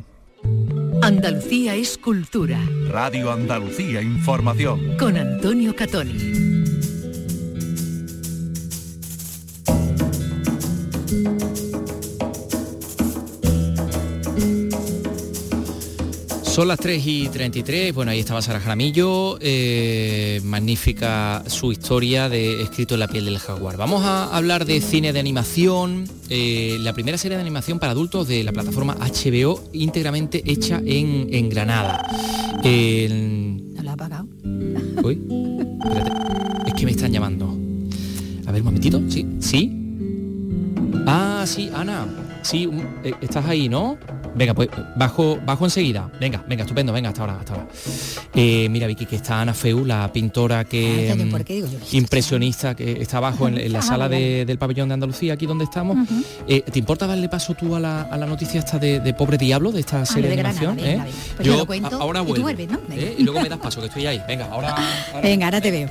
Andalucía 1.01 1.75
es 1.75 1.97
cultura. 1.97 2.59
Radio 2.89 3.31
Andalucía 3.31 4.01
Información. 4.01 4.97
Con 4.97 5.17
Antonio 5.17 5.75
Catoni. 5.75 6.41
Son 16.51 16.67
las 16.67 16.79
3 16.79 17.07
y 17.07 17.29
33, 17.29 17.95
bueno, 17.95 18.11
ahí 18.11 18.19
estaba 18.19 18.41
Sara 18.41 18.59
Jaramillo, 18.59 19.37
eh, 19.39 20.41
magnífica 20.43 21.45
su 21.47 21.71
historia 21.71 22.27
de 22.27 22.61
Escrito 22.61 22.95
en 22.95 22.99
la 22.99 23.07
piel 23.07 23.23
del 23.23 23.39
jaguar. 23.39 23.77
Vamos 23.77 24.03
a 24.03 24.35
hablar 24.35 24.65
de 24.65 24.81
cine 24.81 25.13
de 25.13 25.21
animación, 25.21 26.09
eh, 26.29 26.75
la 26.81 26.91
primera 26.91 27.17
serie 27.17 27.37
de 27.37 27.41
animación 27.41 27.79
para 27.79 27.93
adultos 27.93 28.27
de 28.27 28.43
la 28.43 28.51
plataforma 28.51 28.97
HBO, 28.99 29.63
íntegramente 29.71 30.43
hecha 30.45 30.81
en, 30.85 31.47
Granada. 31.49 32.05
¿No 32.61 33.83
la 33.83 33.91
ha 33.91 33.93
apagado? 33.93 34.27
Uy, 35.05 35.21
espérate, 35.85 36.11
es 36.67 36.73
que 36.73 36.85
me 36.85 36.91
están 36.91 37.13
llamando. 37.13 37.57
A 38.45 38.51
ver, 38.51 38.59
un 38.59 38.65
momentito, 38.65 39.01
¿sí? 39.07 39.25
¿Sí? 39.39 39.71
Ah, 41.07 41.45
sí, 41.47 41.69
Ana, 41.73 42.05
sí, 42.41 42.69
eh, 43.05 43.13
estás 43.21 43.45
ahí, 43.45 43.69
¿no? 43.69 43.97
Venga, 44.33 44.53
pues 44.53 44.69
bajo, 44.95 45.39
bajo 45.45 45.65
enseguida. 45.65 46.09
Venga, 46.19 46.43
venga, 46.47 46.63
estupendo, 46.63 46.93
venga, 46.93 47.09
hasta 47.09 47.21
ahora, 47.21 47.37
hasta 47.39 47.53
ahora. 47.53 47.67
Eh, 48.33 48.67
mira, 48.69 48.87
Vicky, 48.87 49.05
que 49.05 49.17
está 49.17 49.41
Ana 49.41 49.53
Feu, 49.53 49.85
la 49.85 50.11
pintora 50.13 50.63
que 50.63 51.11
Ah, 51.11 51.25
¿por 51.29 51.43
qué 51.43 51.55
digo 51.55 51.67
yo? 51.67 51.77
impresionista 51.91 52.73
que 52.75 53.01
está 53.01 53.17
abajo 53.17 53.47
en, 53.47 53.57
en 53.59 53.73
la 53.73 53.79
Ah, 53.79 53.81
sala 53.81 54.07
de- 54.09 54.45
del 54.45 54.57
pabellón 54.57 54.87
de 54.87 54.93
Andalucía, 54.93 55.33
aquí 55.33 55.45
donde 55.45 55.65
estamos. 55.65 55.97
Eh, 56.47 56.61
¿Te 56.61 56.79
importa 56.79 57.07
darle 57.07 57.27
paso 57.29 57.53
tú 57.55 57.75
a 57.75 57.79
la, 57.79 58.03
a 58.03 58.17
la 58.17 58.25
noticia 58.25 58.59
esta 58.59 58.77
de, 58.79 58.99
de 58.99 59.13
Pobre 59.13 59.37
Diablo, 59.37 59.71
de 59.71 59.81
esta 59.81 60.05
serie 60.05 60.29
de 60.29 60.33
animación? 60.39 60.75
venga, 60.77 61.07
¿eh? 61.07 61.11
Pues 61.35 61.47
yo 61.47 61.57
lo 61.57 61.65
cuento 61.65 61.95
a- 61.97 61.99
ahora 62.01 62.19
y 62.21 62.23
tú 62.23 62.29
vuelvo, 62.29 62.43
vuelves, 62.43 62.69
¿no? 62.69 62.79
Venga. 62.87 63.03
Y 63.17 63.23
luego 63.23 63.41
me 63.41 63.49
das 63.49 63.59
paso, 63.59 63.81
que 63.81 63.87
estoy 63.87 64.05
ahí. 64.05 64.21
Venga, 64.27 64.45
ahora... 64.45 64.69
ahora- 65.13 65.21
Venga, 65.23 65.45
ahora 65.47 65.59
te 65.61 65.71
veo. 65.71 65.89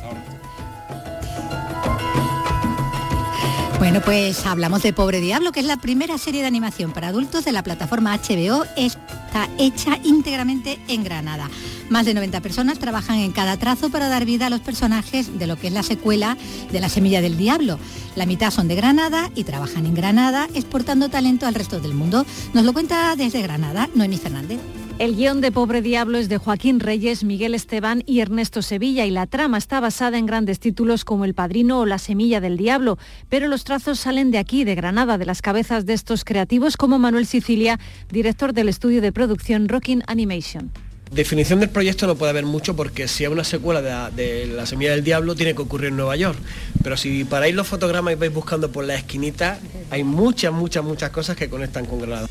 Bueno, 3.80 4.02
pues 4.02 4.44
hablamos 4.44 4.82
de 4.82 4.92
Pobre 4.92 5.22
Diablo, 5.22 5.52
que 5.52 5.60
es 5.60 5.66
la 5.66 5.78
primera 5.78 6.18
serie 6.18 6.42
de 6.42 6.46
animación 6.46 6.92
para 6.92 7.08
adultos 7.08 7.46
de 7.46 7.52
la 7.52 7.62
plataforma 7.62 8.14
HBO. 8.14 8.66
Está 8.76 9.48
hecha 9.56 9.98
íntegramente 10.04 10.78
en 10.86 11.02
Granada. 11.02 11.48
Más 11.88 12.04
de 12.04 12.12
90 12.12 12.42
personas 12.42 12.78
trabajan 12.78 13.20
en 13.20 13.32
cada 13.32 13.56
trazo 13.56 13.88
para 13.88 14.10
dar 14.10 14.26
vida 14.26 14.48
a 14.48 14.50
los 14.50 14.60
personajes 14.60 15.38
de 15.38 15.46
lo 15.46 15.56
que 15.56 15.68
es 15.68 15.72
la 15.72 15.82
secuela 15.82 16.36
de 16.70 16.78
La 16.78 16.90
Semilla 16.90 17.22
del 17.22 17.38
Diablo. 17.38 17.78
La 18.16 18.26
mitad 18.26 18.50
son 18.50 18.68
de 18.68 18.74
Granada 18.74 19.30
y 19.34 19.44
trabajan 19.44 19.86
en 19.86 19.94
Granada, 19.94 20.46
exportando 20.52 21.08
talento 21.08 21.46
al 21.46 21.54
resto 21.54 21.80
del 21.80 21.94
mundo. 21.94 22.26
Nos 22.52 22.66
lo 22.66 22.74
cuenta 22.74 23.16
desde 23.16 23.40
Granada 23.40 23.88
Noemí 23.94 24.18
Fernández. 24.18 24.60
El 25.00 25.16
guion 25.16 25.40
de 25.40 25.50
Pobre 25.50 25.80
Diablo 25.80 26.18
es 26.18 26.28
de 26.28 26.36
Joaquín 26.36 26.78
Reyes, 26.78 27.24
Miguel 27.24 27.54
Esteban 27.54 28.02
y 28.04 28.20
Ernesto 28.20 28.60
Sevilla 28.60 29.06
y 29.06 29.10
la 29.10 29.26
trama 29.26 29.56
está 29.56 29.80
basada 29.80 30.18
en 30.18 30.26
grandes 30.26 30.60
títulos 30.60 31.06
como 31.06 31.24
El 31.24 31.32
Padrino 31.32 31.80
o 31.80 31.86
La 31.86 31.96
Semilla 31.96 32.38
del 32.42 32.58
Diablo, 32.58 32.98
pero 33.30 33.48
los 33.48 33.64
trazos 33.64 33.98
salen 33.98 34.30
de 34.30 34.36
aquí, 34.36 34.64
de 34.64 34.74
Granada, 34.74 35.16
de 35.16 35.24
las 35.24 35.40
cabezas 35.40 35.86
de 35.86 35.94
estos 35.94 36.22
creativos 36.22 36.76
como 36.76 36.98
Manuel 36.98 37.24
Sicilia, 37.24 37.80
director 38.10 38.52
del 38.52 38.68
estudio 38.68 39.00
de 39.00 39.10
producción 39.10 39.70
Rocking 39.70 40.02
Animation. 40.06 40.70
Definición 41.10 41.60
del 41.60 41.70
proyecto 41.70 42.06
no 42.06 42.16
puede 42.16 42.32
haber 42.32 42.44
mucho 42.44 42.76
porque 42.76 43.08
si 43.08 43.24
es 43.24 43.30
una 43.30 43.42
secuela 43.42 43.80
de 43.80 43.88
la, 43.88 44.10
de 44.10 44.46
La 44.48 44.66
Semilla 44.66 44.90
del 44.90 45.02
Diablo 45.02 45.34
tiene 45.34 45.54
que 45.54 45.62
ocurrir 45.62 45.88
en 45.88 45.96
Nueva 45.96 46.16
York. 46.16 46.38
Pero 46.84 46.98
si 46.98 47.24
paráis 47.24 47.54
los 47.54 47.66
fotogramas 47.66 48.12
y 48.12 48.16
vais 48.16 48.34
buscando 48.34 48.70
por 48.70 48.84
la 48.84 48.96
esquinita, 48.96 49.60
hay 49.88 50.04
muchas, 50.04 50.52
muchas, 50.52 50.84
muchas 50.84 51.08
cosas 51.08 51.38
que 51.38 51.48
conectan 51.48 51.86
con 51.86 52.00
Granada. 52.00 52.28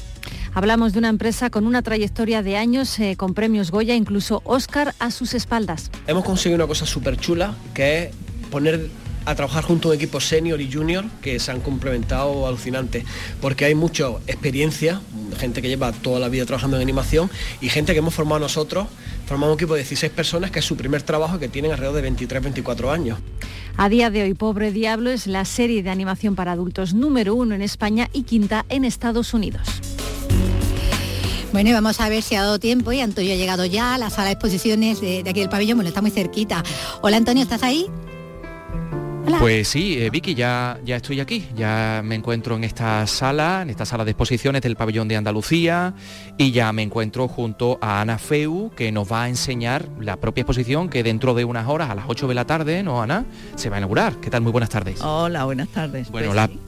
Hablamos 0.54 0.94
de 0.94 1.00
una 1.00 1.10
empresa 1.10 1.50
con 1.50 1.68
una 1.68 1.82
trayectoria 1.82 2.42
de 2.42 2.58
años, 2.58 3.00
eh, 3.00 3.16
con 3.16 3.34
premios 3.34 3.72
Goya, 3.72 3.96
incluso 3.96 4.42
Oscar 4.46 4.96
a 5.00 5.12
sus 5.12 5.34
espaldas. 5.34 5.92
Hemos 6.08 6.24
conseguido 6.24 6.56
una 6.56 6.68
cosa 6.68 6.86
súper 6.86 7.18
chula, 7.18 7.56
que 7.74 8.04
es 8.04 8.10
poner 8.50 8.90
a 9.26 9.36
trabajar 9.36 9.64
junto 9.64 9.90
a 9.90 9.92
un 9.92 9.98
equipo 9.98 10.20
senior 10.20 10.60
y 10.60 10.72
junior 10.72 11.06
que 11.22 11.40
se 11.40 11.52
han 11.52 11.62
complementado 11.62 12.48
alucinante, 12.48 13.06
porque 13.42 13.66
hay 13.66 13.76
mucha 13.76 14.10
experiencia, 14.26 15.02
gente 15.38 15.62
que 15.62 15.68
lleva 15.68 15.92
toda 15.92 16.20
la 16.20 16.30
vida 16.30 16.46
trabajando 16.46 16.78
en 16.78 16.84
animación 16.84 17.30
y 17.62 17.70
gente 17.70 17.94
que 17.94 18.00
hemos 18.00 18.16
formado 18.16 18.40
nosotros, 18.40 18.88
formamos 19.28 19.54
un 19.54 19.60
equipo 19.60 19.76
de 19.76 19.82
16 19.82 20.12
personas 20.14 20.50
que 20.50 20.60
es 20.60 20.66
su 20.66 20.76
primer 20.76 21.04
trabajo 21.04 21.38
que 21.38 21.48
tienen 21.48 21.72
alrededor 21.72 22.02
de 22.02 22.12
23-24 22.12 22.92
años. 22.92 23.20
A 23.78 23.88
día 23.88 24.10
de 24.10 24.24
hoy, 24.24 24.34
Pobre 24.34 24.72
Diablo 24.72 25.10
es 25.10 25.28
la 25.28 25.46
serie 25.46 25.84
de 25.84 25.90
animación 25.90 26.36
para 26.36 26.54
adultos 26.54 26.94
número 26.94 27.36
uno 27.36 27.56
en 27.56 27.62
España 27.62 28.10
y 28.12 28.24
quinta 28.24 28.66
en 28.70 28.84
Estados 28.84 29.34
Unidos. 29.34 29.89
Bueno, 31.52 31.72
y 31.72 31.74
vamos 31.74 32.00
a 32.00 32.10
ver 32.10 32.22
si 32.22 32.36
ha 32.36 32.42
dado 32.44 32.60
tiempo 32.60 32.92
y 32.92 33.00
Antonio 33.02 33.34
ha 33.34 33.36
llegado 33.36 33.66
ya 33.66 33.96
a 33.96 33.98
la 33.98 34.10
sala 34.10 34.28
de 34.28 34.34
exposiciones 34.34 35.02
de, 35.02 35.24
de 35.24 35.30
aquí 35.30 35.40
del 35.40 35.50
pabellón, 35.50 35.78
bueno, 35.78 35.88
está 35.90 36.02
muy 36.02 36.12
cerquita. 36.12 36.64
Hola 37.02 37.18
Antonio, 37.18 37.44
¿estás 37.44 37.64
ahí? 37.64 37.88
Pues 39.40 39.68
sí, 39.68 39.96
eh, 40.00 40.10
Vicky, 40.10 40.34
ya, 40.34 40.80
ya 40.84 40.96
estoy 40.96 41.20
aquí, 41.20 41.48
ya 41.56 42.02
me 42.04 42.16
encuentro 42.16 42.56
en 42.56 42.64
esta 42.64 43.06
sala, 43.06 43.62
en 43.62 43.70
esta 43.70 43.86
sala 43.86 44.04
de 44.04 44.12
exposiciones 44.12 44.62
del 44.64 44.76
pabellón 44.76 45.08
de 45.08 45.18
Andalucía 45.18 45.94
y 46.38 46.52
ya 46.52 46.74
me 46.74 46.82
encuentro 46.82 47.28
junto 47.28 47.78
a 47.80 48.02
Ana 48.02 48.18
Feu 48.18 48.72
que 48.76 48.92
nos 48.92 49.12
va 49.12 49.24
a 49.24 49.30
enseñar 49.30 49.88
la 50.00 50.18
propia 50.18 50.42
exposición 50.42 50.90
que 50.90 51.04
dentro 51.04 51.36
de 51.36 51.46
unas 51.46 51.68
horas, 51.68 51.90
a 51.92 51.96
las 51.96 52.06
8 52.08 52.28
de 52.28 52.34
la 52.34 52.46
tarde, 52.46 52.82
¿no, 52.82 53.02
Ana? 53.04 53.26
Se 53.56 53.70
va 53.70 53.76
a 53.78 53.80
inaugurar. 53.80 54.16
¿Qué 54.18 54.30
tal? 54.32 54.42
Muy 54.42 54.52
buenas 54.52 54.70
tardes. 54.70 55.00
Hola, 55.02 55.46
buenas 55.46 55.70
tardes. 55.70 56.10
Bueno, 56.10 56.28
Pues 56.30 56.36
la 56.36 56.48
sí, 56.48 56.60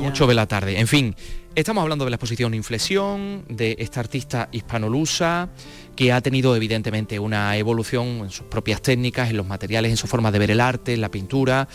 ya. 0.00 0.08
8 0.08 0.26
de 0.26 0.34
la 0.34 0.46
tarde. 0.46 0.80
En 0.80 0.86
fin, 0.86 1.14
estamos 1.60 1.82
hablando 1.82 2.04
de 2.04 2.12
la 2.12 2.14
exposición 2.16 2.54
Inflexión, 2.54 3.44
de 3.48 3.74
esta 3.80 3.98
artista 3.98 4.48
hispanolusa 4.52 5.48
que 5.96 6.12
ha 6.12 6.20
tenido 6.20 6.54
evidentemente 6.54 7.18
una 7.18 7.56
evolución 7.56 8.06
en 8.06 8.30
sus 8.30 8.46
propias 8.46 8.80
técnicas, 8.80 9.30
en 9.30 9.36
los 9.36 9.46
materiales, 9.46 9.90
en 9.90 9.96
su 9.96 10.06
forma 10.06 10.30
de 10.30 10.38
ver 10.38 10.52
el 10.52 10.60
arte, 10.60 10.94
en 10.94 11.00
la 11.00 11.10
pintura. 11.10 11.66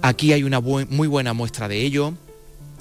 Aquí 0.00 0.32
hay 0.32 0.42
una 0.42 0.60
muy 0.60 1.06
buena 1.06 1.34
muestra 1.34 1.68
de 1.68 1.82
ello. 1.82 2.14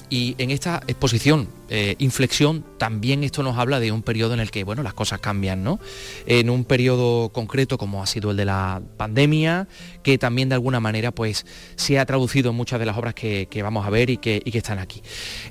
Y 0.09 0.35
en 0.37 0.51
esta 0.51 0.81
exposición, 0.87 1.49
eh, 1.69 1.95
Inflexión, 1.97 2.63
también 2.77 3.23
esto 3.23 3.41
nos 3.41 3.57
habla 3.57 3.79
de 3.79 3.91
un 3.91 4.03
periodo 4.03 4.33
en 4.33 4.39
el 4.39 4.51
que, 4.51 4.63
bueno, 4.63 4.83
las 4.83 4.93
cosas 4.93 5.19
cambian, 5.19 5.63
¿no? 5.63 5.79
En 6.27 6.49
un 6.49 6.63
periodo 6.63 7.29
concreto 7.29 7.77
como 7.77 8.03
ha 8.03 8.05
sido 8.05 8.31
el 8.31 8.37
de 8.37 8.45
la 8.45 8.81
pandemia, 8.97 9.67
que 10.03 10.17
también 10.17 10.49
de 10.49 10.55
alguna 10.55 10.79
manera, 10.79 11.11
pues, 11.11 11.45
se 11.75 11.97
ha 11.97 12.05
traducido 12.05 12.51
en 12.51 12.55
muchas 12.55 12.79
de 12.79 12.85
las 12.85 12.97
obras 12.97 13.15
que, 13.15 13.47
vamos 13.63 13.85
a 13.85 13.89
ver 13.89 14.09
y 14.09 14.17
que, 14.17 14.43
están 14.45 14.79
aquí. 14.79 15.01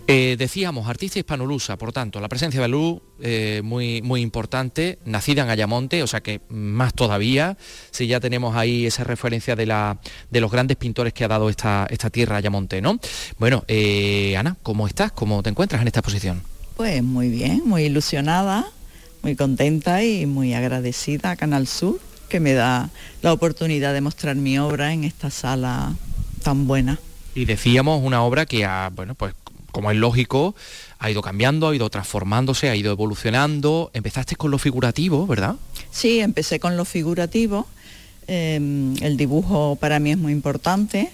Eh, 0.06 0.36
decíamos, 0.38 0.88
artista 0.88 1.18
hispanolusa, 1.18 1.76
por 1.76 1.92
tanto, 1.92 2.20
la 2.20 2.28
presencia 2.28 2.60
de 2.60 2.68
Luz 2.68 3.02
eh, 3.20 3.60
muy, 3.64 4.00
muy 4.00 4.20
importante, 4.20 4.98
nacida 5.04 5.42
en 5.42 5.50
Ayamonte, 5.50 6.02
o 6.02 6.06
sea 6.06 6.22
que 6.22 6.40
más 6.48 6.94
todavía, 6.94 7.58
si 7.90 8.06
ya 8.06 8.20
tenemos 8.20 8.56
ahí 8.56 8.86
esa 8.86 9.04
referencia 9.04 9.56
de, 9.56 9.66
la, 9.66 10.00
de 10.30 10.40
los 10.40 10.50
grandes 10.50 10.76
pintores 10.76 11.12
que 11.12 11.24
ha 11.24 11.28
dado 11.28 11.50
esta, 11.50 11.86
esta 11.90 12.08
tierra 12.10 12.36
Ayamonte, 12.36 12.80
¿no? 12.80 12.98
Bueno, 13.38 13.64
Ana, 14.38 14.56
¿cómo 14.62 14.86
estás? 14.86 15.12
¿Cómo 15.12 15.42
te 15.42 15.50
encuentras 15.50 15.82
en 15.82 15.88
esta 15.88 16.02
exposición? 16.04 16.42
Pues 16.76 17.02
muy 17.02 17.30
bien, 17.30 17.62
muy 17.64 17.84
ilusionada, 17.84 18.66
muy 19.22 19.36
contenta 19.36 20.04
y 20.04 20.26
muy 20.26 20.52
agradecida 20.52 21.30
a 21.30 21.36
Canal 21.36 21.66
Sur 21.66 21.98
que 22.28 22.40
me 22.40 22.52
da 22.52 22.90
la 23.22 23.32
oportunidad 23.32 23.94
de 23.94 24.02
mostrar 24.02 24.36
mi 24.36 24.58
obra 24.58 24.92
en 24.92 25.04
esta 25.04 25.30
sala 25.30 25.94
tan 26.42 26.66
buena. 26.66 26.98
Y 27.34 27.46
decíamos 27.46 28.02
una 28.04 28.22
obra 28.22 28.44
que 28.44 28.66
ha, 28.66 28.90
bueno, 28.94 29.14
pues 29.14 29.34
como 29.72 29.90
es 29.90 29.96
lógico, 29.96 30.54
ha 30.98 31.10
ido 31.10 31.22
cambiando, 31.22 31.68
ha 31.68 31.74
ido 31.74 31.88
transformándose, 31.88 32.68
ha 32.68 32.76
ido 32.76 32.92
evolucionando. 32.92 33.90
Empezaste 33.94 34.36
con 34.36 34.50
lo 34.50 34.58
figurativo, 34.58 35.26
¿verdad? 35.26 35.56
Sí, 35.90 36.20
empecé 36.20 36.60
con 36.60 36.76
lo 36.76 36.84
figurativo. 36.84 37.66
eh, 38.26 38.94
el 39.00 39.16
dibujo 39.16 39.76
para 39.76 39.98
mí 40.00 40.10
es 40.12 40.18
muy 40.18 40.32
importante 40.32 41.10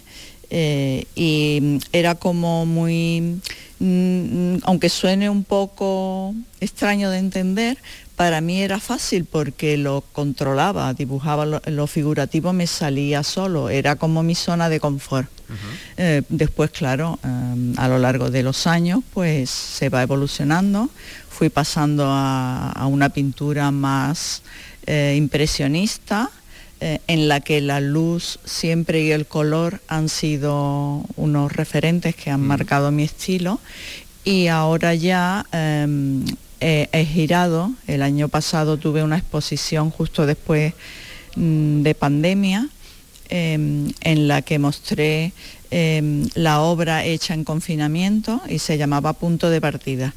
eh, 0.50 1.04
y 1.14 1.78
era 1.92 2.16
como 2.16 2.66
muy, 2.66 3.40
aunque 3.80 4.88
suene 4.90 5.30
un 5.30 5.44
poco 5.44 6.34
extraño 6.60 7.10
de 7.10 7.18
entender, 7.18 7.78
para 8.16 8.42
mí 8.42 8.60
era 8.60 8.78
fácil 8.80 9.24
porque 9.24 9.78
lo 9.78 10.04
controlaba, 10.12 10.92
dibujaba 10.92 11.46
lo, 11.46 11.62
lo 11.64 11.86
figurativo, 11.86 12.52
me 12.52 12.66
salía 12.66 13.22
solo, 13.22 13.70
era 13.70 13.96
como 13.96 14.22
mi 14.22 14.34
zona 14.34 14.68
de 14.68 14.78
confort. 14.78 15.30
Eh, 15.96 16.22
después, 16.28 16.70
claro, 16.70 17.18
eh, 17.24 17.74
a 17.78 17.88
lo 17.88 17.98
largo 17.98 18.30
de 18.30 18.42
los 18.42 18.66
años, 18.66 19.00
pues 19.14 19.48
se 19.48 19.88
va 19.88 20.02
evolucionando. 20.02 20.90
Fui 21.30 21.48
pasando 21.48 22.04
a, 22.06 22.70
a 22.72 22.86
una 22.86 23.08
pintura 23.08 23.70
más 23.70 24.42
eh, 24.86 25.14
impresionista, 25.16 26.30
eh, 26.80 27.00
en 27.06 27.28
la 27.28 27.40
que 27.40 27.60
la 27.60 27.80
luz 27.80 28.38
siempre 28.44 29.02
y 29.02 29.10
el 29.12 29.26
color 29.26 29.80
han 29.88 30.08
sido 30.08 31.04
unos 31.16 31.52
referentes 31.52 32.14
que 32.14 32.30
han 32.30 32.40
marcado 32.40 32.90
mi 32.90 33.04
estilo. 33.04 33.60
Y 34.24 34.48
ahora 34.48 34.94
ya 34.94 35.46
eh, 35.52 35.86
he, 36.60 36.88
he 36.92 37.04
girado. 37.04 37.72
El 37.86 38.02
año 38.02 38.28
pasado 38.28 38.76
tuve 38.76 39.02
una 39.02 39.18
exposición 39.18 39.90
justo 39.90 40.26
después 40.26 40.74
mm, 41.36 41.82
de 41.82 41.94
pandemia 41.94 42.68
eh, 43.32 43.54
en 44.00 44.26
la 44.26 44.42
que 44.42 44.58
mostré 44.58 45.32
eh, 45.70 46.26
la 46.34 46.62
obra 46.62 47.04
hecha 47.04 47.32
en 47.32 47.44
confinamiento 47.44 48.40
y 48.48 48.58
se 48.58 48.76
llamaba 48.76 49.12
Punto 49.12 49.50
de 49.50 49.60
Partida. 49.60 50.14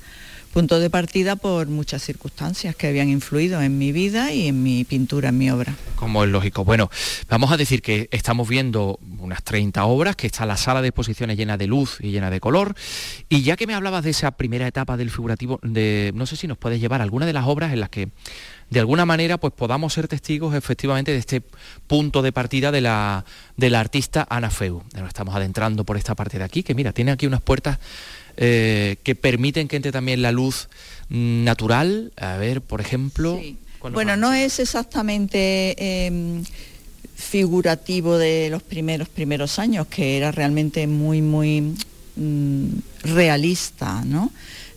Punto 0.54 0.80
de 0.80 0.92
partida 0.92 1.36
por 1.36 1.68
muchas 1.68 2.04
circunstancias 2.04 2.76
que 2.76 2.86
habían 2.86 3.10
influido 3.10 3.60
en 3.64 3.80
mi 3.80 3.92
vida 3.92 4.32
y 4.32 4.50
en 4.50 4.62
mi 4.62 4.84
pintura, 4.84 5.30
en 5.30 5.40
mi 5.40 5.50
obra. 5.50 5.74
Como 5.96 6.24
es 6.24 6.30
lógico. 6.30 6.64
Bueno, 6.64 6.92
vamos 7.28 7.52
a 7.52 7.58
decir 7.58 7.82
que 7.82 8.08
estamos 8.12 8.48
viendo 8.48 9.00
unas 9.18 9.44
30 9.44 9.84
obras, 9.86 10.16
que 10.16 10.28
está 10.28 10.46
la 10.46 10.56
sala 10.56 10.84
de 10.84 10.90
exposiciones 10.90 11.38
llena 11.38 11.58
de 11.58 11.66
luz 11.66 11.98
y 12.02 12.12
llena 12.12 12.30
de 12.30 12.40
color. 12.40 12.76
Y 13.30 13.42
ya 13.42 13.56
que 13.56 13.66
me 13.66 13.74
hablabas 13.74 14.04
de 14.04 14.12
esa 14.12 14.30
primera 14.30 14.68
etapa 14.68 14.96
del 14.96 15.10
figurativo, 15.10 15.60
de, 15.64 16.12
no 16.14 16.28
sé 16.28 16.36
si 16.36 16.46
nos 16.46 16.60
puedes 16.60 16.80
llevar 16.80 17.02
alguna 17.02 17.26
de 17.26 17.34
las 17.34 17.48
obras 17.48 17.74
en 17.74 17.80
las 17.80 17.90
que 17.90 18.10
de 18.70 18.80
alguna 18.80 19.06
manera 19.08 19.40
pues 19.40 19.54
podamos 19.54 19.94
ser 19.94 20.08
testigos 20.08 20.54
efectivamente 20.54 21.12
de 21.12 21.18
este 21.18 21.42
punto 21.88 22.22
de 22.22 22.32
partida 22.32 22.72
de 22.72 22.82
la, 22.82 23.26
de 23.58 23.72
la 23.72 23.80
artista 23.80 24.28
Ana 24.30 24.52
Feu. 24.52 24.84
Nos 24.96 25.08
estamos 25.08 25.36
adentrando 25.36 25.84
por 25.84 25.98
esta 25.98 26.14
parte 26.14 26.38
de 26.38 26.44
aquí, 26.44 26.62
que 26.62 26.76
mira, 26.76 26.92
tiene 26.92 27.12
aquí 27.12 27.26
unas 27.26 27.42
puertas 27.42 27.80
eh, 28.38 28.98
que 29.04 29.16
permiten 29.16 29.68
que 29.68 29.76
entre 29.76 29.92
también 29.92 30.22
la 30.22 30.32
luz 30.32 30.70
natural. 31.10 32.12
A 32.18 32.38
ver, 32.38 32.62
por 32.62 32.82
ejemplo... 32.82 33.40
¿cuál 33.80 33.94
nos 33.94 33.96
Bueno, 33.96 34.16
no 34.16 34.34
es 34.34 34.60
exactamente 34.60 35.76
eh, 35.78 36.42
figurativo 37.16 38.18
de 38.18 38.50
los 38.50 38.64
primeros 38.64 39.10
primeros 39.10 39.60
años, 39.60 39.88
que 39.88 40.18
era 40.18 40.32
realmente 40.32 40.88
muy, 40.88 41.22
muy 41.22 41.76
mm, 42.16 42.68
realista, 43.04 44.04
¿no? 44.06 44.32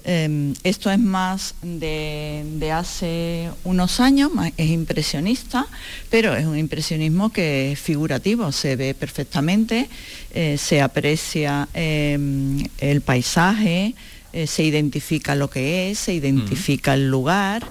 Em, 0.08 0.54
esto 0.62 0.88
es 0.88 1.00
más 1.00 1.56
de, 1.62 2.70
hace 2.72 3.50
unos 3.64 3.98
años, 3.98 4.30
es 4.56 4.70
impresionista, 4.70 5.66
pero 6.10 6.36
es 6.36 6.46
un 6.46 6.56
impresionismo 6.56 7.32
que 7.32 7.72
es 7.72 7.80
figurativo, 7.80 8.52
se 8.52 8.76
ve 8.76 8.94
perfectamente, 8.94 9.88
eh, 10.32 10.58
se 10.58 10.80
aprecia 10.80 11.68
em, 11.74 12.64
el 12.78 13.00
paisaje, 13.00 13.96
eh, 14.32 14.46
se 14.46 14.62
identifica 14.62 15.34
lo 15.34 15.50
que 15.50 15.90
es, 15.90 15.98
se 15.98 16.14
identifica 16.14 16.94
el 16.94 17.10
lugar 17.10 17.68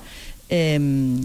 em, 0.50 1.24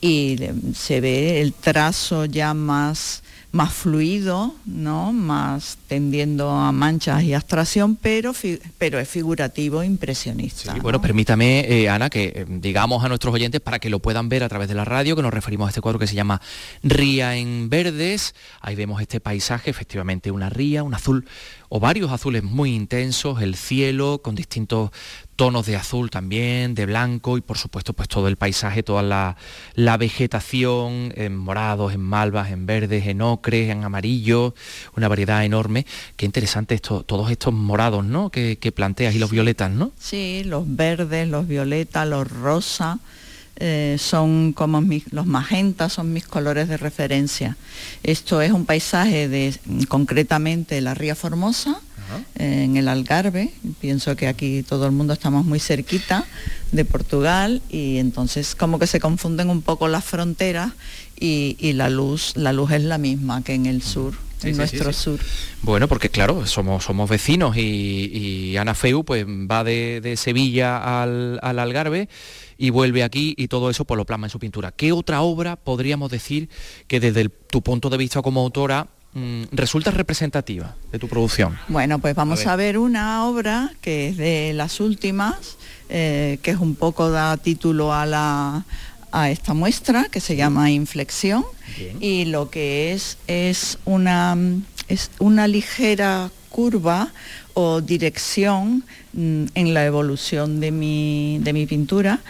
y 0.00 0.36
se 0.74 1.00
ve 1.00 1.40
el 1.42 1.52
trazo 1.52 2.24
ya 2.24 2.54
más 2.54 3.22
más 3.52 3.72
fluido, 3.72 4.54
¿no? 4.64 5.12
más 5.12 5.78
tendiendo 5.88 6.50
a 6.50 6.70
manchas 6.70 7.22
y 7.24 7.34
abstracción, 7.34 7.96
pero, 7.96 8.32
pero 8.78 8.98
es 8.98 9.08
figurativo, 9.08 9.82
impresionista. 9.82 10.76
Bueno, 10.80 11.00
permítame, 11.00 11.66
eh, 11.68 11.88
Ana, 11.88 12.10
que 12.10 12.32
eh, 12.34 12.46
digamos 12.48 13.04
a 13.04 13.08
nuestros 13.08 13.34
oyentes 13.34 13.60
para 13.60 13.78
que 13.80 13.90
lo 13.90 13.98
puedan 13.98 14.28
ver 14.28 14.44
a 14.44 14.48
través 14.48 14.68
de 14.68 14.74
la 14.74 14.84
radio, 14.84 15.16
que 15.16 15.22
nos 15.22 15.34
referimos 15.34 15.66
a 15.66 15.70
este 15.70 15.80
cuadro 15.80 15.98
que 15.98 16.06
se 16.06 16.14
llama 16.14 16.40
Ría 16.82 17.36
en 17.36 17.68
Verdes. 17.68 18.34
Ahí 18.60 18.76
vemos 18.76 19.00
este 19.00 19.20
paisaje, 19.20 19.70
efectivamente 19.70 20.30
una 20.30 20.48
ría, 20.48 20.82
un 20.84 20.94
azul 20.94 21.26
o 21.70 21.78
varios 21.78 22.10
azules 22.10 22.42
muy 22.42 22.74
intensos, 22.74 23.40
el 23.40 23.54
cielo 23.54 24.20
con 24.22 24.34
distintos 24.34 24.90
tonos 25.36 25.66
de 25.66 25.76
azul 25.76 26.10
también, 26.10 26.74
de 26.74 26.84
blanco 26.84 27.38
y 27.38 27.40
por 27.40 27.56
supuesto 27.56 27.92
pues 27.92 28.08
todo 28.08 28.26
el 28.26 28.36
paisaje, 28.36 28.82
toda 28.82 29.02
la, 29.02 29.96
vegetación 29.96 31.14
en 31.16 31.36
morados, 31.36 31.94
en 31.94 32.00
malvas, 32.00 32.50
en 32.50 32.66
verdes, 32.66 33.06
en 33.06 33.22
ocres, 33.22 33.70
en 33.70 33.84
amarillo, 33.84 34.54
una 34.96 35.06
variedad 35.06 35.44
enorme. 35.44 35.86
Qué 36.16 36.26
interesante 36.26 36.74
esto, 36.74 37.04
todos 37.04 37.30
estos 37.30 37.54
morados 37.54 38.04
¿no? 38.04 38.30
que, 38.30 38.72
planteas 38.74 39.14
y 39.14 39.18
los 39.20 39.30
violetas, 39.30 39.70
¿no? 39.70 39.92
Sí, 39.98 40.42
los 40.44 40.64
verdes, 40.66 41.28
los 41.28 41.46
violetas, 41.46 42.06
los 42.06 42.28
rosas. 42.28 42.98
Eh, 43.62 43.96
son 43.98 44.54
como 44.54 44.82
los 45.10 45.26
magentas, 45.26 45.92
son 45.92 46.14
mis 46.14 46.26
colores 46.26 46.66
de 46.66 46.78
referencia. 46.78 47.58
Esto 48.02 48.40
es 48.40 48.52
un 48.52 48.64
paisaje 48.64 49.28
de 49.28 49.54
concretamente 49.86 50.80
la 50.80 50.94
Ría 50.94 51.14
Formosa, 51.14 51.78
en 52.36 52.78
el 52.78 52.88
Algarve. 52.88 53.52
Pienso 53.80 54.16
que 54.16 54.28
aquí 54.28 54.62
todo 54.62 54.86
el 54.86 54.92
mundo 54.92 55.12
estamos 55.12 55.44
muy 55.44 55.60
cerquita 55.60 56.24
de 56.72 56.86
Portugal 56.86 57.60
y 57.68 57.98
entonces 57.98 58.54
como 58.54 58.78
que 58.78 58.86
se 58.86 58.98
confunden 58.98 59.50
un 59.50 59.60
poco 59.60 59.88
las 59.88 60.04
fronteras 60.04 60.72
y, 61.18 61.72
la 61.74 61.90
luz, 61.90 62.32
la 62.36 62.54
luz 62.54 62.72
es 62.72 62.82
la 62.82 62.96
misma 62.96 63.42
que 63.42 63.52
en 63.52 63.66
el 63.66 63.82
sur. 63.82 64.14
en 64.42 64.56
nuestro 64.56 64.90
sur. 64.94 65.20
Bueno, 65.60 65.86
porque 65.86 66.08
claro, 66.08 66.46
somos, 66.46 66.84
somos 66.84 67.10
vecinos 67.10 67.58
y, 67.58 68.56
Ana 68.56 68.74
Feu 68.74 69.04
pues 69.04 69.26
va 69.26 69.64
de, 69.64 70.14
Sevilla 70.16 71.02
al, 71.02 71.38
al, 71.42 71.58
Algarve 71.58 72.08
y 72.60 72.70
vuelve 72.70 73.02
aquí 73.02 73.34
y 73.36 73.48
todo 73.48 73.70
eso 73.70 73.84
pues 73.84 73.96
lo 73.96 74.04
plasma 74.04 74.26
en 74.26 74.30
su 74.30 74.38
pintura. 74.38 74.70
¿Qué 74.70 74.92
otra 74.92 75.22
obra 75.22 75.56
podríamos 75.56 76.10
decir 76.10 76.48
que 76.86 77.00
desde 77.00 77.28
tu 77.28 77.62
punto 77.62 77.90
de 77.90 77.96
vista 77.96 78.22
como 78.22 78.40
autora 78.40 78.86
Mm, 79.12 79.46
resulta 79.50 79.90
representativa 79.90 80.76
de 80.92 81.00
tu 81.00 81.08
producción? 81.08 81.58
Bueno, 81.66 81.98
pues 81.98 82.14
vamos 82.14 82.46
a 82.46 82.54
ver, 82.54 82.78
una 82.78 83.26
obra 83.26 83.72
que 83.80 84.08
es 84.08 84.16
de 84.16 84.52
las 84.54 84.78
últimas, 84.78 85.56
eh, 85.88 86.38
que 86.42 86.52
es 86.52 86.58
un 86.58 86.76
poco 86.76 87.10
da 87.10 87.36
título 87.36 87.92
a 87.92 88.06
la 88.06 88.64
a 89.12 89.28
esta 89.28 89.54
muestra 89.54 90.06
que 90.08 90.20
se 90.20 90.36
llama 90.36 90.70
Inflexión 90.70 91.44
y 91.98 92.26
lo 92.26 92.50
que 92.50 92.92
es 92.92 93.18
es 93.26 93.78
una 93.84 94.38
es 94.86 95.10
una 95.18 95.48
ligera 95.48 96.30
curva 96.48 97.10
o 97.54 97.80
dirección 97.80 98.84
mm, 99.12 99.44
en 99.54 99.74
la 99.74 99.84
evolución 99.84 100.60
de 100.60 100.70
mi, 100.70 101.38
de 101.40 101.52
mi 101.52 101.66
pintura 101.66 102.20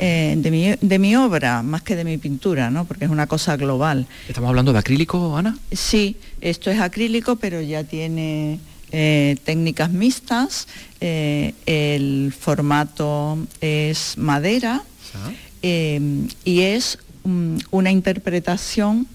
eh, 0.00 0.36
de, 0.80 0.98
mi, 0.98 1.16
obra, 1.16 1.62
más 1.64 1.82
que 1.82 1.96
de 1.96 2.04
mi 2.04 2.18
pintura, 2.18 2.70
¿no? 2.70 2.84
porque 2.84 3.06
es 3.06 3.10
una 3.10 3.26
cosa 3.26 3.56
global. 3.56 4.06
¿Estamos 4.28 4.48
hablando 4.48 4.72
de 4.72 4.78
acrílico, 4.78 5.36
Ana? 5.36 5.58
Sí, 5.72 6.16
esto 6.40 6.70
es 6.70 6.78
acrílico, 6.80 7.34
pero 7.36 7.60
ya 7.60 7.82
tiene 7.82 8.60
eh, 8.92 9.36
técnicas 9.42 9.90
mixtas, 9.90 10.68
eh, 11.00 11.52
el 11.66 12.32
formato 12.38 13.38
es 13.60 14.16
madera 14.18 14.84
ah. 15.14 15.30
y 15.62 16.60
es 16.60 16.98
una 17.70 17.90
interpretación 17.90 19.08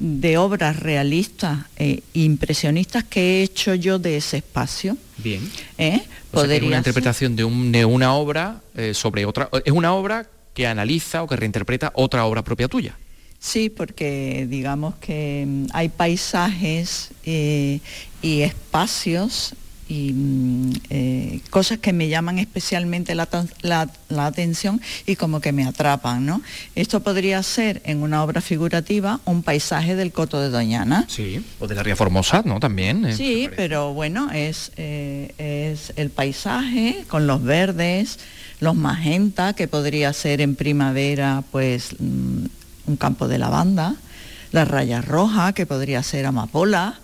de 0.00 0.38
obras 0.38 0.80
realistas 0.80 1.58
e 1.76 2.02
impresionistas 2.14 3.04
que 3.04 3.20
he 3.20 3.42
hecho 3.42 3.74
yo 3.74 3.98
de 3.98 4.16
ese 4.16 4.38
espacio. 4.38 4.96
Bien. 5.18 5.48
¿Eh? 5.78 6.02
una 6.32 6.78
interpretación 6.78 7.36
de, 7.36 7.84
una 7.84 8.14
obra 8.14 8.62
eh, 8.74 8.94
sobre 8.94 9.26
otra. 9.26 9.50
Es 9.64 9.72
una 9.72 9.92
obra 9.92 10.26
que 10.54 10.66
analiza 10.66 11.22
o 11.22 11.28
que 11.28 11.36
reinterpreta 11.36 11.92
otra 11.94 12.24
obra 12.24 12.42
propia 12.42 12.66
tuya. 12.66 12.96
Sí, 13.38 13.68
porque 13.70 14.46
digamos 14.48 14.94
que 14.96 15.44
mm, 15.46 15.66
hay 15.72 15.90
paisajes 15.90 17.10
y 17.24 17.80
espacios 18.22 19.54
y 19.90 20.12
mm, 20.12 20.72
eh, 20.88 21.40
cosas 21.50 21.80
que 21.80 21.92
me 21.92 22.08
llaman 22.08 22.38
especialmente 22.38 23.16
la, 23.16 23.28
atención 24.18 24.80
y 25.04 25.16
como 25.16 25.40
que 25.40 25.50
me 25.50 25.66
atrapan. 25.66 26.24
¿no? 26.24 26.42
Esto 26.76 27.00
podría 27.00 27.42
ser 27.42 27.82
en 27.84 28.02
una 28.02 28.22
obra 28.22 28.40
figurativa 28.40 29.20
un 29.24 29.42
paisaje 29.42 29.96
del 29.96 30.12
Coto 30.12 30.40
de 30.40 30.48
Doñana. 30.48 31.06
Sí, 31.08 31.44
o 31.58 31.66
de 31.66 31.74
la 31.74 31.82
Ría 31.82 31.96
Formosa, 31.96 32.42
¿no? 32.44 32.60
También. 32.60 33.04
Eh, 33.04 33.16
sí, 33.16 33.50
pero 33.56 33.92
bueno, 33.92 34.30
es, 34.30 34.70
eh, 34.76 35.34
es 35.38 35.92
el 35.96 36.10
paisaje 36.10 37.04
con 37.08 37.26
los 37.26 37.42
verdes, 37.42 38.20
los 38.60 38.76
magenta, 38.76 39.54
que 39.54 39.66
podría 39.66 40.12
ser 40.12 40.40
en 40.40 40.54
primavera 40.54 41.42
pues 41.50 41.96
mm, 41.98 42.44
un 42.86 42.96
campo 42.96 43.26
de 43.26 43.38
lavanda, 43.38 43.96
la 44.52 44.64
raya 44.64 45.02
roja, 45.02 45.52
que 45.52 45.66
podría 45.66 46.04
ser 46.04 46.26
amapola. 46.26 47.00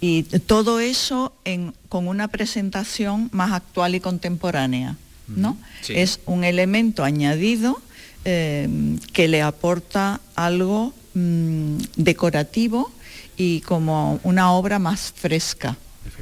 Em, 0.00 0.08
y 0.08 0.22
todo 0.22 0.80
eso 0.80 1.32
con 1.88 2.08
una 2.08 2.28
presentación 2.28 3.28
más 3.32 3.52
actual 3.52 3.94
y 3.94 4.00
contemporánea. 4.00 4.96
¿no? 5.28 5.58
Es 5.88 6.20
un 6.24 6.42
elemento 6.42 7.04
añadido 7.04 7.80
eh, 8.24 8.68
que 9.12 9.28
le 9.28 9.42
aporta 9.42 10.20
algo 10.34 10.94
mm, 11.14 11.76
decorativo 11.96 12.90
y 13.36 13.60
como 13.60 14.20
una 14.22 14.52
obra 14.52 14.78
más 14.78 15.12
fresca. 15.14 15.76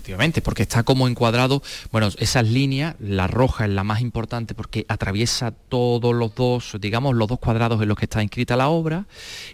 Efectivamente, 0.07 0.41
porque 0.41 0.63
está 0.63 0.85
como 0.85 1.09
encuadrado, 1.09 1.65
bueno, 1.91 2.11
esas 2.19 2.47
líneas, 2.47 2.95
la 3.01 3.27
roja 3.27 3.65
es 3.65 3.73
la 3.73 3.83
más 3.83 4.01
importante 4.01 4.55
porque 4.55 4.87
atraviesa 4.87 5.51
todos 5.51 6.15
los 6.15 6.33
dos, 6.33 6.77
digamos, 6.81 7.17
los 7.17 7.27
dos 7.27 7.41
cuadrados 7.41 7.83
en 7.83 7.89
los 7.89 7.99
que 7.99 8.05
está 8.05 8.23
inscrita 8.23 8.55
la 8.55 8.69
obra, 8.69 9.07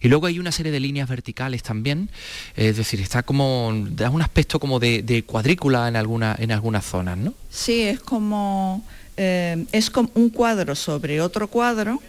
y 0.02 0.08
luego 0.08 0.26
hay 0.26 0.38
una 0.38 0.52
serie 0.52 0.70
de 0.70 0.78
líneas 0.78 1.08
verticales 1.08 1.62
también, 1.62 2.10
es 2.54 2.76
decir, 2.76 3.00
está 3.00 3.22
como, 3.22 3.72
da 3.92 4.10
un 4.10 4.20
aspecto 4.20 4.60
como 4.60 4.78
de, 4.78 5.24
cuadrícula 5.26 5.88
en, 5.88 5.96
alguna, 5.96 6.36
en 6.38 6.52
algunas 6.52 6.84
zonas, 6.84 7.16
¿no? 7.16 7.32
Sí, 7.48 7.80
es 7.84 8.00
como, 8.00 8.84
eh, 9.16 9.64
es 9.72 9.88
como 9.88 10.10
un 10.12 10.28
cuadro 10.28 10.74
sobre 10.74 11.22
otro 11.22 11.48
cuadro 11.48 12.02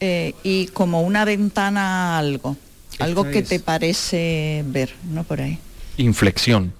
eh, 0.00 0.32
y 0.42 0.68
como 0.68 1.02
una 1.02 1.26
ventana 1.26 2.16
a 2.16 2.18
algo, 2.18 2.56
algo 2.98 3.24
que 3.24 3.42
te 3.42 3.60
parece 3.60 4.64
ver, 4.68 4.94
¿no? 5.12 5.22
Por 5.24 5.42
ahí. 5.42 5.58
Inflexión 5.98 6.77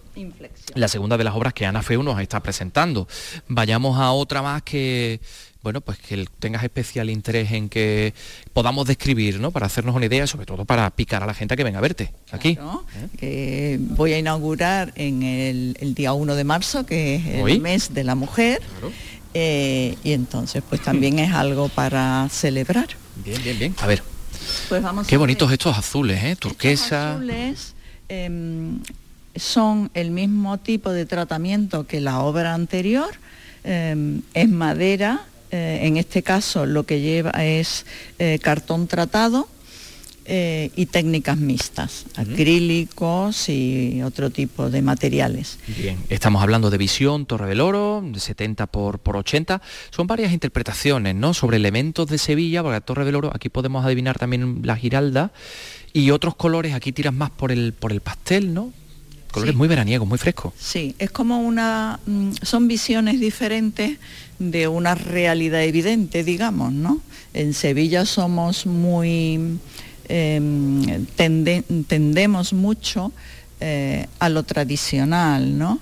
la 0.74 0.88
segunda 0.88 1.16
de 1.16 1.24
las 1.24 1.34
obras 1.34 1.52
que 1.54 1.66
Ana 1.66 1.82
Feu 1.82 2.02
nos 2.02 2.20
está 2.20 2.40
presentando. 2.40 3.08
Vayamos 3.48 3.98
a 3.98 4.12
otra 4.12 4.42
más 4.42 4.62
que 4.62 5.20
bueno, 5.62 5.80
pues 5.80 5.98
que 5.98 6.24
tengas 6.38 6.62
especial 6.62 7.10
interés 7.10 7.50
en 7.52 7.68
que 7.68 8.14
podamos 8.52 8.86
describir, 8.86 9.40
¿no? 9.40 9.50
Para 9.50 9.66
hacernos 9.66 9.94
una 9.94 10.06
idea, 10.06 10.26
sobre 10.26 10.46
todo 10.46 10.64
para 10.64 10.88
picar 10.90 11.22
a 11.22 11.26
la 11.26 11.34
gente 11.34 11.56
que 11.56 11.64
venga 11.64 11.78
a 11.78 11.82
verte 11.82 12.12
aquí. 12.30 12.56
voy 13.78 14.12
a 14.12 14.18
inaugurar 14.18 14.92
en 14.94 15.22
el, 15.22 15.94
día 15.94 16.12
1 16.12 16.36
de 16.36 16.44
marzo, 16.44 16.86
que 16.86 17.16
es 17.16 17.26
el 17.26 17.60
mes 17.60 17.92
de 17.92 18.04
la 18.04 18.14
mujer. 18.14 18.62
Eh, 19.34 19.96
y 20.04 20.12
entonces, 20.12 20.62
pues 20.66 20.80
también 20.80 21.18
es 21.18 21.32
algo 21.32 21.68
para 21.68 22.28
celebrar. 22.30 22.88
Bien, 23.16 23.42
bien, 23.42 23.58
bien. 23.58 23.74
A 23.80 23.86
ver. 23.86 24.02
Pues 24.68 24.82
vamos 24.82 25.06
Qué 25.06 25.16
bonitos 25.16 25.50
estos 25.52 25.76
azules, 25.76 26.22
¿eh? 26.22 26.36
Turquesa. 26.36 27.14
azules, 27.14 27.74
em, 28.08 28.80
son 29.36 29.90
el 29.94 30.10
mismo 30.10 30.58
tipo 30.58 30.90
de 30.90 31.06
tratamiento 31.06 31.86
que 31.86 32.00
la 32.00 32.20
obra 32.20 32.54
anterior, 32.54 33.10
em, 33.64 34.22
es 34.34 34.48
madera, 34.48 35.26
eh, 35.50 35.80
en 35.82 35.96
este 35.96 36.22
caso 36.22 36.66
lo 36.66 36.84
que 36.84 37.00
lleva 37.00 37.30
es 37.30 37.86
eh, 38.18 38.38
cartón 38.42 38.86
tratado 38.86 39.48
eh, 40.30 40.70
y 40.76 40.84
técnicas 40.84 41.38
mixtas, 41.38 42.04
acrílicos 42.14 43.48
y 43.48 44.02
otro 44.02 44.28
tipo 44.28 44.68
de 44.68 44.82
materiales. 44.82 45.58
Bien, 45.78 45.96
estamos 46.10 46.42
hablando 46.42 46.68
de 46.68 46.76
visión, 46.76 47.24
Torre 47.24 47.48
del 47.48 47.62
Oro, 47.62 48.04
de 48.04 48.20
70 48.20 48.66
por, 48.66 48.98
por 48.98 49.16
80, 49.16 49.62
son 49.88 50.06
varias 50.06 50.32
interpretaciones 50.32 51.14
¿no? 51.14 51.32
sobre 51.32 51.56
elementos 51.56 52.08
de 52.08 52.18
Sevilla, 52.18 52.62
porque 52.62 52.78
Torre 52.82 53.06
del 53.06 53.14
Oro 53.14 53.30
aquí 53.34 53.48
podemos 53.48 53.86
adivinar 53.86 54.18
también 54.18 54.60
la 54.64 54.76
giralda, 54.76 55.32
y 55.94 56.10
otros 56.10 56.34
colores, 56.34 56.74
aquí 56.74 56.92
tiras 56.92 57.14
más 57.14 57.30
por 57.30 57.50
el, 57.50 57.72
por 57.72 57.90
el 57.90 58.02
pastel, 58.02 58.52
¿no? 58.52 58.74
Colores 59.32 59.54
muy 59.54 59.68
veraniegos, 59.68 60.08
muy 60.08 60.18
frescos. 60.18 60.52
Sí, 60.58 60.94
es 60.98 61.10
como 61.10 61.40
una, 61.40 62.00
mm, 62.06 62.32
son 62.42 62.68
visiones 62.68 63.20
diferentes 63.20 63.98
de 64.38 64.68
una 64.68 64.94
realidad 64.94 65.62
evidente, 65.62 66.24
digamos, 66.24 66.72
¿no? 66.72 67.00
En 67.34 67.54
Sevilla 67.54 68.04
somos 68.06 68.66
muy, 68.66 69.58
em, 70.08 71.06
tendemos 71.16 72.52
mucho 72.52 73.12
eh, 73.60 74.06
a 74.20 74.28
lo 74.28 74.44
tradicional, 74.44 75.58
¿no? 75.58 75.80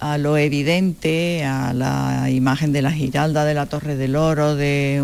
a 0.00 0.16
lo 0.16 0.36
evidente, 0.36 1.44
a 1.44 1.72
la 1.72 2.30
imagen 2.30 2.72
de 2.72 2.82
la 2.82 2.92
Giralda 2.92 3.44
de 3.44 3.54
la 3.54 3.66
Torre 3.66 3.96
del 3.96 4.14
Oro, 4.14 4.54
de 4.54 5.02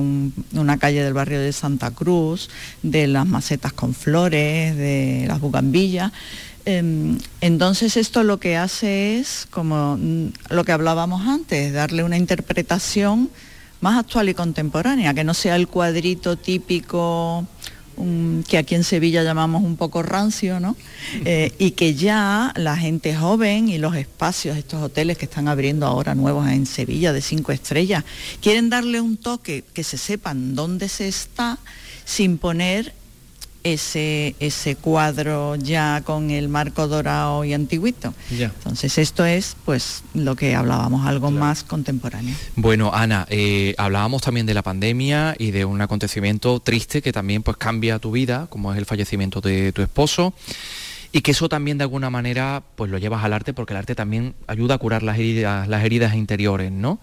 una 0.53 0.79
calle 0.79 1.03
del 1.03 1.13
barrio 1.13 1.41
de 1.41 1.53
Santa 1.53 1.91
Cruz, 1.91 2.49
de 2.83 3.07
las 3.09 3.27
macetas 3.27 3.73
con 3.73 3.95
flores, 3.95 4.77
de 4.77 5.25
las 5.27 5.41
bugambillas. 5.41 6.13
Em, 6.67 7.19
entonces 7.41 7.97
esto 7.97 8.23
lo 8.23 8.41
que 8.41 8.57
hace 8.57 9.19
es, 9.19 9.47
como 9.51 9.97
mm, 9.99 10.29
lo 10.51 10.65
que 10.65 10.73
hablábamos 10.73 11.27
antes, 11.27 11.73
darle 11.73 12.05
una 12.05 12.17
interpretación 12.17 13.31
más 13.81 13.99
actual 13.99 14.31
y 14.31 14.35
contemporánea, 14.35 15.12
que 15.12 15.25
no 15.25 15.35
sea 15.35 15.57
el 15.57 15.69
cuadrito 15.69 16.37
típico 16.37 17.47
que 18.49 18.59
aquí 18.59 18.75
en 18.75 18.85
Sevilla 18.85 19.23
llamamos 19.23 19.62
un 19.62 19.77
poco 19.77 20.03
rancio, 20.03 20.59
¿no? 20.61 20.77
Eh, 21.25 21.53
y 21.59 21.73
que 21.73 21.95
ya 21.95 22.53
la 22.57 22.77
gente 22.77 23.15
joven 23.15 23.69
y 23.69 23.79
los 23.79 23.95
espacios, 23.95 24.57
estos 24.57 24.83
hoteles 24.83 25.17
que 25.17 25.27
están 25.27 25.49
abriendo 25.49 25.87
ahora 25.87 26.15
nuevos 26.15 26.49
en 26.49 26.67
Sevilla 26.67 27.12
de 27.12 27.21
cinco 27.21 27.53
estrellas, 27.53 28.05
quieren 28.41 28.69
darle 28.69 29.01
un 29.01 29.17
toque 29.17 29.65
que 29.73 29.85
se 29.85 29.97
sepan 29.97 30.55
dónde 30.55 30.89
se 30.89 31.09
está 31.09 31.59
sin 32.05 32.39
poner 32.39 32.93
ese, 33.65 34.37
ese 34.41 34.77
cuadro 34.77 35.57
ya 35.57 36.03
con 36.05 36.31
el 36.31 36.49
marco 36.49 36.87
dorado 36.87 37.45
y 37.45 37.55
antiguito. 37.55 38.15
Entonces 38.31 38.99
esto 38.99 39.25
es 39.25 39.57
pues 39.65 40.05
lo 40.12 40.37
que 40.37 40.55
hablábamos, 40.55 41.07
algo 41.07 41.31
más 41.31 41.65
contemporáneo. 41.65 42.35
Bueno, 42.57 42.93
Ana, 42.95 43.27
eh, 43.31 43.75
hablábamos 43.79 44.23
también 44.23 44.47
de 44.47 44.55
la 44.55 44.62
pandemia 44.62 45.35
y 45.39 45.51
de 45.51 45.65
un 45.65 45.81
acontecimiento 45.81 46.61
triste 46.61 47.01
que 47.01 47.12
también 47.12 47.43
pues 47.43 47.57
cambia 47.57 47.99
tu 47.99 48.12
vida, 48.12 48.47
como 48.51 48.71
es 48.73 48.79
el 48.79 48.85
fallecimiento 48.85 49.41
de 49.41 49.73
tu 49.73 49.83
esposo. 49.83 50.35
Y 51.11 51.21
que 51.21 51.31
eso 51.31 51.49
también 51.49 51.79
de 51.79 51.85
alguna 51.85 52.11
manera 52.11 52.65
pues 52.75 52.91
lo 52.91 52.99
llevas 52.99 53.25
al 53.25 53.33
arte 53.33 53.55
porque 53.55 53.73
el 53.73 53.77
arte 53.77 53.95
también 53.95 54.35
ayuda 54.49 54.75
a 54.75 54.79
curar 54.79 55.05
las 55.05 55.17
heridas, 55.17 55.69
las 55.69 55.85
heridas 55.85 56.15
interiores, 56.17 56.73
¿no? 56.73 56.99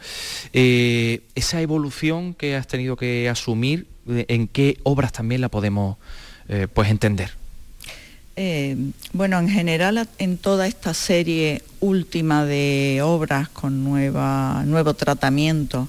Eh, 0.51 1.21
esa 1.33 1.61
evolución 1.61 2.33
que 2.33 2.57
has 2.57 2.67
tenido 2.67 2.97
que 2.97 3.29
asumir, 3.29 3.87
¿en 4.05 4.49
qué 4.49 4.77
obras 4.83 5.13
también 5.13 5.39
la 5.39 5.47
podemos 5.47 5.95
eh, 6.53 6.67
pues 6.67 6.89
entender? 6.89 7.31
Eh, 8.35 8.75
bueno, 9.13 9.39
en 9.39 9.47
general 9.47 10.05
en 10.17 10.37
toda 10.37 10.67
esta 10.67 10.93
serie 10.93 11.63
última 11.79 12.43
de 12.45 12.99
obras 13.01 13.47
con 13.47 13.85
nueva, 13.85 14.63
nuevo 14.65 14.93
tratamiento 14.93 15.87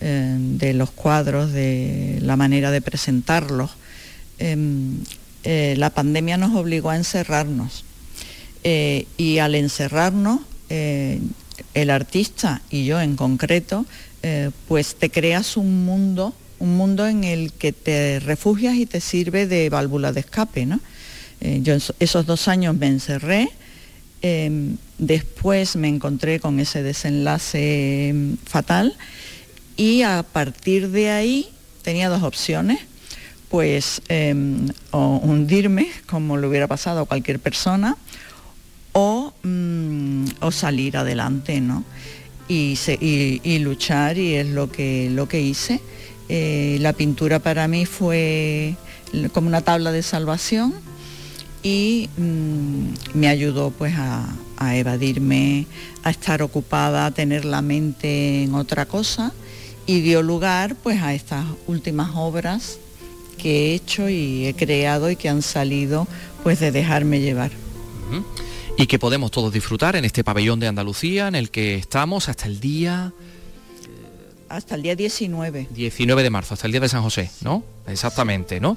eh, 0.00 0.36
de 0.38 0.72
los 0.72 0.90
cuadros, 0.90 1.52
de 1.52 2.18
la 2.22 2.36
manera 2.36 2.70
de 2.70 2.80
presentarlos, 2.80 3.72
la 5.44 5.90
pandemia 5.90 6.38
nos 6.38 6.56
obligó 6.56 6.88
a 6.88 6.96
encerrarnos. 6.96 7.84
y 8.64 9.38
al 9.38 9.54
encerrarnos, 9.54 10.40
el 10.70 11.90
artista 11.90 12.62
y 12.70 12.86
yo 12.86 13.02
en 13.02 13.16
concreto, 13.16 13.84
pues 14.66 14.94
te 14.94 15.10
creas 15.10 15.58
un 15.58 15.84
mundo 15.84 16.34
un 16.60 16.76
mundo 16.76 17.08
en 17.08 17.24
el 17.24 17.52
que 17.52 17.72
te 17.72 18.20
refugias 18.20 18.76
y 18.76 18.86
te 18.86 19.00
sirve 19.00 19.46
de 19.46 19.68
válvula 19.68 20.12
de 20.12 20.20
escape. 20.20 20.66
¿no? 20.66 20.80
Eh, 21.40 21.60
yo 21.62 21.74
esos 21.98 22.26
dos 22.26 22.48
años 22.48 22.76
me 22.76 22.86
encerré, 22.86 23.48
em, 24.22 24.76
después 24.98 25.74
me 25.76 25.88
encontré 25.88 26.38
con 26.38 26.60
ese 26.60 26.82
desenlace 26.82 28.08
em, 28.08 28.36
fatal 28.44 28.96
y 29.76 30.02
a 30.02 30.22
partir 30.22 30.90
de 30.90 31.10
ahí 31.10 31.48
tenía 31.82 32.10
dos 32.10 32.22
opciones, 32.22 32.78
pues 33.48 34.02
em, 34.08 34.68
o 34.90 35.16
hundirme, 35.16 35.88
como 36.06 36.36
le 36.36 36.46
hubiera 36.46 36.68
pasado 36.68 37.00
a 37.00 37.06
cualquier 37.06 37.40
persona, 37.40 37.96
o, 38.92 39.32
mm, 39.42 40.24
o 40.40 40.52
salir 40.52 40.96
adelante, 40.96 41.60
¿no? 41.60 41.84
Y, 42.48 42.76
y, 43.00 43.58
luchar 43.60 44.18
y 44.18 44.34
es 44.34 44.48
lo 44.48 44.70
que, 44.70 45.08
lo 45.10 45.28
que 45.28 45.40
hice. 45.40 45.80
Eh, 46.32 46.78
la 46.78 46.92
pintura 46.92 47.40
para 47.40 47.66
mí 47.66 47.86
fue 47.86 48.76
como 49.32 49.48
una 49.48 49.62
tabla 49.62 49.90
de 49.90 50.04
salvación 50.04 50.72
y 51.64 52.08
mm, 52.16 53.18
me 53.18 53.26
ayudó 53.26 53.72
pues 53.72 53.94
a, 53.98 54.28
evadirme, 54.76 55.66
a 56.04 56.10
estar 56.10 56.40
ocupada, 56.42 57.06
a 57.06 57.10
tener 57.10 57.44
la 57.44 57.62
mente 57.62 58.44
en 58.44 58.54
otra 58.54 58.86
cosa 58.86 59.32
y 59.86 60.02
dio 60.02 60.22
lugar 60.22 60.76
pues 60.76 61.02
a 61.02 61.14
estas 61.14 61.46
últimas 61.66 62.12
obras 62.14 62.78
que 63.36 63.72
he 63.72 63.74
hecho 63.74 64.08
y 64.08 64.46
he 64.46 64.54
creado 64.54 65.10
y 65.10 65.16
que 65.16 65.28
han 65.28 65.42
salido 65.42 66.06
pues 66.44 66.60
de 66.60 66.70
dejarme 66.70 67.18
llevar. 67.18 67.50
Y 68.78 68.86
que 68.86 69.00
podemos 69.00 69.32
todos 69.32 69.52
disfrutar 69.52 69.96
en 69.96 70.04
este 70.04 70.22
pabellón 70.22 70.60
de 70.60 70.68
Andalucía 70.68 71.26
en 71.26 71.34
el 71.34 71.50
que 71.50 71.74
estamos 71.74 72.28
hasta 72.28 72.46
el 72.46 72.60
día 72.60 73.12
hasta 74.50 74.74
el 74.74 74.82
día 74.82 74.96
19. 74.96 75.68
19 75.70 76.22
de 76.22 76.30
marzo, 76.30 76.54
hasta 76.54 76.66
el 76.66 76.72
día 76.72 76.80
de 76.80 76.88
San 76.88 77.02
José, 77.02 77.30
¿no? 77.42 77.62
Exactamente, 77.86 78.60
¿no? 78.60 78.76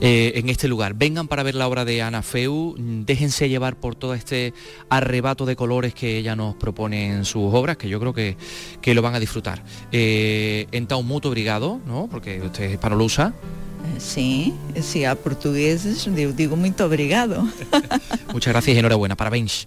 Eh, 0.00 0.32
en 0.36 0.50
este 0.50 0.68
lugar. 0.68 0.94
Vengan 0.94 1.28
para 1.28 1.42
ver 1.42 1.54
la 1.54 1.66
obra 1.66 1.84
de 1.84 2.02
Ana 2.02 2.22
Feu, 2.22 2.74
déjense 2.78 3.48
llevar 3.48 3.76
por 3.76 3.94
todo 3.96 4.14
este 4.14 4.52
arrebato 4.90 5.46
de 5.46 5.56
colores 5.56 5.94
que 5.94 6.18
ella 6.18 6.36
nos 6.36 6.54
propone 6.56 7.08
en 7.08 7.24
sus 7.24 7.52
obras, 7.54 7.78
que 7.78 7.88
yo 7.88 7.98
creo 7.98 8.12
que, 8.12 8.36
que 8.82 8.94
lo 8.94 9.02
van 9.02 9.14
a 9.14 9.20
disfrutar. 9.20 9.64
Eh, 9.90 10.66
un 10.94 11.06
muto 11.06 11.28
obrigado, 11.28 11.80
¿no? 11.86 12.06
Porque 12.10 12.40
usted 12.42 12.64
es 12.64 12.72
hispanolusa. 12.72 13.28
Eh, 13.28 14.00
sí, 14.00 14.54
sí, 14.80 15.04
a 15.04 15.14
portugués 15.14 16.06
digo 16.36 16.56
muy 16.56 16.72
obrigado. 16.80 17.48
Muchas 18.32 18.52
gracias 18.52 18.76
y 18.76 18.78
enhorabuena. 18.78 19.16
Parabéns. 19.16 19.66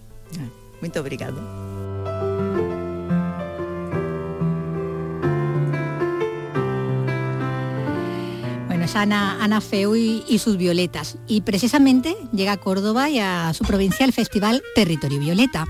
Muy 0.79 0.91
obrigado. 0.97 1.66
Ana, 8.95 9.43
Ana 9.43 9.61
Feu 9.61 9.95
y, 9.95 10.39
sus 10.39 10.57
violetas. 10.57 11.17
Y 11.27 11.41
precisamente 11.41 12.15
llega 12.31 12.53
a 12.53 12.57
Córdoba 12.57 13.09
y 13.09 13.19
a 13.19 13.53
su 13.53 13.63
provincia 13.63 14.05
el 14.05 14.13
festival 14.13 14.63
Territorio 14.75 15.19
Violeta. 15.19 15.65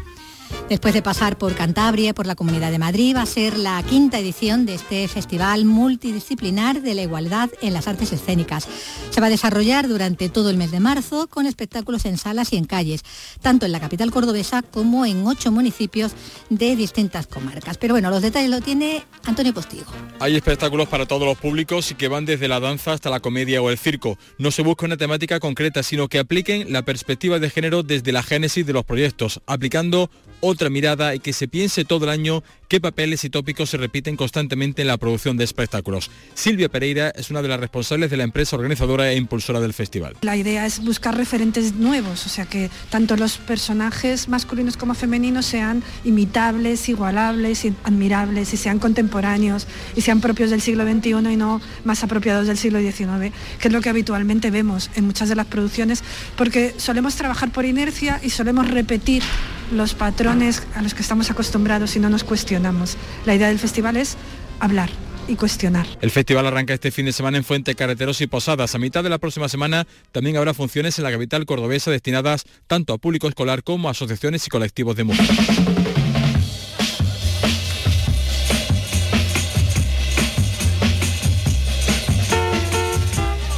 Después 0.70 0.93
de 0.93 1.02
pasar 1.02 1.38
por 1.38 1.56
Cantabria, 1.56 2.14
por 2.14 2.26
la 2.26 2.36
Comunidad 2.36 2.72
de 2.72 2.80
Madrid, 2.80 3.16
va 3.16 3.22
a 3.22 3.26
ser 3.26 3.58
la 3.58 3.82
quinta 3.84 4.20
edición 4.20 4.66
de 4.66 4.76
este 4.76 5.08
festival 5.08 5.66
multidisciplinar 5.66 6.82
de 6.82 6.93
la 6.93 7.04
igualdad 7.04 7.50
en 7.62 7.74
las 7.74 7.88
artes 7.88 8.12
escénicas. 8.12 8.68
Se 9.10 9.22
va 9.22 9.28
a 9.28 9.30
desarrollar 9.30 9.88
durante 9.88 10.30
todo 10.30 10.50
el 10.50 10.58
mes 10.58 10.72
de 10.72 10.80
marzo 10.80 11.28
con 11.28 11.45
espectáculos 11.45 12.06
en 12.06 12.18
salas 12.18 12.54
y 12.54 12.58
en 12.58 12.66
calles, 12.66 13.04
tanto 13.41 13.66
en 13.66 13.72
la 13.72 13.80
capital 13.80 14.12
cordobesa 14.12 14.62
como 14.62 15.06
en 15.06 15.26
ocho 15.26 15.52
municipios 15.52 16.12
de 16.50 16.76
distintas 16.76 17.28
comarcas. 17.28 17.78
Pero 17.78 17.93
bueno, 17.93 18.10
los 18.10 18.22
detalles 18.22 18.50
lo 18.50 18.62
tiene 18.62 19.04
Antonio 19.26 19.54
Postigo. 19.54 19.86
Hay 20.20 20.36
espectáculos 20.36 20.88
para 20.88 21.06
todos 21.06 21.26
los 21.26 21.38
públicos 21.38 21.91
y 21.91 21.95
que 21.95 22.08
van 22.08 22.26
desde 22.26 22.48
la 22.48 22.60
danza 22.60 22.93
hasta 22.93 23.10
la 23.10 23.20
comedia 23.20 23.62
o 23.62 23.70
el 23.70 23.78
circo. 23.78 24.18
No 24.38 24.52
se 24.52 24.64
busca 24.64 24.86
una 24.86 24.98
temática 24.98 25.39
concreta, 25.39 25.84
sino 25.84 26.08
que 26.08 26.20
apliquen 26.20 26.72
la 26.72 26.84
perspectiva 26.84 27.39
de 27.39 27.50
género 27.50 27.84
desde 27.84 28.12
la 28.12 28.24
génesis 28.24 28.66
de 28.66 28.74
los 28.74 28.86
proyectos, 28.86 29.41
aplicando 29.45 30.10
otra 30.40 30.70
mirada 30.70 31.16
y 31.16 31.20
que 31.20 31.34
se 31.34 31.48
piense 31.48 31.86
todo 31.86 32.06
el 32.06 32.12
año 32.12 32.44
qué 32.68 32.82
papeles 32.82 33.24
y 33.24 33.30
tópicos 33.30 33.70
se 33.70 33.78
repiten 33.78 34.18
constantemente 34.18 34.82
en 34.82 34.90
la 34.90 34.98
producción 34.98 35.38
de 35.38 35.44
espectáculos. 35.44 36.12
Silvia 36.34 36.70
Pereira 36.70 37.12
es 37.12 37.30
una 37.30 37.42
de 37.42 37.48
las 37.48 37.60
responsables 37.60 38.12
de 38.12 38.18
la 38.18 38.24
empresa 38.24 38.56
organizadora 38.56 39.10
e 39.10 39.16
impulsora 39.16 39.60
del 39.60 39.74
festival. 39.74 40.16
La 40.22 40.36
idea 40.36 40.66
es 40.66 40.84
buscar 40.84 41.16
referentes 41.16 41.74
nuevos, 41.76 42.26
o 42.26 42.30
sea 42.30 42.46
que 42.46 42.70
tanto 42.90 43.16
los 43.16 43.38
personajes 43.38 44.28
masculinos 44.28 44.76
como 44.76 44.96
femeninos 44.96 45.46
sean 45.46 45.84
imitables, 46.04 46.90
igualables, 46.90 47.66
admirables 47.84 48.54
y 48.54 48.58
sean 48.58 48.80
contemporáneos 48.80 49.68
y 49.96 50.02
sean 50.02 50.20
propios 50.20 50.50
del 50.50 50.62
siglo 50.62 50.86
XXI 50.86 51.10
y 51.32 51.38
no 51.38 51.62
más 51.86 52.04
apropiados 52.04 52.48
del 52.48 52.58
siglo 52.58 52.80
XIX, 52.80 53.34
que 53.60 53.68
es 53.68 53.74
lo 53.74 53.82
que 53.82 53.90
habitualmente 53.90 54.52
vemos 54.52 54.90
en 54.96 55.06
muchas 55.06 55.30
de 55.30 55.36
las 55.36 55.46
producciones, 55.46 56.04
porque 56.36 56.74
solemos 56.78 57.16
trabajar 57.16 57.52
por 57.52 57.66
inercia 57.66 58.20
y 58.22 58.30
solemos 58.30 58.70
repetir 58.70 59.24
los 59.72 59.93
patrones 59.93 60.63
a 60.76 60.82
los 60.82 60.93
que 60.93 61.01
estamos 61.01 61.30
acostumbrados 61.32 61.95
y 61.95 61.99
no 61.99 62.09
nos 62.09 62.24
cuestionamos. 62.24 62.97
La 63.26 63.36
idea 63.36 63.47
del 63.47 63.59
festival 63.59 63.97
es 63.97 64.18
hablar, 64.59 64.89
y 65.28 65.36
cuestionar. 65.36 65.86
El 66.01 66.11
festival 66.11 66.45
arranca 66.47 66.74
este 66.74 66.91
fin 66.91 67.05
de 67.05 67.11
semana 67.11 67.38
en 67.38 67.43
Fuente 67.43 67.76
Carreteros 67.76 68.22
y 68.22 68.28
Posadas. 68.28 68.76
A 68.76 68.80
mitad 68.80 69.03
de 69.03 69.09
la 69.09 69.18
próxima 69.18 69.49
semana 69.49 69.86
también 70.11 70.38
habrá 70.38 70.53
funciones 70.53 70.97
en 70.97 71.03
la 71.03 71.11
capital 71.11 71.45
cordobesa 71.45 71.91
destinadas 71.91 72.45
tanto 72.68 72.93
a 72.93 72.97
público 72.97 73.28
escolar 73.28 73.63
como 73.63 73.88
a 73.88 73.91
asociaciones 73.91 74.47
y 74.47 74.49
colectivos 74.49 74.95
de 74.95 75.03
mujeres. 75.03 75.38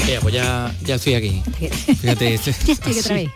Ya, 0.07 0.20
pues 0.22 0.34
ya, 0.34 0.76
ya 0.84 0.95
estoy 0.95 1.14
aquí. 1.14 1.43
Fíjate. 2.01 2.34
estoy 2.45 2.99
otra 2.99 3.16
vez. 3.16 3.30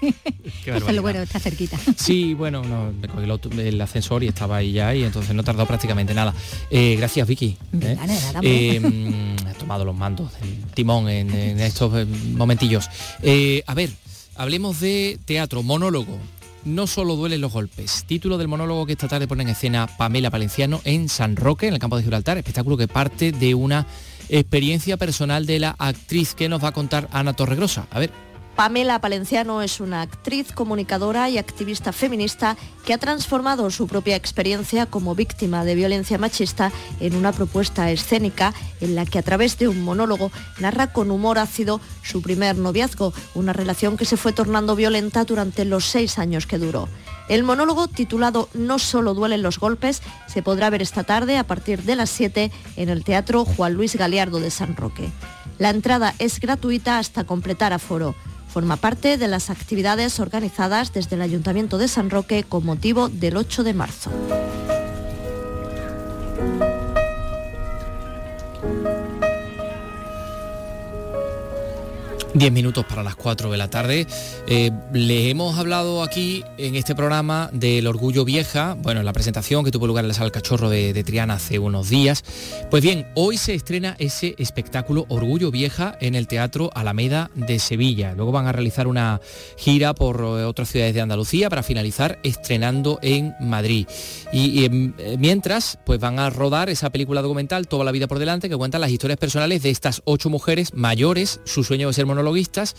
Bueno, 1.01 1.21
está 1.21 1.39
cerquita. 1.39 1.77
Sí, 1.97 2.33
bueno, 2.33 2.63
no, 2.63 2.91
me 2.91 3.07
cogí 3.07 3.59
el, 3.59 3.81
ascensor 3.81 4.23
y 4.23 4.27
estaba 4.27 4.57
ahí 4.57 4.73
ya 4.73 4.93
y 4.95 5.03
entonces 5.03 5.33
no 5.35 5.43
tardó 5.43 5.65
prácticamente 5.65 6.13
nada. 6.13 6.33
Eh, 6.69 6.95
gracias, 6.97 7.27
Vicky. 7.27 7.57
¿eh? 7.81 7.95
Nada, 7.95 8.41
he 8.41 8.79
tomado 9.59 9.85
los 9.85 9.95
mandos 9.95 10.31
del 10.39 10.63
timón 10.73 11.09
en, 11.09 11.33
en 11.33 11.59
estos 11.59 11.93
eh, 11.95 12.05
momentillos. 12.05 12.89
Eh, 13.21 13.63
a 13.67 13.73
ver, 13.73 13.89
hablemos 14.35 14.79
de 14.79 15.19
teatro, 15.25 15.63
monólogo. 15.63 16.17
No 16.65 16.87
solo 16.87 17.17
duelen 17.17 17.41
los 17.41 17.51
golpes. 17.51 18.05
Título 18.07 18.37
del 18.37 18.47
monólogo 18.47 18.85
que 18.85 18.93
esta 18.93 19.09
tarde 19.09 19.27
pone 19.27 19.43
en 19.43 19.49
escena 19.49 19.87
Pamela 19.97 20.31
Palenciano 20.31 20.79
en 20.85 21.09
San 21.09 21.35
Roque, 21.35 21.67
en 21.67 21.73
el 21.73 21.79
campo 21.79 21.97
de 21.97 22.03
Gibraltar. 22.03 22.37
Espectáculo 22.37 22.77
que 22.77 22.87
parte 22.87 23.33
de 23.33 23.53
una 23.53 23.85
experiencia 24.29 24.95
personal 24.95 25.45
de 25.45 25.59
la 25.59 25.75
actriz 25.77 26.33
que 26.33 26.47
nos 26.47 26.63
va 26.63 26.69
a 26.69 26.71
contar 26.71 27.09
Ana 27.11 27.33
Torregrosa. 27.33 27.87
A 27.91 27.99
ver. 27.99 28.32
Pamela 28.55 28.99
Palenciano 28.99 29.63
es 29.63 29.79
una 29.79 30.01
actriz, 30.01 30.51
comunicadora 30.51 31.27
y 31.27 31.39
activista 31.39 31.91
feminista 31.91 32.55
que 32.85 32.93
ha 32.93 32.99
transformado 32.99 33.71
su 33.71 33.87
propia 33.87 34.15
experiencia 34.15 34.85
como 34.85 35.15
víctima 35.15 35.65
de 35.65 35.73
violencia 35.73 36.19
machista 36.19 36.71
en 36.99 37.15
una 37.15 37.31
propuesta 37.31 37.89
escénica 37.89 38.53
en 38.79 38.93
la 38.93 39.05
que 39.05 39.17
a 39.17 39.23
través 39.23 39.57
de 39.57 39.67
un 39.67 39.83
monólogo 39.83 40.31
narra 40.59 40.93
con 40.93 41.09
humor 41.09 41.39
ácido 41.39 41.81
su 42.03 42.21
primer 42.21 42.55
noviazgo, 42.55 43.11
una 43.33 43.53
relación 43.53 43.97
que 43.97 44.05
se 44.05 44.17
fue 44.17 44.33
tornando 44.33 44.75
violenta 44.75 45.25
durante 45.25 45.65
los 45.65 45.85
seis 45.85 46.19
años 46.19 46.45
que 46.45 46.59
duró. 46.59 46.87
El 47.29 47.43
monólogo 47.43 47.87
titulado 47.87 48.49
No 48.53 48.77
solo 48.77 49.15
duelen 49.15 49.41
los 49.41 49.57
golpes 49.57 50.03
se 50.27 50.43
podrá 50.43 50.69
ver 50.69 50.83
esta 50.83 51.03
tarde 51.03 51.37
a 51.37 51.47
partir 51.47 51.81
de 51.83 51.95
las 51.95 52.11
7 52.11 52.51
en 52.75 52.89
el 52.89 53.03
Teatro 53.03 53.45
Juan 53.45 53.73
Luis 53.73 53.95
Galeardo 53.95 54.39
de 54.39 54.51
San 54.51 54.75
Roque. 54.75 55.09
La 55.57 55.69
entrada 55.69 56.13
es 56.19 56.39
gratuita 56.39 56.99
hasta 56.99 57.23
completar 57.23 57.73
aforo. 57.73 58.15
Forma 58.53 58.75
parte 58.75 59.17
de 59.17 59.27
las 59.27 59.49
actividades 59.49 60.19
organizadas 60.19 60.93
desde 60.93 61.15
el 61.15 61.23
Ayuntamiento 61.23 61.79
de 61.79 61.87
San 61.87 62.11
Roque 62.11 62.43
con 62.43 62.63
motivo 62.63 63.09
del 63.09 63.35
8 63.35 63.63
de 63.63 63.73
marzo. 63.73 64.11
Diez 72.35 72.51
minutos 72.51 72.83
para 72.85 73.03
las 73.03 73.15
4 73.15 73.51
de 73.51 73.57
la 73.59 73.69
tarde. 73.69 74.07
Eh, 74.47 74.71
le 74.91 75.29
hemos 75.29 75.59
hablado 75.59 76.01
aquí 76.01 76.43
en 76.57 76.73
este 76.73 76.95
programa 76.95 77.51
del 77.53 77.85
Orgullo 77.85 78.25
Vieja, 78.25 78.75
bueno, 78.81 79.01
en 79.01 79.05
la 79.05 79.13
presentación 79.13 79.63
que 79.63 79.69
tuvo 79.69 79.85
lugar 79.85 80.03
en 80.03 80.07
la 80.07 80.15
Sala 80.15 80.31
Cachorro 80.31 80.67
de, 80.67 81.03
Triana 81.03 81.35
hace 81.35 81.59
unos 81.59 81.89
días. 81.89 82.23
Pues 82.71 82.81
bien, 82.81 83.05
hoy 83.13 83.37
se 83.37 83.53
estrena 83.53 83.95
ese 83.99 84.33
espectáculo 84.39 85.05
Orgullo 85.09 85.51
Vieja 85.51 85.95
en 86.01 86.15
el 86.15 86.25
Teatro 86.25 86.71
Alameda 86.73 87.29
de 87.35 87.59
Sevilla. 87.59 88.15
Luego 88.15 88.31
van 88.31 88.47
a 88.47 88.51
realizar 88.51 88.87
una 88.87 89.21
gira 89.55 89.93
por 89.93 90.17
eh, 90.21 90.43
otras 90.43 90.69
ciudades 90.69 90.95
de 90.95 91.01
Andalucía 91.01 91.51
para 91.51 91.61
finalizar 91.61 92.17
estrenando 92.23 92.97
en 93.03 93.35
Madrid. 93.41 93.85
Y, 94.31 94.65
em, 94.65 94.93
eh, 94.97 95.17
mientras, 95.19 95.77
pues 95.85 95.99
van 95.99 96.17
a 96.17 96.31
rodar 96.31 96.71
esa 96.71 96.89
película 96.89 97.21
documental 97.21 97.67
Toda 97.67 97.85
la 97.85 97.91
vida 97.91 98.07
por 98.07 98.17
delante 98.17 98.49
que 98.49 98.57
cuenta 98.57 98.79
las 98.79 98.89
historias 98.89 99.19
personales 99.19 99.61
de 99.61 99.69
estas 99.69 100.01
ocho 100.05 100.31
mujeres 100.31 100.73
mayores, 100.73 101.39
su 101.43 101.63
sueño 101.63 101.89
de 101.89 101.93
ser 101.93 102.07
monologuistas 102.23 102.75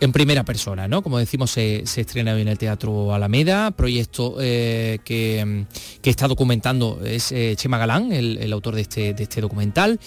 en 0.00 0.12
primera 0.12 0.44
persona, 0.44 0.88
¿no? 0.88 1.02
Como 1.02 1.18
decimos, 1.18 1.52
se, 1.52 1.82
estrena 1.82 2.34
hoy 2.34 2.42
en 2.42 2.48
el 2.48 2.58
Teatro 2.58 3.14
Alameda, 3.14 3.70
proyecto 3.70 4.36
eh, 4.40 4.98
que, 5.04 5.66
está 6.02 6.28
documentando 6.28 7.00
es 7.04 7.32
eh, 7.32 7.54
Chema 7.56 7.78
Galán, 7.78 8.12
el, 8.12 8.52
autor 8.52 8.74
de 8.74 8.82
este, 8.82 9.14
de 9.14 9.22
este 9.22 9.40
documental, 9.40 10.00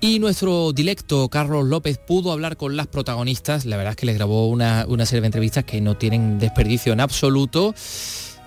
y 0.00 0.18
nuestro 0.18 0.72
directo 0.72 1.28
Carlos 1.28 1.66
López 1.66 1.98
pudo 1.98 2.32
hablar 2.32 2.56
con 2.56 2.76
las 2.76 2.86
protagonistas, 2.86 3.66
la 3.66 3.76
verdad 3.76 3.92
es 3.92 3.96
que 3.96 4.06
les 4.06 4.16
grabó 4.16 4.48
una, 4.48 4.86
serie 5.06 5.20
de 5.20 5.26
entrevistas 5.26 5.64
que 5.64 5.80
no 5.80 5.96
tienen 5.96 6.38
desperdicio 6.38 6.92
en 6.92 7.00
absoluto, 7.00 7.74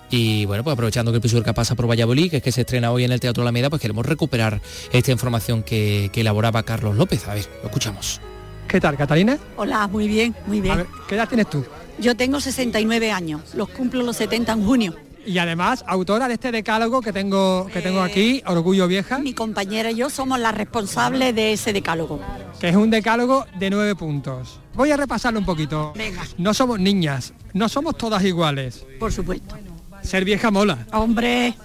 y 0.09 0.45
bueno, 0.45 0.63
pues 0.63 0.73
aprovechando 0.73 1.11
que 1.11 1.19
el 1.25 1.43
del 1.43 1.53
pasa 1.53 1.75
por 1.75 1.89
Valladolid, 1.89 2.31
que 2.31 2.37
es 2.37 2.43
que 2.43 2.51
se 2.51 2.61
estrena 2.61 2.91
hoy 2.91 3.03
en 3.03 3.11
el 3.11 3.19
Teatro 3.19 3.43
Alameda, 3.43 3.69
pues 3.69 3.81
queremos 3.81 4.05
recuperar 4.05 4.61
esta 4.91 5.11
información 5.11 5.63
que 5.63 6.09
elaboraba 6.13 6.63
Carlos 6.63 6.95
López. 6.95 7.27
A 7.27 7.33
ver, 7.33 7.45
lo 7.61 7.67
escuchamos. 7.67 8.21
¿Qué 8.67 8.81
tal, 8.81 8.97
Catalina? 8.97 9.37
Hola, 9.55 9.87
muy 9.87 10.07
bien, 10.07 10.35
muy 10.45 10.59
bien. 10.59 10.73
A 10.73 10.77
ver, 10.77 10.87
¿qué 11.07 11.15
edad 11.15 11.27
tienes 11.27 11.49
tú? 11.49 11.65
Yo 11.99 12.15
tengo 12.15 12.39
69 12.39 13.11
años, 13.11 13.55
los 13.55 13.69
cumplo 13.69 14.03
los 14.03 14.17
70 14.17 14.51
en 14.51 14.65
junio. 14.65 14.95
Y 15.25 15.39
además, 15.39 15.83
autora 15.87 16.27
de 16.27 16.35
este 16.35 16.51
decálogo 16.51 17.01
que 17.01 17.11
tengo, 17.11 17.67
que 17.67 17.81
tengo 17.81 18.01
aquí, 18.01 18.41
Orgullo 18.45 18.87
Vieja. 18.87 19.19
Mi 19.19 19.33
compañera 19.33 19.91
y 19.91 19.95
yo 19.95 20.09
somos 20.09 20.39
las 20.39 20.55
responsables 20.55 21.35
de 21.35 21.53
ese 21.53 21.73
decálogo. 21.73 22.21
Que 22.59 22.69
es 22.69 22.75
un 22.75 22.89
decálogo 22.89 23.45
de 23.59 23.69
nueve 23.69 23.95
puntos. 23.95 24.59
Voy 24.73 24.91
a 24.91 24.97
repasarlo 24.97 25.39
un 25.39 25.45
poquito. 25.45 25.93
Venga. 25.95 26.23
No 26.37 26.53
somos 26.53 26.79
niñas, 26.79 27.33
no 27.53 27.67
somos 27.67 27.97
todas 27.97 28.23
iguales. 28.23 28.85
Por 28.99 29.11
supuesto. 29.11 29.55
Ser 30.01 30.23
vieja 30.23 30.51
mola. 30.51 30.85
Hombre. 30.93 31.55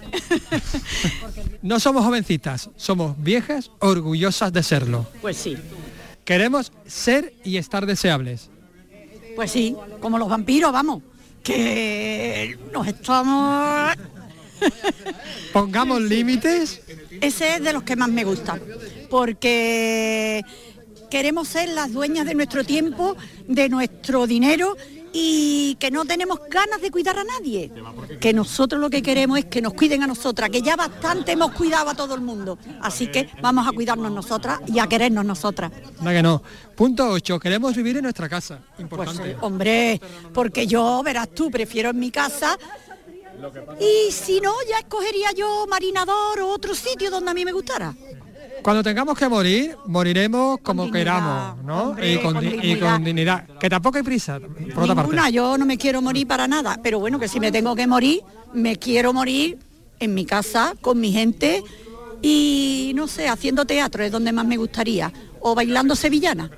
no 1.61 1.79
somos 1.79 2.03
jovencitas, 2.03 2.69
somos 2.75 3.15
viejas 3.17 3.71
orgullosas 3.79 4.51
de 4.51 4.63
serlo. 4.63 5.05
Pues 5.21 5.37
sí. 5.37 5.55
Queremos 6.25 6.71
ser 6.85 7.33
y 7.43 7.57
estar 7.57 7.85
deseables. 7.85 8.49
Pues 9.35 9.51
sí, 9.51 9.75
como 9.99 10.17
los 10.17 10.29
vampiros, 10.29 10.71
vamos. 10.71 11.01
Que 11.43 12.57
nos 12.71 12.87
estamos... 12.87 13.93
Pongamos 15.53 16.01
límites. 16.01 16.81
Ese 17.19 17.55
es 17.55 17.63
de 17.63 17.73
los 17.73 17.83
que 17.83 17.95
más 17.95 18.09
me 18.09 18.23
gusta. 18.23 18.59
Porque 19.09 20.43
queremos 21.09 21.47
ser 21.47 21.69
las 21.69 21.91
dueñas 21.91 22.25
de 22.25 22.35
nuestro 22.35 22.63
tiempo, 22.63 23.17
de 23.47 23.69
nuestro 23.69 24.25
dinero 24.25 24.77
y 25.13 25.75
que 25.75 25.91
no 25.91 26.03
tenemos 26.05 26.39
ganas 26.49 26.81
de 26.81 26.89
cuidar 26.89 27.17
a 27.19 27.23
nadie. 27.23 27.71
Que 28.19 28.33
nosotros 28.33 28.81
lo 28.81 28.89
que 28.89 29.03
queremos 29.03 29.37
es 29.37 29.45
que 29.45 29.61
nos 29.61 29.73
cuiden 29.73 30.01
a 30.03 30.07
nosotras, 30.07 30.49
que 30.49 30.61
ya 30.61 30.75
bastante 30.75 31.31
hemos 31.31 31.51
cuidado 31.51 31.89
a 31.89 31.93
todo 31.95 32.15
el 32.15 32.21
mundo. 32.21 32.57
Así 32.81 33.07
que 33.07 33.29
vamos 33.41 33.67
a 33.67 33.71
cuidarnos 33.71 34.11
nosotras 34.11 34.59
y 34.67 34.79
a 34.79 34.87
querernos 34.87 35.23
nosotras. 35.23 35.71
No 36.01 36.09
que 36.09 36.23
no. 36.23 36.41
Punto 36.75 37.07
8. 37.09 37.39
Queremos 37.39 37.75
vivir 37.75 37.97
en 37.97 38.03
nuestra 38.03 38.27
casa. 38.27 38.59
Importante. 38.79 39.37
Hombre, 39.41 40.01
porque 40.33 40.65
yo, 40.65 41.01
verás 41.03 41.29
tú, 41.29 41.51
prefiero 41.51 41.91
en 41.91 41.99
mi 41.99 42.09
casa. 42.09 42.57
Y 43.79 44.11
si 44.11 44.39
no, 44.39 44.53
ya 44.67 44.79
escogería 44.79 45.31
yo 45.35 45.65
Marinador 45.67 46.39
o 46.41 46.49
otro 46.49 46.73
sitio 46.73 47.11
donde 47.11 47.31
a 47.31 47.33
mí 47.33 47.45
me 47.45 47.51
gustara. 47.51 47.93
Cuando 48.63 48.81
tengamos 48.81 49.17
que 49.17 49.27
morir, 49.27 49.75
moriremos 49.85 50.59
como 50.61 50.89
queramos, 50.89 51.63
¿no? 51.63 51.89
hombre, 51.89 52.13
y, 52.13 52.17
con, 52.19 52.33
con 52.33 52.41
di- 52.41 52.47
y 52.47 52.51
dignidad. 52.61 52.93
con 52.93 53.03
dignidad. 53.03 53.47
Que 53.59 53.69
tampoco 53.69 53.97
hay 53.97 54.03
prisa, 54.03 54.39
por 54.39 54.83
otra 54.83 54.95
parte. 54.95 55.11
Ninguna, 55.11 55.29
yo 55.29 55.57
no 55.57 55.65
me 55.65 55.77
quiero 55.77 56.01
morir 56.01 56.25
para 56.27 56.47
nada, 56.47 56.79
pero 56.81 56.99
bueno, 56.99 57.19
que 57.19 57.27
si 57.27 57.39
me 57.39 57.51
tengo 57.51 57.75
que 57.75 57.85
morir, 57.87 58.21
me 58.53 58.77
quiero 58.77 59.11
morir 59.13 59.57
en 59.99 60.13
mi 60.13 60.25
casa, 60.25 60.73
con 60.81 60.99
mi 60.99 61.11
gente 61.11 61.63
y 62.21 62.93
no 62.95 63.07
sé, 63.07 63.27
haciendo 63.27 63.65
teatro 63.65 64.03
es 64.03 64.11
donde 64.11 64.31
más 64.31 64.45
me 64.45 64.57
gustaría, 64.57 65.11
o 65.41 65.53
bailando 65.55 65.95
sevillana. 65.95 66.49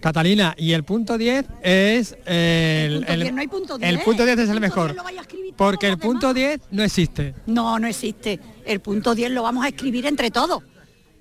Catalina, 0.00 0.54
y 0.58 0.72
el 0.72 0.84
punto 0.84 1.16
10 1.16 1.46
es 1.62 2.14
el, 2.26 2.98
punto 3.06 3.16
10, 3.16 3.32
no 3.32 3.40
hay 3.40 3.48
punto 3.48 3.78
10. 3.78 3.90
el 3.90 3.98
punto 4.00 4.24
10 4.26 4.38
es 4.38 4.48
el 4.50 4.54
El 4.56 4.60
mejor. 4.60 4.86
10 4.88 4.96
lo 4.98 5.02
vaya 5.04 5.20
a 5.20 5.22
escribir 5.22 5.54
Porque 5.56 5.86
el 5.88 5.96
punto 5.96 6.34
10 6.34 6.60
no 6.72 6.82
existe. 6.82 7.34
No, 7.46 7.78
no 7.78 7.86
existe. 7.86 8.38
El 8.66 8.80
punto 8.80 9.14
10 9.14 9.30
lo 9.30 9.42
vamos 9.44 9.64
a 9.64 9.68
escribir 9.68 10.04
entre 10.04 10.30
todos. 10.30 10.62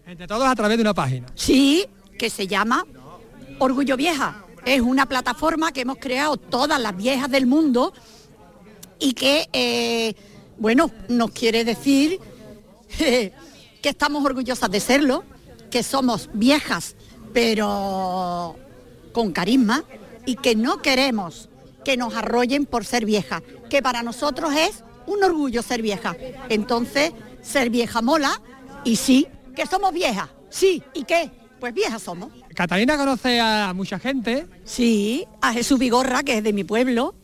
Entre 0.06 0.28
todos 0.28 0.46
a 0.46 0.56
través 0.56 0.78
de 0.78 0.82
una 0.82 0.94
página. 0.94 1.28
Sí, 1.36 1.86
que 2.18 2.30
se 2.30 2.48
llama 2.48 2.86
Orgullo 3.60 3.96
Vieja. 3.96 4.44
Es 4.66 4.82
una 4.82 5.06
plataforma 5.06 5.72
que 5.72 5.82
hemos 5.82 5.98
creado 5.98 6.38
todas 6.38 6.80
las 6.80 6.96
viejas 6.96 7.30
del 7.30 7.46
mundo 7.46 7.94
y 9.00 9.14
que, 9.14 9.50
eh, 9.54 10.14
bueno, 10.58 10.92
nos 11.10 11.32
quiere 11.32 11.64
decir 11.64 12.20
que 12.98 13.34
estamos 13.82 14.24
orgullosas 14.26 14.70
de 14.70 14.80
serlo, 14.80 15.24
que 15.70 15.84
somos 15.84 16.30
viejas, 16.34 16.96
pero 17.34 18.56
con 19.14 19.32
carisma 19.32 19.84
y 20.26 20.36
que 20.36 20.56
no 20.56 20.82
queremos 20.82 21.50
que 21.84 21.98
nos 21.98 22.14
arrollen 22.16 22.66
por 22.66 22.86
ser 22.86 23.06
viejas, 23.06 23.42
que 23.70 23.82
para 23.82 24.04
nosotros 24.04 24.54
es 24.54 24.84
un 25.06 25.24
orgullo 25.24 25.62
ser 25.62 25.82
vieja. 25.82 26.16
Entonces, 26.50 27.12
ser 27.42 27.70
vieja 27.70 28.02
mola 28.02 28.42
y 28.86 28.96
sí, 28.96 29.28
que 29.56 29.66
somos 29.66 29.94
viejas. 29.94 30.30
Sí, 30.50 30.84
¿y 30.94 31.04
qué? 31.04 31.32
Pues 31.60 31.74
viejas 31.74 32.02
somos. 32.02 32.30
Catalina 32.54 32.98
conoce 32.98 33.40
a 33.40 33.74
mucha 33.74 34.00
gente. 34.00 34.48
Sí, 34.66 35.26
a 35.42 35.54
Jesús 35.54 35.80
Vigorra, 35.80 36.24
que 36.24 36.38
es 36.38 36.44
de 36.44 36.54
mi 36.54 36.64
pueblo. 36.64 37.16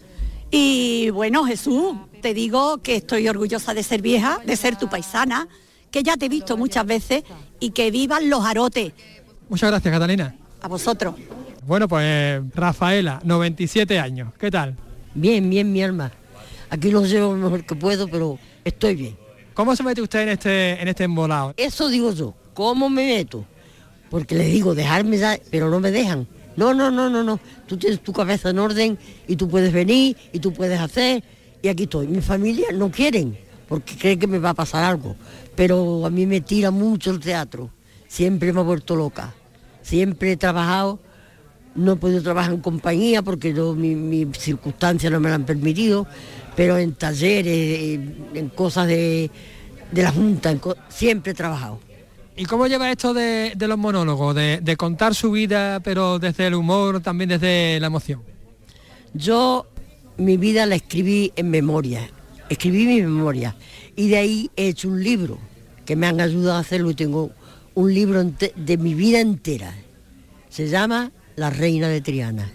Y 0.51 1.09
bueno, 1.11 1.45
Jesús, 1.45 1.95
te 2.21 2.33
digo 2.33 2.79
que 2.79 2.95
estoy 2.95 3.27
orgullosa 3.27 3.73
de 3.73 3.83
ser 3.83 4.01
vieja, 4.01 4.39
de 4.45 4.55
ser 4.55 4.77
tu 4.77 4.89
paisana, 4.89 5.47
que 5.91 6.03
ya 6.03 6.17
te 6.17 6.25
he 6.25 6.29
visto 6.29 6.57
muchas 6.57 6.85
veces 6.85 7.23
y 7.59 7.71
que 7.71 7.91
vivan 7.91 8.29
los 8.29 8.45
arotes. 8.45 8.93
Muchas 9.49 9.69
gracias, 9.69 9.93
Catalina. 9.93 10.35
A 10.61 10.67
vosotros. 10.67 11.15
Bueno, 11.67 11.87
pues 11.87 12.41
Rafaela, 12.55 13.19
97 13.23 13.99
años. 13.99 14.33
¿Qué 14.39 14.49
tal? 14.49 14.75
Bien, 15.13 15.47
bien, 15.49 15.71
mi 15.71 15.83
alma. 15.83 16.11
Aquí 16.69 16.91
lo 16.91 17.05
llevo 17.05 17.33
lo 17.35 17.43
mejor 17.43 17.65
que 17.65 17.75
puedo, 17.75 18.07
pero 18.07 18.39
estoy 18.63 18.95
bien. 18.95 19.17
¿Cómo 19.59 19.75
se 19.75 19.83
mete 19.83 20.01
usted 20.01 20.21
en 20.21 20.29
este, 20.29 20.81
en 20.81 20.87
este 20.87 21.03
embolado? 21.03 21.53
Eso 21.57 21.89
digo 21.89 22.13
yo, 22.13 22.33
¿cómo 22.53 22.89
me 22.89 23.05
meto? 23.05 23.43
Porque 24.09 24.33
les 24.33 24.53
digo, 24.53 24.73
dejarme 24.73 25.17
ya, 25.17 25.37
pero 25.51 25.69
no 25.69 25.81
me 25.81 25.91
dejan. 25.91 26.25
No, 26.55 26.73
no, 26.73 26.89
no, 26.89 27.09
no, 27.09 27.25
no. 27.25 27.41
Tú 27.67 27.75
tienes 27.75 27.99
tu 27.99 28.13
cabeza 28.13 28.51
en 28.51 28.59
orden 28.59 28.97
y 29.27 29.35
tú 29.35 29.49
puedes 29.49 29.73
venir 29.73 30.15
y 30.31 30.39
tú 30.39 30.53
puedes 30.53 30.79
hacer. 30.79 31.25
Y 31.61 31.67
aquí 31.67 31.83
estoy. 31.83 32.07
Mi 32.07 32.21
familia 32.21 32.67
no 32.73 32.89
quieren 32.89 33.37
porque 33.67 33.97
creen 33.97 34.19
que 34.19 34.27
me 34.27 34.39
va 34.39 34.51
a 34.51 34.53
pasar 34.53 34.85
algo. 34.85 35.17
Pero 35.57 36.05
a 36.05 36.09
mí 36.09 36.25
me 36.25 36.39
tira 36.39 36.71
mucho 36.71 37.11
el 37.11 37.19
teatro. 37.19 37.69
Siempre 38.07 38.53
me 38.53 38.61
ha 38.61 38.63
vuelto 38.63 38.95
loca. 38.95 39.33
Siempre 39.81 40.31
he 40.31 40.37
trabajado. 40.37 40.99
No 41.75 41.93
he 41.93 41.95
podido 41.95 42.21
trabajar 42.21 42.51
en 42.53 42.61
compañía 42.61 43.21
porque 43.21 43.53
yo, 43.53 43.73
mi- 43.75 43.95
mis 43.95 44.37
circunstancias 44.37 45.11
no 45.11 45.19
me 45.19 45.29
lo 45.29 45.35
han 45.35 45.45
permitido. 45.45 46.07
Pero 46.55 46.77
en 46.77 46.93
talleres, 46.93 47.99
en, 48.33 48.49
cosas 48.49 48.87
de, 48.87 49.29
de 49.91 50.03
la 50.03 50.11
Junta, 50.11 50.55
co- 50.57 50.75
siempre 50.89 51.31
he 51.31 51.35
trabajado. 51.35 51.79
¿Y 52.35 52.45
cómo 52.45 52.67
lleva 52.67 52.89
esto 52.91 53.13
de, 53.13 53.53
de 53.55 53.67
los 53.67 53.77
monólogos, 53.77 54.33
de, 54.35 54.59
de 54.61 54.77
contar 54.77 55.13
su 55.13 55.31
vida, 55.31 55.79
pero 55.81 56.19
desde 56.19 56.47
el 56.47 56.55
humor, 56.55 57.01
también 57.01 57.29
desde 57.29 57.79
la 57.79 57.87
emoción? 57.87 58.21
Yo 59.13 59.65
mi 60.17 60.37
vida 60.37 60.65
la 60.65 60.75
escribí 60.75 61.31
en 61.35 61.49
memoria, 61.49 62.09
escribí 62.49 62.85
mi 62.85 63.01
memoria 63.01 63.55
y 63.95 64.07
de 64.09 64.17
ahí 64.17 64.51
he 64.55 64.67
hecho 64.69 64.87
un 64.89 65.03
libro 65.03 65.37
que 65.85 65.95
me 65.95 66.07
han 66.07 66.21
ayudado 66.21 66.57
a 66.57 66.59
hacerlo 66.59 66.91
y 66.91 66.95
tengo 66.95 67.31
un 67.75 67.93
libro 67.93 68.23
de 68.23 68.77
mi 68.77 68.93
vida 68.93 69.19
entera. 69.19 69.73
Se 70.49 70.67
llama 70.67 71.11
La 71.39 71.49
Reina 71.49 71.87
de 71.87 72.01
Triana. 72.01 72.51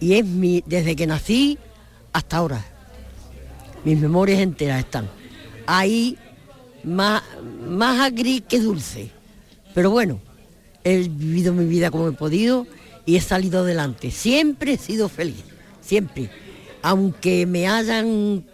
Y 0.00 0.14
es 0.14 0.24
mi, 0.24 0.64
desde 0.66 0.96
que 0.96 1.06
nací 1.06 1.58
hasta 2.14 2.38
ahora. 2.38 2.64
Mis 3.84 3.98
memorias 3.98 4.40
enteras 4.40 4.80
están. 4.80 5.06
Ahí 5.66 6.16
más, 6.82 7.22
más 7.68 8.00
agri 8.00 8.40
que 8.40 8.58
dulce. 8.58 9.10
Pero 9.74 9.90
bueno, 9.90 10.18
he 10.82 11.00
vivido 11.08 11.52
mi 11.52 11.66
vida 11.66 11.90
como 11.90 12.08
he 12.08 12.12
podido 12.12 12.66
y 13.04 13.16
he 13.16 13.20
salido 13.20 13.60
adelante. 13.60 14.10
Siempre 14.10 14.72
he 14.72 14.78
sido 14.78 15.10
feliz, 15.10 15.44
siempre. 15.82 16.30
Aunque 16.80 17.44
me 17.44 17.68
hayan 17.68 18.46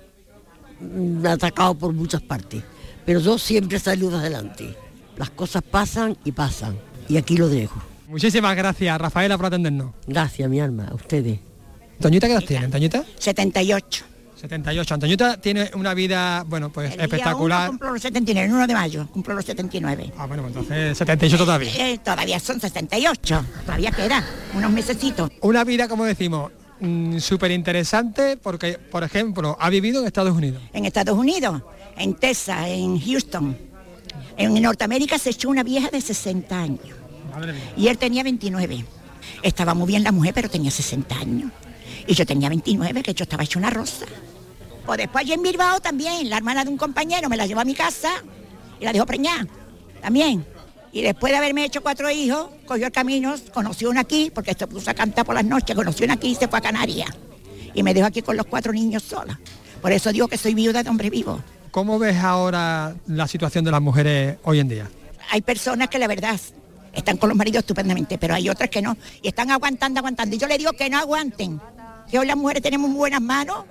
mm, 0.80 1.24
atacado 1.24 1.76
por 1.76 1.92
muchas 1.92 2.20
partes. 2.20 2.64
Pero 3.06 3.20
yo 3.20 3.38
siempre 3.38 3.76
he 3.76 3.80
salido 3.80 4.18
adelante. 4.18 4.74
Las 5.16 5.30
cosas 5.30 5.62
pasan 5.62 6.16
y 6.24 6.32
pasan. 6.32 6.76
Y 7.08 7.16
aquí 7.16 7.36
lo 7.36 7.48
dejo. 7.48 7.91
Muchísimas 8.12 8.54
gracias, 8.54 9.00
Rafaela, 9.00 9.38
por 9.38 9.46
atendernos. 9.46 9.92
Gracias, 10.06 10.46
mi 10.50 10.60
alma, 10.60 10.88
a 10.90 10.94
ustedes. 10.94 11.38
¿Toñita 11.98 12.26
qué 12.26 12.34
edad 12.34 12.44
tiene, 12.46 12.68
Toñita? 12.68 13.02
78. 13.18 14.04
78. 14.36 14.94
Antoñita 14.94 15.40
tiene 15.40 15.70
una 15.74 15.94
vida, 15.94 16.44
bueno, 16.46 16.70
pues 16.70 16.90
El 16.90 16.96
día 16.96 17.04
espectacular. 17.04 17.70
uno 17.70 17.70
cumplo 17.70 17.92
los 17.92 18.02
79, 18.02 18.48
el 18.48 18.54
1 18.54 18.66
de 18.66 18.74
mayo 18.74 19.08
cumplo 19.10 19.34
los 19.34 19.46
79. 19.46 20.12
Ah, 20.18 20.26
bueno, 20.26 20.42
pues 20.42 20.54
entonces 20.54 20.98
78 20.98 21.38
todavía. 21.38 21.70
Eh, 21.78 22.00
todavía 22.04 22.38
son 22.38 22.60
68, 22.60 23.44
todavía 23.64 23.90
queda 23.92 24.22
unos 24.54 24.70
mesecitos. 24.70 25.30
Una 25.40 25.64
vida, 25.64 25.88
como 25.88 26.04
decimos, 26.04 26.52
súper 27.18 27.50
interesante 27.52 28.36
porque, 28.36 28.74
por 28.74 29.04
ejemplo, 29.04 29.56
ha 29.58 29.70
vivido 29.70 30.02
en 30.02 30.06
Estados 30.06 30.36
Unidos. 30.36 30.60
En 30.74 30.84
Estados 30.84 31.16
Unidos, 31.16 31.62
en 31.96 32.12
Texas, 32.12 32.66
en 32.66 33.00
Houston. 33.00 33.56
En 34.36 34.60
Norteamérica 34.60 35.18
se 35.18 35.30
echó 35.30 35.48
una 35.48 35.62
vieja 35.62 35.88
de 35.88 36.00
60 36.02 36.58
años. 36.60 37.01
Y 37.76 37.88
él 37.88 37.98
tenía 37.98 38.22
29. 38.22 38.84
Estaba 39.42 39.74
muy 39.74 39.86
bien 39.86 40.04
la 40.04 40.12
mujer, 40.12 40.34
pero 40.34 40.48
tenía 40.48 40.70
60 40.70 41.14
años. 41.16 41.50
Y 42.06 42.14
yo 42.14 42.26
tenía 42.26 42.48
29, 42.48 43.02
que 43.02 43.14
yo 43.14 43.24
estaba 43.24 43.44
hecha 43.44 43.58
una 43.58 43.70
rosa. 43.70 44.06
Pues 44.84 44.98
después 44.98 45.22
allí 45.22 45.32
en 45.32 45.42
Bilbao 45.42 45.80
también, 45.80 46.28
la 46.28 46.36
hermana 46.36 46.64
de 46.64 46.70
un 46.70 46.76
compañero 46.76 47.28
me 47.28 47.36
la 47.36 47.46
llevó 47.46 47.60
a 47.60 47.64
mi 47.64 47.74
casa 47.74 48.10
y 48.80 48.84
la 48.84 48.92
dejó 48.92 49.06
preñada, 49.06 49.46
también. 50.00 50.44
Y 50.92 51.02
después 51.02 51.32
de 51.32 51.38
haberme 51.38 51.64
hecho 51.64 51.82
cuatro 51.82 52.10
hijos, 52.10 52.48
cogió 52.66 52.86
el 52.86 52.92
camino, 52.92 53.34
conoció 53.54 53.88
una 53.90 54.00
aquí, 54.00 54.30
porque 54.34 54.54
se 54.54 54.66
puso 54.66 54.90
a 54.90 54.94
cantar 54.94 55.24
por 55.24 55.34
las 55.34 55.44
noches, 55.44 55.74
conoció 55.74 56.04
una 56.04 56.14
aquí 56.14 56.28
y 56.28 56.34
se 56.34 56.48
fue 56.48 56.58
a 56.58 56.62
Canarias. 56.62 57.10
Y 57.72 57.82
me 57.82 57.94
dejó 57.94 58.08
aquí 58.08 58.20
con 58.22 58.36
los 58.36 58.46
cuatro 58.46 58.72
niños 58.72 59.02
sola. 59.02 59.38
Por 59.80 59.92
eso 59.92 60.12
digo 60.12 60.28
que 60.28 60.36
soy 60.36 60.54
viuda 60.54 60.82
de 60.82 60.90
hombre 60.90 61.08
vivo. 61.08 61.40
¿Cómo 61.70 61.98
ves 61.98 62.18
ahora 62.18 62.94
la 63.06 63.26
situación 63.26 63.64
de 63.64 63.70
las 63.70 63.80
mujeres 63.80 64.36
hoy 64.44 64.58
en 64.60 64.68
día? 64.68 64.90
Hay 65.30 65.40
personas 65.40 65.88
que 65.88 65.98
la 65.98 66.06
verdad 66.06 66.34
están 66.92 67.16
con 67.16 67.28
los 67.28 67.38
maridos 67.38 67.60
estupendamente, 67.60 68.18
pero 68.18 68.34
hay 68.34 68.48
otras 68.48 68.68
que 68.68 68.82
no. 68.82 68.96
Y 69.22 69.28
están 69.28 69.50
aguantando, 69.50 70.00
aguantando. 70.00 70.36
Y 70.36 70.38
yo 70.38 70.46
le 70.46 70.58
digo 70.58 70.72
que 70.72 70.90
no 70.90 70.98
aguanten. 70.98 71.60
Que 72.10 72.18
hoy 72.18 72.26
las 72.26 72.36
mujeres 72.36 72.62
tenemos 72.62 72.90
muy 72.90 72.98
buenas 72.98 73.22
manos, 73.22 73.64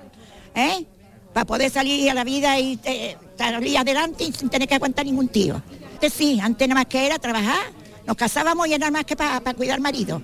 ¿eh? 0.55 0.85
Para 1.33 1.45
poder 1.45 1.69
salir 1.69 2.09
a 2.09 2.13
la 2.13 2.23
vida 2.23 2.59
y 2.59 2.79
eh, 2.83 3.15
salir 3.37 3.77
adelante 3.77 4.23
y 4.23 4.33
sin 4.33 4.49
tener 4.49 4.67
que 4.67 4.75
aguantar 4.75 5.05
ningún 5.05 5.27
tío. 5.27 5.61
Antes 5.93 6.13
sí, 6.13 6.39
antes 6.41 6.67
nada 6.67 6.81
más 6.81 6.87
que 6.87 7.05
era 7.05 7.19
trabajar. 7.19 7.71
Nos 8.05 8.17
casábamos 8.17 8.67
y 8.67 8.73
era 8.73 8.79
nada 8.79 8.91
más 8.91 9.05
que 9.05 9.15
para 9.15 9.53
cuidar 9.53 9.75
al 9.75 9.81
marido. 9.81 10.21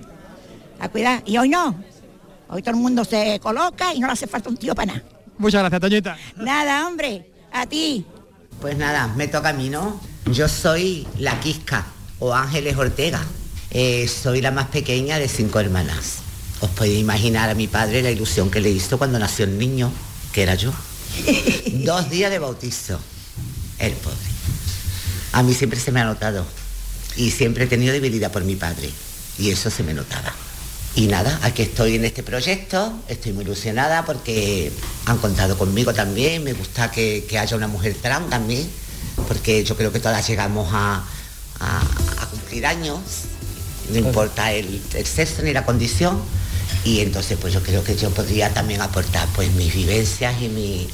A 0.80 0.88
cuidar. 0.88 1.22
Y 1.24 1.38
hoy 1.38 1.48
no. 1.48 1.76
Hoy 2.48 2.62
todo 2.62 2.74
el 2.74 2.80
mundo 2.80 3.04
se 3.04 3.38
coloca 3.40 3.94
y 3.94 4.00
no 4.00 4.06
le 4.06 4.14
hace 4.14 4.26
falta 4.26 4.48
un 4.48 4.56
tío 4.56 4.74
para 4.74 4.94
nada. 4.94 5.04
Muchas 5.38 5.60
gracias, 5.60 5.80
Toñita. 5.80 6.16
Nada, 6.36 6.86
hombre. 6.88 7.30
A 7.52 7.64
ti. 7.66 8.04
Pues 8.60 8.76
nada, 8.76 9.06
me 9.16 9.28
toca 9.28 9.50
a 9.50 9.52
mí, 9.52 9.70
¿no? 9.70 10.00
Yo 10.32 10.48
soy 10.48 11.06
la 11.18 11.38
Quisca 11.38 11.86
o 12.18 12.34
Ángeles 12.34 12.76
Ortega. 12.76 13.24
Eh, 13.70 14.08
soy 14.08 14.40
la 14.40 14.50
más 14.50 14.68
pequeña 14.68 15.18
de 15.18 15.28
cinco 15.28 15.60
hermanas. 15.60 16.18
Os 16.60 16.70
podéis 16.70 16.98
imaginar 16.98 17.50
a 17.50 17.54
mi 17.54 17.68
padre 17.68 18.02
la 18.02 18.10
ilusión 18.10 18.50
que 18.50 18.60
le 18.60 18.70
hizo 18.70 18.98
cuando 18.98 19.18
nació 19.18 19.44
el 19.44 19.58
niño, 19.58 19.92
que 20.32 20.42
era 20.42 20.54
yo. 20.54 20.72
Dos 21.84 22.10
días 22.10 22.30
de 22.30 22.38
bautizo. 22.38 22.98
El 23.78 23.92
pobre. 23.92 24.16
A 25.32 25.42
mí 25.42 25.54
siempre 25.54 25.78
se 25.78 25.92
me 25.92 26.00
ha 26.00 26.04
notado. 26.04 26.44
Y 27.16 27.30
siempre 27.30 27.64
he 27.64 27.66
tenido 27.66 27.92
debilidad 27.92 28.32
por 28.32 28.44
mi 28.44 28.56
padre. 28.56 28.90
Y 29.38 29.50
eso 29.50 29.70
se 29.70 29.82
me 29.82 29.94
notaba. 29.94 30.32
Y 30.94 31.06
nada, 31.06 31.38
aquí 31.42 31.62
estoy 31.62 31.94
en 31.94 32.04
este 32.04 32.24
proyecto, 32.24 32.92
estoy 33.06 33.32
muy 33.32 33.44
ilusionada 33.44 34.04
porque 34.04 34.72
han 35.04 35.18
contado 35.18 35.56
conmigo 35.56 35.94
también, 35.94 36.42
me 36.42 36.54
gusta 36.54 36.90
que, 36.90 37.24
que 37.28 37.38
haya 37.38 37.56
una 37.56 37.68
mujer 37.68 37.94
trans 38.02 38.28
también, 38.30 38.68
porque 39.28 39.62
yo 39.62 39.76
creo 39.76 39.92
que 39.92 40.00
todas 40.00 40.26
llegamos 40.26 40.68
a, 40.72 41.04
a- 41.60 41.80
a 42.22 42.26
cumplir 42.26 42.66
años, 42.66 42.98
no 43.90 43.98
importa 43.98 44.52
el, 44.52 44.80
el 44.94 45.06
sexo 45.06 45.42
ni 45.42 45.52
la 45.52 45.64
condición, 45.64 46.20
y 46.84 47.00
entonces 47.00 47.36
pues 47.40 47.52
yo 47.54 47.62
creo 47.62 47.82
que 47.84 47.96
yo 47.96 48.10
podría 48.10 48.52
también 48.52 48.80
aportar 48.82 49.26
pues 49.34 49.50
mis 49.52 49.74
vivencias 49.74 50.40
y, 50.40 50.48
mi, 50.48 50.88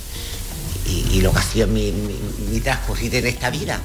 y, 0.86 1.06
y 1.12 1.20
lo 1.20 1.32
que 1.32 1.38
ha 1.38 1.42
sido 1.42 1.66
mi, 1.66 1.92
mi, 1.92 2.16
mi 2.50 2.60
transcurrir 2.60 3.14
en 3.16 3.26
esta 3.26 3.50
vida. 3.50 3.80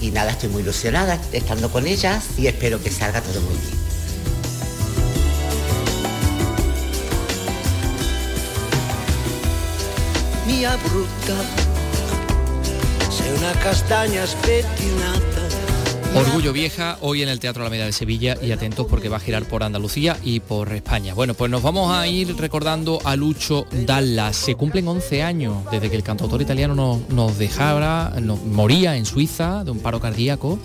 Y 0.00 0.10
nada, 0.12 0.30
estoy 0.30 0.48
muy 0.48 0.62
ilusionada 0.62 1.18
estando 1.32 1.70
con 1.72 1.86
ellas 1.86 2.24
y 2.36 2.46
espero 2.46 2.80
que 2.82 2.90
salga 2.90 3.20
todo 3.20 3.40
muy 3.40 3.54
bien. 3.54 3.78
mia 10.46 10.76
brutta, 10.76 11.36
sei 13.10 13.30
una 13.36 13.52
castagna 13.62 14.26
spettinata. 14.26 15.57
Orgullo 16.14 16.52
Vieja, 16.52 16.98
hoy 17.00 17.22
en 17.22 17.28
el 17.28 17.38
Teatro 17.38 17.62
Alameda 17.62 17.84
de 17.84 17.92
Sevilla 17.92 18.36
y 18.42 18.50
atentos 18.50 18.86
porque 18.86 19.08
va 19.08 19.18
a 19.18 19.20
girar 19.20 19.44
por 19.44 19.62
Andalucía 19.62 20.16
y 20.24 20.40
por 20.40 20.72
España. 20.72 21.14
Bueno, 21.14 21.34
pues 21.34 21.50
nos 21.50 21.62
vamos 21.62 21.92
a 21.92 22.06
ir 22.08 22.34
recordando 22.36 22.98
a 23.04 23.14
Lucho 23.14 23.66
Dalla. 23.86 24.32
Se 24.32 24.54
cumplen 24.54 24.88
11 24.88 25.22
años 25.22 25.56
desde 25.70 25.90
que 25.90 25.96
el 25.96 26.02
cantautor 26.02 26.42
italiano 26.42 26.74
nos, 26.74 27.08
nos 27.10 27.38
dejara, 27.38 28.14
nos 28.20 28.42
moría 28.42 28.96
en 28.96 29.06
Suiza 29.06 29.62
de 29.64 29.70
un 29.70 29.80
paro 29.80 30.00
cardíaco, 30.00 30.58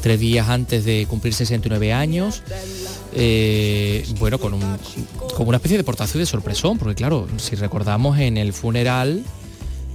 tres 0.00 0.20
días 0.20 0.48
antes 0.48 0.84
de 0.84 1.06
cumplir 1.08 1.34
69 1.34 1.92
años. 1.92 2.42
Eh, 3.14 4.06
bueno, 4.18 4.38
con, 4.38 4.54
un, 4.54 4.78
una 5.38 5.56
especie 5.56 5.76
de 5.76 5.84
portazo 5.84 6.18
y 6.18 6.20
de 6.20 6.26
sorpresón, 6.26 6.78
porque 6.78 6.94
claro, 6.94 7.26
si 7.38 7.56
recordamos 7.56 8.18
en 8.18 8.36
el 8.36 8.52
funeral 8.52 9.24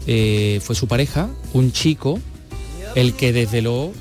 eh, 0.08 0.60
fue 0.64 0.76
su 0.76 0.88
pareja, 0.88 1.30
un 1.54 1.72
chico, 1.72 2.20
el 3.00 3.14
que 3.14 3.32
desde 3.34 3.62
lo 3.62 3.92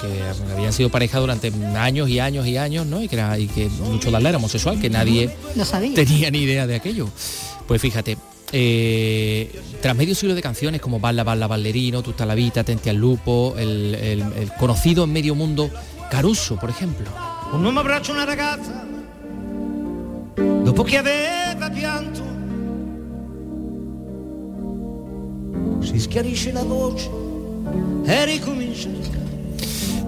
que 0.00 0.52
habían 0.52 0.72
sido 0.72 0.88
pareja 0.90 1.18
durante 1.20 1.52
años 1.76 2.08
y 2.08 2.18
años 2.18 2.46
y 2.46 2.56
años, 2.56 2.86
¿no? 2.86 3.02
Y 3.02 3.08
que, 3.08 3.16
era, 3.16 3.38
y 3.38 3.46
que 3.46 3.68
Lucho 3.90 4.10
Dalla 4.10 4.28
era 4.30 4.38
homosexual, 4.38 4.80
que 4.80 4.90
nadie 4.90 5.30
Lo 5.54 5.64
sabía. 5.64 5.94
tenía 5.94 6.30
ni 6.30 6.38
idea 6.40 6.66
de 6.66 6.74
aquello. 6.76 7.08
Pues 7.66 7.80
fíjate, 7.80 8.16
eh, 8.52 9.50
tras 9.82 9.96
medio 9.96 10.14
siglo 10.14 10.34
de 10.34 10.42
canciones 10.42 10.80
como 10.80 10.98
Balla 11.00 11.24
Balla 11.24 11.46
Ballerino, 11.46 12.02
Tutta 12.02 12.24
la 12.26 12.34
Vita, 12.34 12.62
Tente 12.64 12.90
al 12.90 12.96
Lupo, 12.96 13.54
el, 13.58 13.94
el- 13.94 14.22
el 14.38 14.52
conocido 14.58 15.04
en 15.04 15.12
medio 15.12 15.34
mundo 15.34 15.70
Caruso, 16.10 16.56
por 16.56 16.70
ejemplo. 16.70 17.06
Un 17.52 17.64
uomo 17.64 17.80
abbraccia 17.80 18.12
una 18.14 18.24
ragazza 18.24 18.84
dopo 20.64 20.84
che 20.84 20.98
aveva 20.98 21.70
pianto. 21.70 22.22
Si 25.80 25.98
schiarisce 26.00 26.52
la 26.52 26.62
voce. 26.64 27.08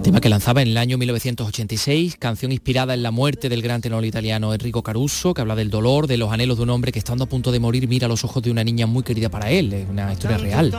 Tema 0.03 0.21
que 0.21 0.29
lanzaba 0.29 0.61
en 0.61 0.69
el 0.69 0.77
año 0.77 0.97
1986, 0.97 2.15
canción 2.17 2.51
inspirada 2.51 2.93
en 2.93 3.03
la 3.03 3.11
muerte 3.11 3.49
del 3.49 3.61
gran 3.61 3.81
tenor 3.81 4.05
italiano 4.05 4.53
Enrico 4.53 4.81
Caruso, 4.81 5.33
que 5.33 5.41
habla 5.41 5.55
del 5.55 5.69
dolor, 5.69 6.07
de 6.07 6.17
los 6.17 6.31
anhelos 6.31 6.57
de 6.57 6.63
un 6.63 6.69
hombre 6.69 6.91
que 6.91 6.99
estando 6.99 7.25
a 7.25 7.27
punto 7.27 7.51
de 7.51 7.59
morir 7.59 7.87
mira 7.87 8.07
los 8.07 8.23
ojos 8.23 8.41
de 8.41 8.49
una 8.49 8.63
niña 8.63 8.87
muy 8.87 9.03
querida 9.03 9.29
para 9.29 9.51
él, 9.51 9.73
es 9.73 9.89
una 9.89 10.11
historia 10.11 10.37
real. 10.37 10.73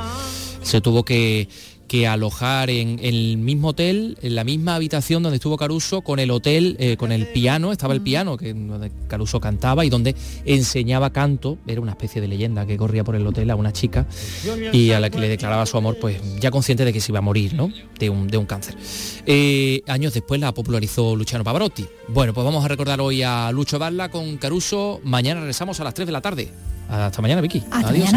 Se 0.63 0.81
tuvo 0.81 1.05
que, 1.05 1.49
que 1.91 2.07
alojar 2.07 2.71
en, 2.71 3.01
el 3.03 3.37
mismo 3.37 3.71
hotel, 3.71 4.17
en 4.23 4.37
la 4.37 4.45
misma 4.45 4.77
habitación 4.77 5.25
donde 5.25 5.39
estuvo 5.39 5.57
Caruso, 5.57 6.03
con 6.03 6.21
el 6.21 6.31
hotel, 6.31 6.77
eh, 6.79 6.97
con 6.97 7.11
el 7.11 7.27
piano, 7.27 7.73
estaba 7.73 7.95
el 7.95 8.01
piano 8.01 8.37
que 8.37 8.55
donde 8.55 8.93
Caruso 9.09 9.41
cantaba 9.41 9.85
y 9.85 9.91
donde 9.91 10.15
enseñaba 10.45 11.11
canto, 11.11 11.59
era 11.67 11.81
una 11.81 11.91
especie 11.91 12.21
de 12.21 12.29
leyenda 12.29 12.65
que 12.65 12.77
corría 12.77 13.03
por 13.03 13.17
el 13.17 13.27
hotel 13.27 13.51
a 13.51 13.57
una 13.57 13.73
chica 13.73 14.07
y 14.73 14.93
a 14.93 15.01
la 15.01 15.11
que 15.11 15.19
le 15.19 15.29
declaraba 15.29 15.67
su 15.67 15.79
amor, 15.79 15.97
pues 16.01 16.17
ya 16.39 16.53
consciente 16.53 16.85
de 16.85 16.93
que 16.93 17.01
se 17.01 17.11
iba 17.11 17.19
a 17.19 17.23
morir, 17.23 17.55
¿no? 17.55 17.73
De 17.99 18.09
un, 18.09 18.29
de 18.29 18.39
un 18.39 18.47
cáncer. 18.47 18.77
Eh, 19.27 19.83
años 19.89 20.15
después 20.15 20.41
la 20.41 20.55
popularizó 20.55 21.17
Luciano 21.17 21.43
Pavarotti. 21.43 21.87
Bueno, 22.07 22.33
pues 22.33 22.45
vamos 22.45 22.65
a 22.65 22.69
recordar 22.69 23.01
hoy 23.01 23.25
a 23.25 23.51
Lucho 23.51 23.81
Barla 23.81 24.11
con 24.11 24.37
Caruso. 24.37 25.01
Mañana 25.03 25.41
regresamos 25.41 25.81
a 25.81 25.85
las 25.85 25.95
3 25.95 26.07
de 26.07 26.13
la 26.13 26.21
tarde. 26.21 26.53
Hasta 26.89 27.21
mañana, 27.21 27.41
Vicky. 27.41 27.65
Adiós. 27.69 28.13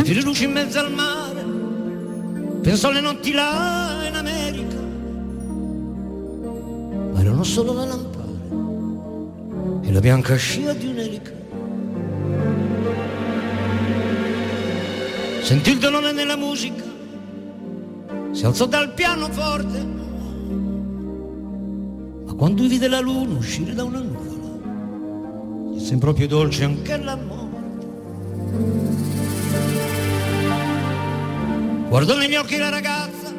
Penso 2.64 2.88
alle 2.88 3.02
notti 3.02 3.34
là 3.34 4.08
in 4.08 4.16
America, 4.16 4.78
ma 7.12 7.20
erano 7.20 7.44
solo 7.44 7.74
la 7.74 7.84
lampada 7.84 8.22
e 9.82 9.92
la 9.92 10.00
bianca 10.00 10.38
scia 10.38 10.72
di 10.74 10.88
un'elica. 10.88 11.32
Sentì 15.42 15.72
il 15.72 15.80
dolore 15.80 16.14
nella 16.14 16.38
musica, 16.38 16.86
si 18.32 18.46
alzò 18.46 18.66
dal 18.66 18.94
pianoforte, 18.94 19.86
ma 22.26 22.34
quando 22.34 22.66
vide 22.66 22.88
la 22.88 23.02
luna 23.02 23.40
uscire 23.40 23.74
da 23.74 23.84
una 23.84 24.00
nuvola, 24.00 25.74
gli 25.74 25.84
sembrò 25.84 26.14
più 26.14 26.28
dolce 26.28 26.64
anche 26.64 26.96
la 26.98 27.18
morte. 27.18 27.52
Guardò 31.94 32.18
negli 32.18 32.34
occhi 32.34 32.58
la 32.58 32.70
ragazza, 32.70 33.32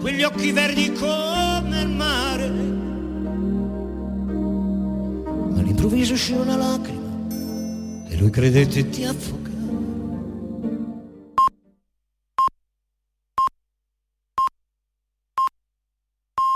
quegli 0.00 0.24
occhi 0.24 0.50
verdi 0.50 0.90
come 0.90 1.82
il 1.82 1.88
mare. 1.88 2.48
Ma 5.52 5.60
all'improvviso 5.60 6.14
uscì 6.14 6.32
una 6.32 6.56
lacrima 6.56 8.08
e 8.08 8.16
lui 8.16 8.30
credette 8.30 8.88
di 8.88 9.04
affogare. 9.04 9.45